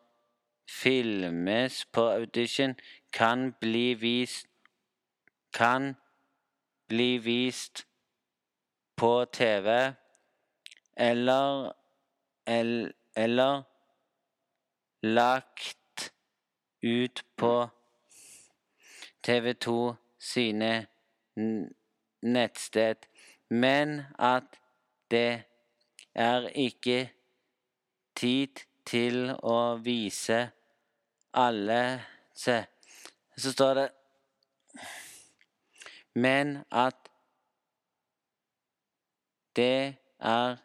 filmes 0.70 1.86
på 1.86 2.10
audition, 2.10 2.76
kan 3.14 3.54
bli 3.62 3.94
vist 3.94 4.48
Kan 5.54 5.96
bli 6.88 7.18
vist 7.18 7.88
på 8.96 9.26
TV 9.26 9.94
eller 10.98 11.72
el, 12.48 12.94
eller 13.16 13.64
lagt 15.02 16.14
ut 16.82 17.26
på 17.36 17.70
TV 19.24 19.54
2 19.54 19.96
sine 20.20 20.88
nettsted, 22.22 22.96
men 23.50 24.02
at 24.20 24.60
det 25.12 25.44
er 26.16 26.48
ikke 26.56 27.10
tid 28.16 28.64
til 28.86 29.32
å 29.44 29.78
vise 29.84 30.48
alle 31.34 31.82
Se, 32.38 32.66
så 33.38 33.52
står 33.52 33.74
det 33.74 33.88
Men 36.14 36.58
at 36.70 37.10
det 39.56 39.98
er 40.20 40.58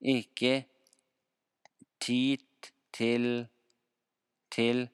ikke 0.00 0.52
tid 2.00 2.70
til 2.94 3.48
til 4.50 4.88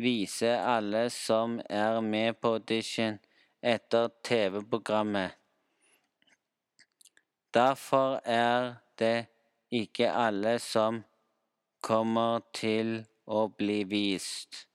vise 0.00 0.50
alle 0.58 1.08
som 1.10 1.60
er 1.70 2.00
med 2.02 2.40
på 2.40 2.56
audition 2.58 3.18
etter 3.62 4.10
TV-programmet. 4.26 5.36
Derfor 7.54 8.20
er 8.24 8.74
det 8.98 9.26
ikke 9.70 10.10
alle 10.10 10.58
som 10.58 11.02
kommer 11.84 12.42
til 12.54 13.04
å 13.26 13.46
bli 13.48 13.84
vist. 13.88 14.66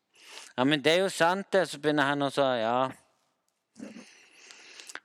Ja, 0.55 0.63
men 0.63 0.81
det 0.83 0.93
er 0.93 1.03
jo 1.03 1.11
sant, 1.11 1.51
det. 1.51 1.65
Så 1.69 1.79
begynner 1.81 2.11
han 2.11 2.23
å 2.23 2.31
si 2.33 2.47
ja. 2.61 2.79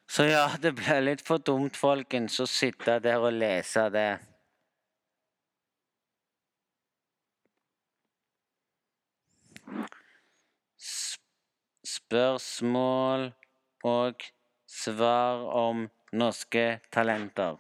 Så 0.07 0.29
ja, 0.29 0.47
det 0.63 0.75
blir 0.79 1.03
litt 1.03 1.25
for 1.27 1.43
dumt, 1.43 1.77
folkens, 1.77 2.39
å 2.41 2.47
sitte 2.51 3.01
der 3.03 3.23
og 3.23 3.35
lese 3.35 3.89
det. 3.95 4.11
Spørsmål 12.15 13.33
og 13.83 14.15
svar 14.71 15.41
om 15.51 15.81
norske 16.13 16.79
talenter. 16.95 17.57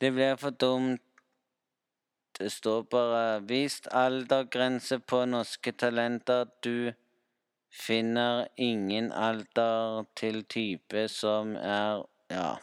Det 0.00 0.10
blir 0.12 0.34
for 0.36 0.50
dumt. 0.50 1.00
Det 2.38 2.52
står 2.52 2.82
bare 2.82 3.40
'vist 3.40 3.88
aldergrense 3.90 4.98
på 4.98 5.24
norske 5.24 5.72
talenter'. 5.72 6.50
Du 6.64 6.92
finner 7.72 8.48
ingen 8.56 9.12
alder 9.12 10.04
til 10.16 10.44
type 10.44 11.08
som 11.08 11.56
er 11.56 12.04
Ja. 12.30 12.56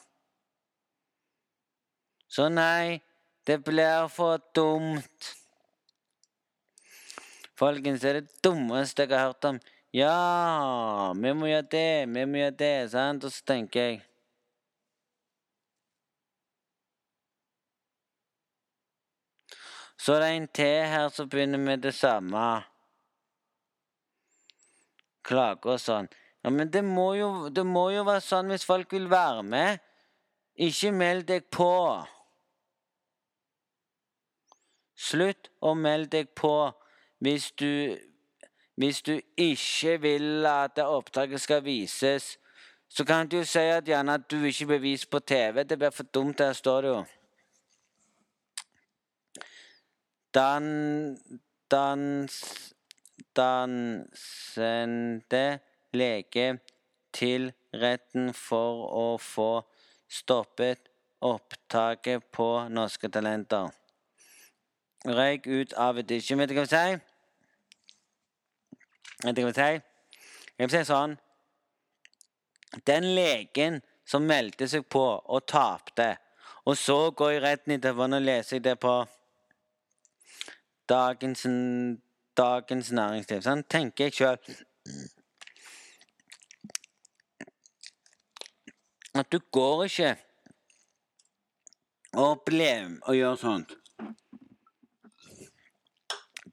Så 2.27 2.49
nei, 2.49 3.01
det 3.47 3.63
blir 3.63 4.07
for 4.07 4.37
dumt. 4.55 5.44
Folkens, 7.55 8.01
det 8.03 8.09
er 8.09 8.19
det 8.19 8.41
dummeste 8.43 9.05
jeg 9.05 9.15
har 9.15 9.29
hørt 9.29 9.47
om. 9.47 9.59
Ja, 9.95 11.13
vi 11.15 11.31
må 11.31 11.47
gjøre 11.47 11.69
det, 11.71 11.87
vi 12.11 12.25
må 12.27 12.41
gjøre 12.41 12.57
det, 12.59 12.73
sant? 12.91 13.23
Og 13.23 13.31
så 13.31 13.45
tenker 13.47 13.79
jeg 13.79 14.01
Så 20.05 20.19
det 20.21 20.25
er 20.27 20.35
en 20.37 20.47
til 20.53 20.83
her 20.85 21.07
som 21.09 21.29
begynner 21.29 21.57
med 21.57 21.81
det 21.81 21.95
samme. 21.97 22.39
Klager 25.25 25.71
og 25.73 25.79
sånn. 25.81 26.09
Ja, 26.45 26.51
men 26.53 26.69
det 26.69 26.83
må, 26.85 27.07
jo, 27.17 27.29
det 27.49 27.63
må 27.65 27.87
jo 27.89 28.03
være 28.05 28.21
sånn 28.21 28.51
hvis 28.53 28.67
folk 28.69 28.93
vil 28.93 29.07
være 29.09 29.41
med. 29.41 29.81
Ikke 30.61 30.91
meld 30.93 31.25
deg 31.31 31.47
på. 31.49 31.71
Slutt 34.93 35.49
å 35.65 35.73
melde 35.73 36.19
deg 36.19 36.29
på 36.37 36.53
hvis 37.19 37.51
du 37.51 37.97
Hvis 38.75 39.01
du 39.01 39.19
ikke 39.37 40.01
vil 40.01 40.45
at 40.45 40.79
opptaket 40.83 41.41
skal 41.41 41.63
vises. 41.63 42.39
Så 42.89 43.05
kan 43.05 43.27
du 43.27 43.37
jo 43.37 43.43
si 43.43 43.59
at 43.59 43.83
gjerne 43.87 44.13
at 44.13 44.31
du 44.31 44.43
ikke 44.43 44.65
blir 44.65 44.77
vist 44.77 45.09
på 45.09 45.19
TV. 45.19 45.63
Det 45.63 45.77
blir 45.79 45.89
for 45.89 46.03
dumt. 46.03 46.37
Der 46.37 46.53
står 46.53 46.81
det 46.81 46.89
jo. 46.89 47.05
Dan, 50.33 51.17
dans, 51.71 52.73
dansende 53.35 54.79
lege 55.93 56.59
til 57.13 57.53
retten 57.73 58.33
for 58.33 58.83
å 58.91 59.17
få 59.21 59.63
stoppet 60.11 60.91
opptaket 61.25 62.27
på 62.35 62.67
Norske 62.69 63.09
Talenter. 63.09 63.71
Røyk 65.05 65.47
ut 65.47 65.73
av 65.77 66.01
dusjen. 66.01 66.39
Vet 66.39 66.49
du 66.49 66.55
hva 66.55 66.65
jeg 66.65 66.69
vil 66.69 66.73
si? 66.73 67.01
Vet 69.25 69.35
du 69.35 69.41
hva 69.41 69.51
jeg 69.51 69.51
vil 69.51 69.59
si? 69.59 69.73
Jeg 70.55 70.69
vil 70.69 70.73
si 70.73 70.83
sånn 70.87 71.17
Den 72.87 73.05
legen 73.15 73.81
som 74.05 74.25
meldte 74.27 74.67
seg 74.69 74.85
på 74.91 75.03
og 75.03 75.45
tapte, 75.49 76.17
og 76.65 76.77
så 76.77 77.11
går 77.11 77.31
i 77.35 77.39
retten 77.43 77.75
etterpå, 77.77 78.05
og 78.05 78.21
leser 78.21 78.59
det 78.59 78.75
på 78.81 78.95
Dagens, 80.89 81.45
dagens 82.37 82.91
Næringsliv. 82.93 83.41
Sånn 83.41 83.63
tenker 83.69 84.05
jeg 84.05 84.17
sjøl. 84.19 84.37
At 89.15 89.31
du 89.31 89.39
går 89.55 89.85
ikke 89.87 90.11
og 92.13 92.27
opplever 92.35 92.99
og 93.07 93.17
gjør 93.17 93.41
sånt. 93.41 93.73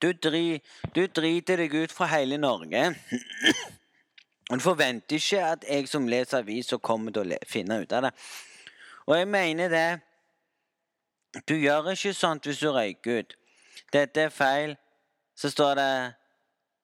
Du, 0.02 0.12
dri, 0.12 0.60
du 0.94 1.06
driter 1.06 1.60
deg 1.62 1.74
ut 1.74 1.92
fra 1.94 2.08
hele 2.10 2.38
Norge. 2.40 2.88
Du 4.50 4.58
forventer 4.60 5.16
ikke 5.16 5.42
at 5.46 5.66
jeg 5.68 5.86
som 5.88 6.08
leser 6.10 6.42
aviser, 6.42 6.80
kommer 6.82 7.14
til 7.14 7.32
å 7.32 7.38
finne 7.48 7.78
ut 7.84 7.92
av 7.94 8.08
det. 8.08 8.10
Og 9.06 9.16
jeg 9.16 9.28
mener 9.30 9.70
det 9.72 10.00
Du 11.48 11.54
gjør 11.56 11.92
ikke 11.94 12.12
sånt 12.12 12.44
hvis 12.44 12.58
du 12.60 12.68
røyker 12.74 13.22
ut. 13.22 13.36
Dette 13.92 14.26
er 14.26 14.34
feil. 14.34 14.76
Så 15.34 15.50
står 15.50 15.78
det 15.78 16.14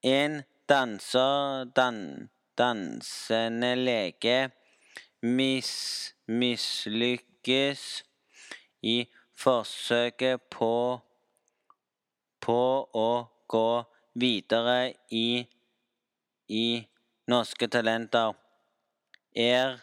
En 0.08 0.42
danser 0.68 1.66
dan, 1.76 2.30
Dansende 2.58 3.74
lege 3.76 4.50
mis, 5.22 6.14
mislykkes 6.26 7.84
i 8.82 8.96
forsøket 9.38 10.42
på 10.50 10.72
på 12.40 12.88
å 12.94 13.28
gå 13.48 13.84
videre 14.18 14.94
i 15.10 15.46
i 16.48 16.88
Norske 17.28 17.68
Talenter 17.68 18.32
er 19.36 19.78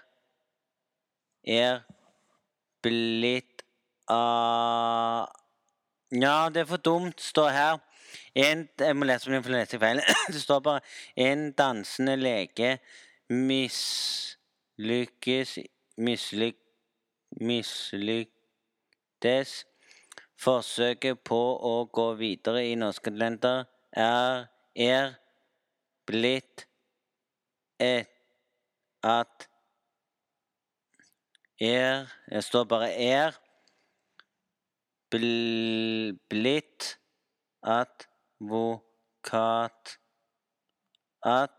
er 1.45 1.84
blitt 2.82 3.64
av 4.10 5.30
Ja, 6.16 6.49
det 6.49 6.60
er 6.62 6.66
for 6.70 6.78
dumt, 6.78 7.22
står 7.22 7.49
her. 7.49 7.78
En, 8.38 8.70
jeg 8.80 8.95
må 8.95 9.06
lese 9.06 9.41
for 9.41 9.51
lese 9.51 9.80
feil. 9.82 9.99
Det 10.34 10.41
står 10.41 10.60
bare 10.60 10.82
'En 11.18 11.51
dansende 11.51 12.16
lege 12.16 12.80
mislykkes 13.30 14.39
mislyk, 15.97 16.56
mislyktes 17.41 18.36
Forsøket 20.46 21.24
på 21.26 21.39
å 21.66 21.86
gå 21.89 22.14
videre 22.20 22.62
i 22.70 22.76
Norske 22.78 23.10
Talenter 23.10 23.64
er, 23.98 24.46
er 24.78 25.16
blitt 26.06 26.68
et 27.82 28.12
at 29.06 29.50
er 31.62 32.06
Det 32.30 32.43
står 32.43 32.66
bare 32.70 32.89
'er' 32.93 33.39
bl, 35.10 35.26
blitt 36.30 37.00
advokat 37.64 39.04
At 41.24 41.52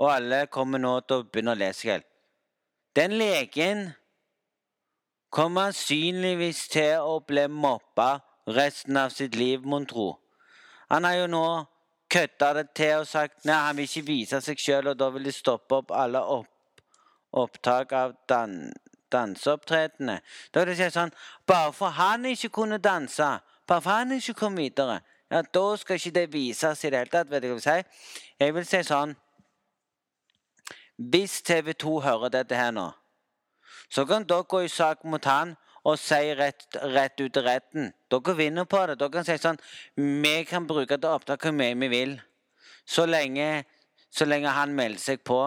Og 0.00 0.08
alle 0.08 0.46
kommer 0.48 0.80
nå 0.80 0.94
til 1.04 1.20
å 1.20 1.24
begynne 1.28 1.52
å 1.52 1.60
lese 1.60 1.90
helt. 1.90 2.06
Den 2.96 3.18
legen 3.20 3.90
kommer 5.28 5.74
sannsynligvis 5.76 6.62
til 6.72 7.04
å 7.04 7.18
bli 7.20 7.44
mobba 7.52 8.22
resten 8.48 8.96
av 8.96 9.12
sitt 9.12 9.36
liv, 9.36 9.60
mon 9.60 9.84
tro. 9.84 10.14
Han 10.88 11.04
har 11.04 11.18
jo 11.18 11.26
nå 11.28 11.44
kødda 12.10 12.48
det 12.56 12.66
til 12.80 13.02
og 13.02 13.10
sagt 13.12 13.44
nei, 13.44 13.58
han 13.60 13.76
vil 13.76 13.90
ikke 13.90 14.06
vise 14.08 14.40
seg 14.40 14.64
sjøl, 14.64 14.88
og 14.88 14.96
da 14.98 15.10
vil 15.12 15.28
de 15.28 15.36
stoppe 15.36 15.82
opp 15.82 15.92
alle 15.92 16.24
opp, 16.38 16.80
opptak 17.36 17.92
av 17.92 18.16
dan, 18.24 18.72
danseopptredenene. 19.12 20.20
Da 20.54 20.62
vil 20.62 20.72
de 20.72 20.76
si 20.78 20.90
sånn 20.94 21.12
Bare 21.46 21.72
for 21.76 21.96
han 21.96 22.24
ikke 22.30 22.52
kunne 22.60 22.78
danse, 22.78 23.28
bare 23.66 23.82
for 23.82 23.90
han 23.90 24.12
ikke 24.16 24.36
kom 24.38 24.56
videre, 24.58 25.00
ja, 25.30 25.42
da 25.42 25.64
skal 25.76 25.96
ikke 25.96 26.14
det 26.14 26.32
vises 26.32 26.84
i 26.84 26.90
det 26.90 26.98
hele 26.98 27.10
tatt. 27.12 27.30
Vet 27.30 27.42
du 27.42 27.52
hva 27.52 27.54
jeg 27.54 27.60
vil 27.60 27.62
si? 27.62 28.14
Jeg 28.40 28.54
vil 28.54 28.66
si 28.66 28.80
sånn 28.86 29.16
Hvis 31.10 31.40
TV 31.42 31.72
2 31.72 32.00
hører 32.04 32.32
dette 32.34 32.56
her 32.58 32.72
nå, 32.76 32.90
så 33.88 34.04
kan 34.06 34.26
dere 34.28 34.44
gå 34.44 34.64
i 34.66 34.68
sak 34.68 35.04
mot 35.04 35.24
han 35.24 35.54
og 35.88 35.96
si 35.98 36.34
rett, 36.36 36.66
rett 36.92 37.20
ut 37.20 37.38
retten. 37.40 37.92
Dere 38.12 38.34
vinner 38.36 38.66
på 38.68 38.82
det. 38.86 38.98
Dere 39.00 39.14
kan 39.14 39.24
si 39.24 39.38
sånn 39.40 39.60
Vi 39.96 40.34
kan 40.44 40.66
bruke 40.68 40.98
det 41.00 41.08
opptaket 41.08 41.48
hvor 41.48 41.56
mye 41.56 41.78
vi 41.80 41.88
vil, 41.94 42.18
så 42.84 43.06
lenge, 43.06 43.64
så 44.10 44.26
lenge 44.26 44.52
han 44.52 44.74
melder 44.76 45.00
seg 45.00 45.24
på. 45.24 45.40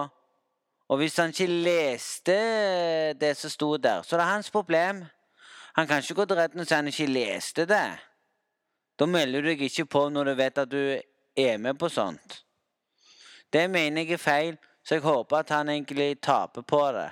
Og 0.88 1.00
hvis 1.00 1.16
han 1.16 1.32
ikke 1.32 1.46
leste 1.48 2.34
det 3.20 3.32
som 3.36 3.50
sto 3.50 3.76
der, 3.76 4.02
så 4.02 4.16
det 4.16 4.24
er 4.24 4.34
hans 4.34 4.50
problem. 4.50 5.04
Han 5.74 5.86
kan 5.86 6.02
ikke 6.02 6.14
gå 6.14 6.24
til 6.24 6.36
retten 6.36 6.60
og 6.60 6.68
si 6.68 6.74
han 6.74 6.90
ikke 6.90 7.06
leste 7.06 7.66
det. 7.66 7.86
Da 8.98 9.06
melder 9.10 9.42
du 9.42 9.48
deg 9.48 9.64
ikke 9.66 9.88
på 9.90 10.06
når 10.12 10.30
du 10.30 10.34
vet 10.38 10.60
at 10.60 10.70
du 10.70 10.82
er 11.36 11.56
med 11.58 11.78
på 11.80 11.88
sånt. 11.88 12.44
Det 13.52 13.66
mener 13.70 14.02
jeg 14.02 14.18
er 14.18 14.22
feil, 14.22 14.56
så 14.84 14.98
jeg 14.98 15.06
håper 15.06 15.36
at 15.36 15.50
han 15.50 15.68
egentlig 15.68 16.20
taper 16.22 16.62
på 16.62 16.82
det. 16.92 17.10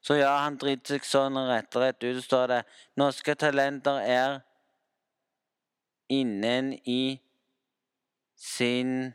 Så 0.00 0.14
ja, 0.14 0.32
han 0.44 0.56
driter 0.58 0.96
seg 0.96 1.06
sånn 1.06 1.38
rett 1.48 1.74
og 1.74 1.82
rett 1.82 2.04
ut. 2.06 2.20
Står 2.22 2.50
det 2.52 2.60
norske 2.98 3.34
talenter 3.34 3.98
er 4.02 4.36
innen 6.14 6.72
i 6.86 7.18
sin 8.38 9.12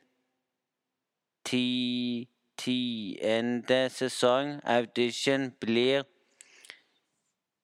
ti, 1.47 2.27
tiende 2.61 3.89
sesong. 3.89 4.61
Audition 4.63 5.51
blir 5.59 6.03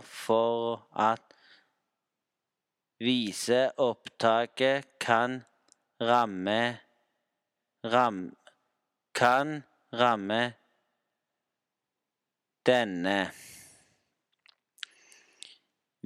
for 0.00 0.86
at 0.92 1.20
viseopptaket 3.04 4.84
kan 5.00 5.44
ramme 6.00 6.78
ram, 7.84 8.36
kan 9.14 9.62
ramme 9.92 10.52
denne. 12.66 13.53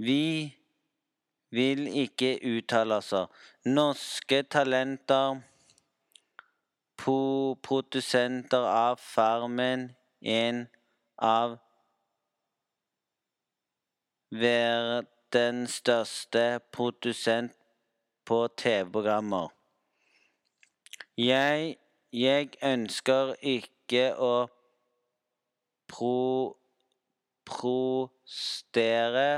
Vi 0.01 0.55
vil 1.51 1.87
ikke 1.87 2.39
uttale 2.47 3.01
oss. 3.01 3.15
Norske 3.67 4.45
talenter, 4.47 5.41
po 6.97 7.55
produsenter 7.67 8.63
av 8.63 9.01
Farmen, 9.03 9.89
en 10.23 10.69
av 11.19 11.59
verdens 14.31 15.81
største 15.83 16.47
produsent 16.71 17.59
på 18.23 18.45
TV-programmer. 18.55 19.51
Jeg, 21.19 21.75
jeg 22.15 22.55
ønsker 22.63 23.35
ikke 23.43 24.13
å 24.15 24.35
pro, 25.91 26.57
prostere, 27.49 29.31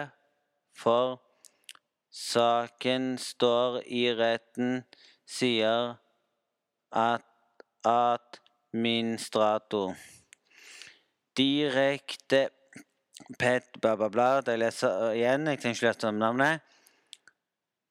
for 0.81 1.19
saken 2.11 3.19
står 3.19 3.83
i 3.87 4.09
retten, 4.17 4.83
sier 5.29 5.97
at 6.91 7.27
administrator. 7.87 9.95
Direkte 11.37 12.49
Pet 13.39 13.63
bla, 13.81 13.97
bla, 13.97 14.09
bla. 14.11 14.43
Jeg 14.47 14.59
leser 14.59 15.13
igjen. 15.15 15.47
Jeg 15.47 15.59
trenger 15.61 15.77
ikke 15.77 15.87
lese 15.87 16.09
om 16.09 16.15
navnet. 16.19 16.61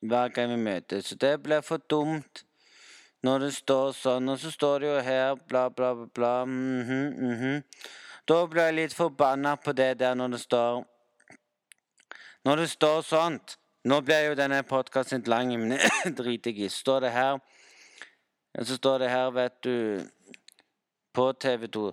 Hver 0.00 0.28
gang 0.28 0.50
vi 0.50 0.56
møtes. 0.56 1.06
Så 1.06 1.14
det 1.14 1.42
blir 1.42 1.60
for 1.60 1.76
dumt 1.90 2.44
når 3.22 3.44
det 3.44 3.50
står 3.54 3.92
sånn. 3.92 4.28
Og 4.32 4.38
så 4.40 4.52
står 4.54 4.80
det 4.80 4.88
jo 4.88 5.00
her 5.04 5.34
bla, 5.48 5.68
bla, 5.68 5.92
bla, 5.94 6.06
bla. 6.14 6.44
mhm, 6.44 7.14
mhm. 7.18 7.62
Da 8.28 8.46
blir 8.46 8.68
jeg 8.68 8.76
litt 8.76 8.94
forbanna 8.94 9.56
på 9.56 9.72
det 9.72 9.98
der 9.98 10.14
når 10.14 10.36
det 10.36 10.40
står 10.40 10.84
Når 12.44 12.56
det 12.56 12.70
står 12.70 13.02
sånt 13.02 13.56
Nå 13.84 14.00
blir 14.00 14.28
jo 14.28 14.34
denne 14.36 14.62
podkasten 14.62 15.22
lang, 15.26 15.48
men 15.58 15.78
driter 16.18 16.50
jeg 16.50 16.66
i. 16.66 16.68
Står 16.68 17.00
det 17.00 17.10
her 17.10 17.38
Så 18.62 18.76
står 18.76 18.98
det 18.98 19.10
her, 19.10 19.30
vet 19.30 19.62
du 19.64 20.06
På 21.20 21.32
TV2 21.32 21.92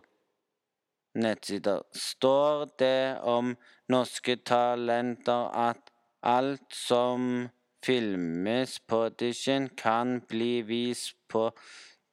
nettsider 1.20 1.82
står 1.92 2.70
det 2.80 3.20
om 3.20 3.58
norske 3.92 4.38
talenter 4.46 5.50
at 5.52 5.92
alt 6.24 6.72
som 6.72 7.50
filmes 7.84 8.80
på 8.80 9.02
audition, 9.10 9.68
kan 9.70 10.22
bli 10.30 10.62
vist 10.62 11.18
på 11.28 11.52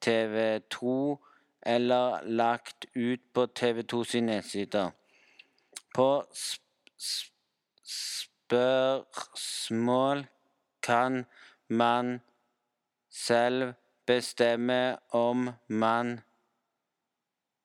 TV2 0.06 1.16
eller 1.62 2.26
lagt 2.26 2.86
ut 2.94 3.22
på 3.34 3.46
TV2 3.60 4.04
sine 4.04 4.26
nettsider. 4.26 4.90
På 5.94 6.24
sp 6.34 6.64
sp 6.98 7.34
spørsmål 8.54 10.26
kan 10.82 11.24
man 11.68 12.20
selv 13.10 13.72
bestemme 14.06 14.96
om 15.10 15.50
man 15.68 16.20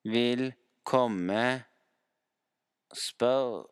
vil 0.04 0.52
komme 0.84 1.64
Spør 2.90 3.70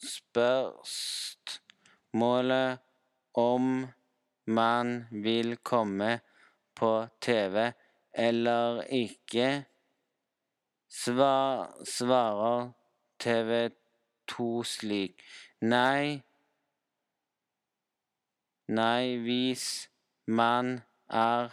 spørsmålet 0.00 2.78
om 3.34 3.86
man 4.46 5.06
vil 5.10 5.56
komme 5.56 6.20
på 6.74 7.06
TV 7.20 7.72
eller 8.14 8.82
ikke, 8.82 9.64
svar, 10.88 11.74
svarer 11.84 12.70
TV 13.18 13.70
2 14.28 14.62
slik. 14.62 15.22
Nei. 15.60 16.22
Nei, 18.68 19.16
hvis 19.16 19.90
man 20.26 20.80
er 21.08 21.48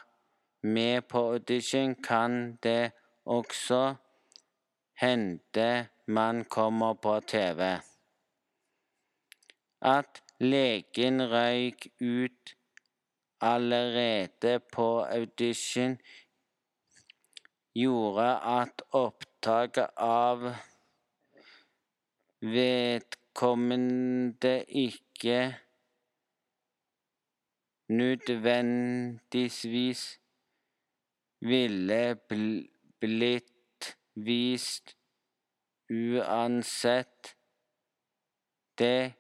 med 0.62 1.02
på 1.02 1.34
audition, 1.34 1.96
kan 1.96 2.58
det 2.64 2.92
også 3.26 3.96
hende 5.02 5.88
man 6.08 6.46
kommer 6.46 6.94
på 6.94 7.20
TV. 7.20 7.80
At 9.82 10.24
legen 10.40 11.32
røyk 11.32 11.88
ut 12.02 12.56
allerede 13.42 14.60
på 14.74 15.04
audition, 15.04 15.98
gjorde 17.76 18.40
at 18.60 18.82
opptaket 18.92 19.88
av 19.98 20.56
vedkommende 22.42 24.66
ikke 24.70 25.56
nødvendigvis 27.88 30.20
ville 31.42 32.16
bl 32.30 32.75
blitt 33.06 33.98
vist 34.16 34.98
uansett. 35.90 37.38
Det 38.78 39.14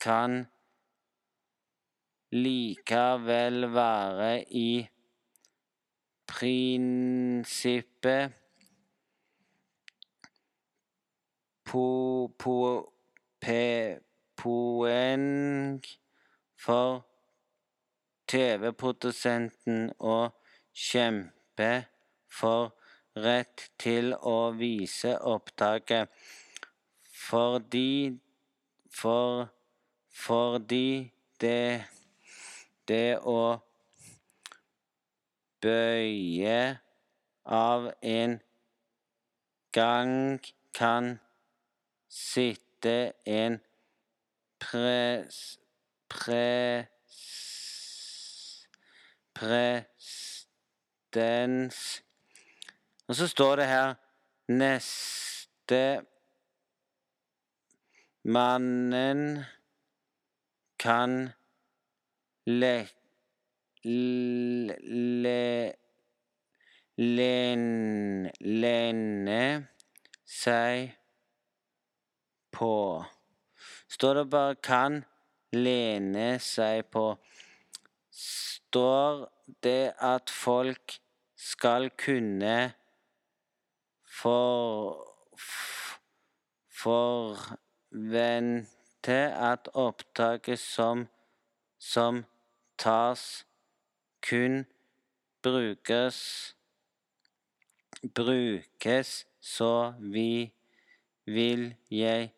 kan 0.00 0.46
likevel 2.30 3.74
være 3.74 4.54
i 4.54 4.88
prinsippet 6.26 8.32
po, 11.64 12.28
po, 12.38 12.92
pe, 13.40 13.98
poeng 14.38 15.82
for 16.56 17.02
TV-produsenten 18.28 19.90
å 19.98 20.18
kjempe 20.72 21.72
for 22.28 22.72
rett 23.18 23.70
til 23.80 24.14
å 24.14 24.50
vise 24.56 25.16
opptaket. 25.18 26.08
Fordi 27.28 28.18
for, 28.88 29.48
fordi 30.14 31.12
det 31.40 31.84
det 32.88 33.18
å 33.28 33.60
bøye 35.60 36.78
av 37.44 37.88
en 38.00 38.38
gang 39.76 40.40
kan 40.72 41.18
sitte 42.08 43.12
en 43.28 43.60
pres, 44.62 45.58
pres, 46.08 46.88
presedens 49.36 50.08
Og 53.08 53.16
så 53.16 53.28
står 53.28 53.56
det 53.56 53.66
her 53.66 53.94
Neste 54.48 55.82
mannen 58.24 59.44
kan 60.78 61.32
le, 62.46 62.86
le, 63.84 65.72
len, 66.96 67.64
lene 68.40 69.42
seg 70.24 70.94
på. 72.52 73.04
Står 73.88 74.14
det 74.14 74.30
bare 74.30 74.54
'kan 74.54 75.04
lene 75.52 76.38
seg 76.40 76.84
på', 76.92 77.16
står 78.10 79.28
det 79.62 79.92
at 80.00 80.30
folk 80.30 81.00
skal 81.36 81.90
kunne 81.90 82.77
for, 84.18 85.14
forvente 86.82 88.66
at 89.50 89.68
opptaket 89.74 90.58
som, 90.58 91.06
som 91.78 92.24
tas, 92.78 93.46
kun 94.22 94.64
brukes 95.42 96.54
brukes, 98.14 99.26
så 99.40 99.94
vi 99.98 100.52
vil 101.24 101.74
jeg 101.90 102.32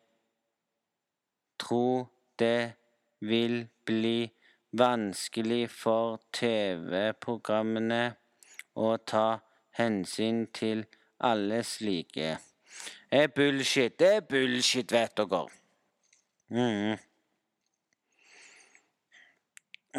tro 1.58 2.06
det 2.38 2.72
vil 3.20 3.68
bli 3.84 4.30
vanskelig 4.72 5.68
for 5.70 6.20
TV-programmene 6.32 8.02
å 8.80 8.94
ta 9.12 9.26
hensyn 9.76 10.46
til 10.56 10.86
alle 11.20 11.62
slike. 11.64 12.34
Det 13.10 13.22
er 13.24 13.30
bullshit. 13.34 13.98
Det 13.98 14.10
er 14.16 14.26
bullshit, 14.26 14.92
vet 14.92 15.16
dere. 15.16 15.46
Mm. 16.50 16.98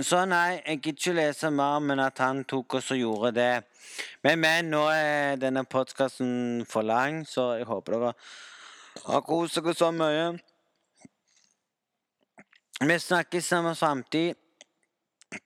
Så 0.02 0.22
nei, 0.24 0.62
jeg 0.66 0.80
gidder 0.80 1.00
ikke 1.00 1.14
lese 1.18 1.50
mer, 1.52 1.80
men 1.84 2.00
at 2.00 2.20
han 2.24 2.46
tok 2.48 2.78
oss 2.80 2.94
og 2.96 3.02
gjorde 3.02 3.34
det. 3.36 3.64
Men, 4.24 4.40
men 4.40 4.72
nå 4.72 4.86
er 4.94 5.36
denne 5.42 5.66
podkasten 5.68 6.64
for 6.70 6.88
lang, 6.88 7.26
så 7.28 7.54
jeg 7.60 7.68
håper 7.68 7.98
dere 7.98 8.14
har 9.06 9.22
kost 9.26 9.56
dere 9.56 9.74
så 9.76 9.92
mye. 9.96 10.32
Vi 12.82 12.98
snakkes 13.00 13.46
samme 13.46 13.76
framtid. 13.76 14.36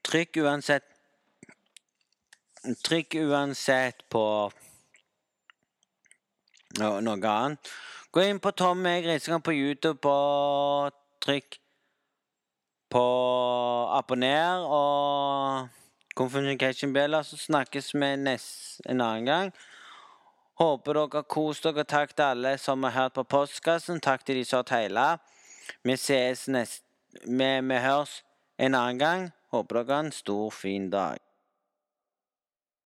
Trykk 0.06 0.40
uansett 0.42 0.86
Trykk 2.82 3.20
uansett 3.22 4.00
på 4.10 4.22
no, 6.80 7.00
noe 7.04 7.20
annet. 7.32 7.72
Gå 8.12 8.24
inn 8.24 8.40
på 8.40 8.52
Tom 8.56 8.86
E. 8.88 9.02
Grisegang 9.04 9.44
på 9.44 9.54
YouTube 9.56 10.08
og 10.08 10.96
trykk 11.26 11.58
på 12.96 13.06
abonner 13.98 14.64
og 14.72 15.68
Communication 16.16 16.94
Bella, 16.96 17.24
så 17.24 17.36
snakkes 17.38 17.92
vi 17.96 18.12
nest, 18.16 18.80
en 18.88 19.02
annen 19.02 19.26
gang. 19.28 19.52
Håper 20.56 20.96
dere 20.96 21.20
har 21.20 21.28
kost 21.28 21.68
dere. 21.68 21.84
Takk 21.84 22.16
til 22.16 22.24
alle 22.24 22.56
som 22.58 22.84
har 22.88 22.96
hørt 22.96 23.18
på 23.18 23.26
postkassen. 23.28 24.00
Takk 24.00 24.24
til 24.24 24.40
de 24.40 24.46
som 24.48 24.64
har 24.64 24.70
teila. 24.70 25.08
Vi 25.84 25.98
ses 26.00 26.48
neste 26.48 26.86
vi, 27.24 27.52
vi 27.62 27.84
høres 27.84 28.22
en 28.58 28.76
annen 28.76 29.00
gang. 29.00 29.30
Håper 29.52 29.82
dere 29.82 30.00
har 30.00 30.08
en 30.08 30.16
stor, 30.16 30.52
fin 30.52 30.90
dag. 30.90 31.25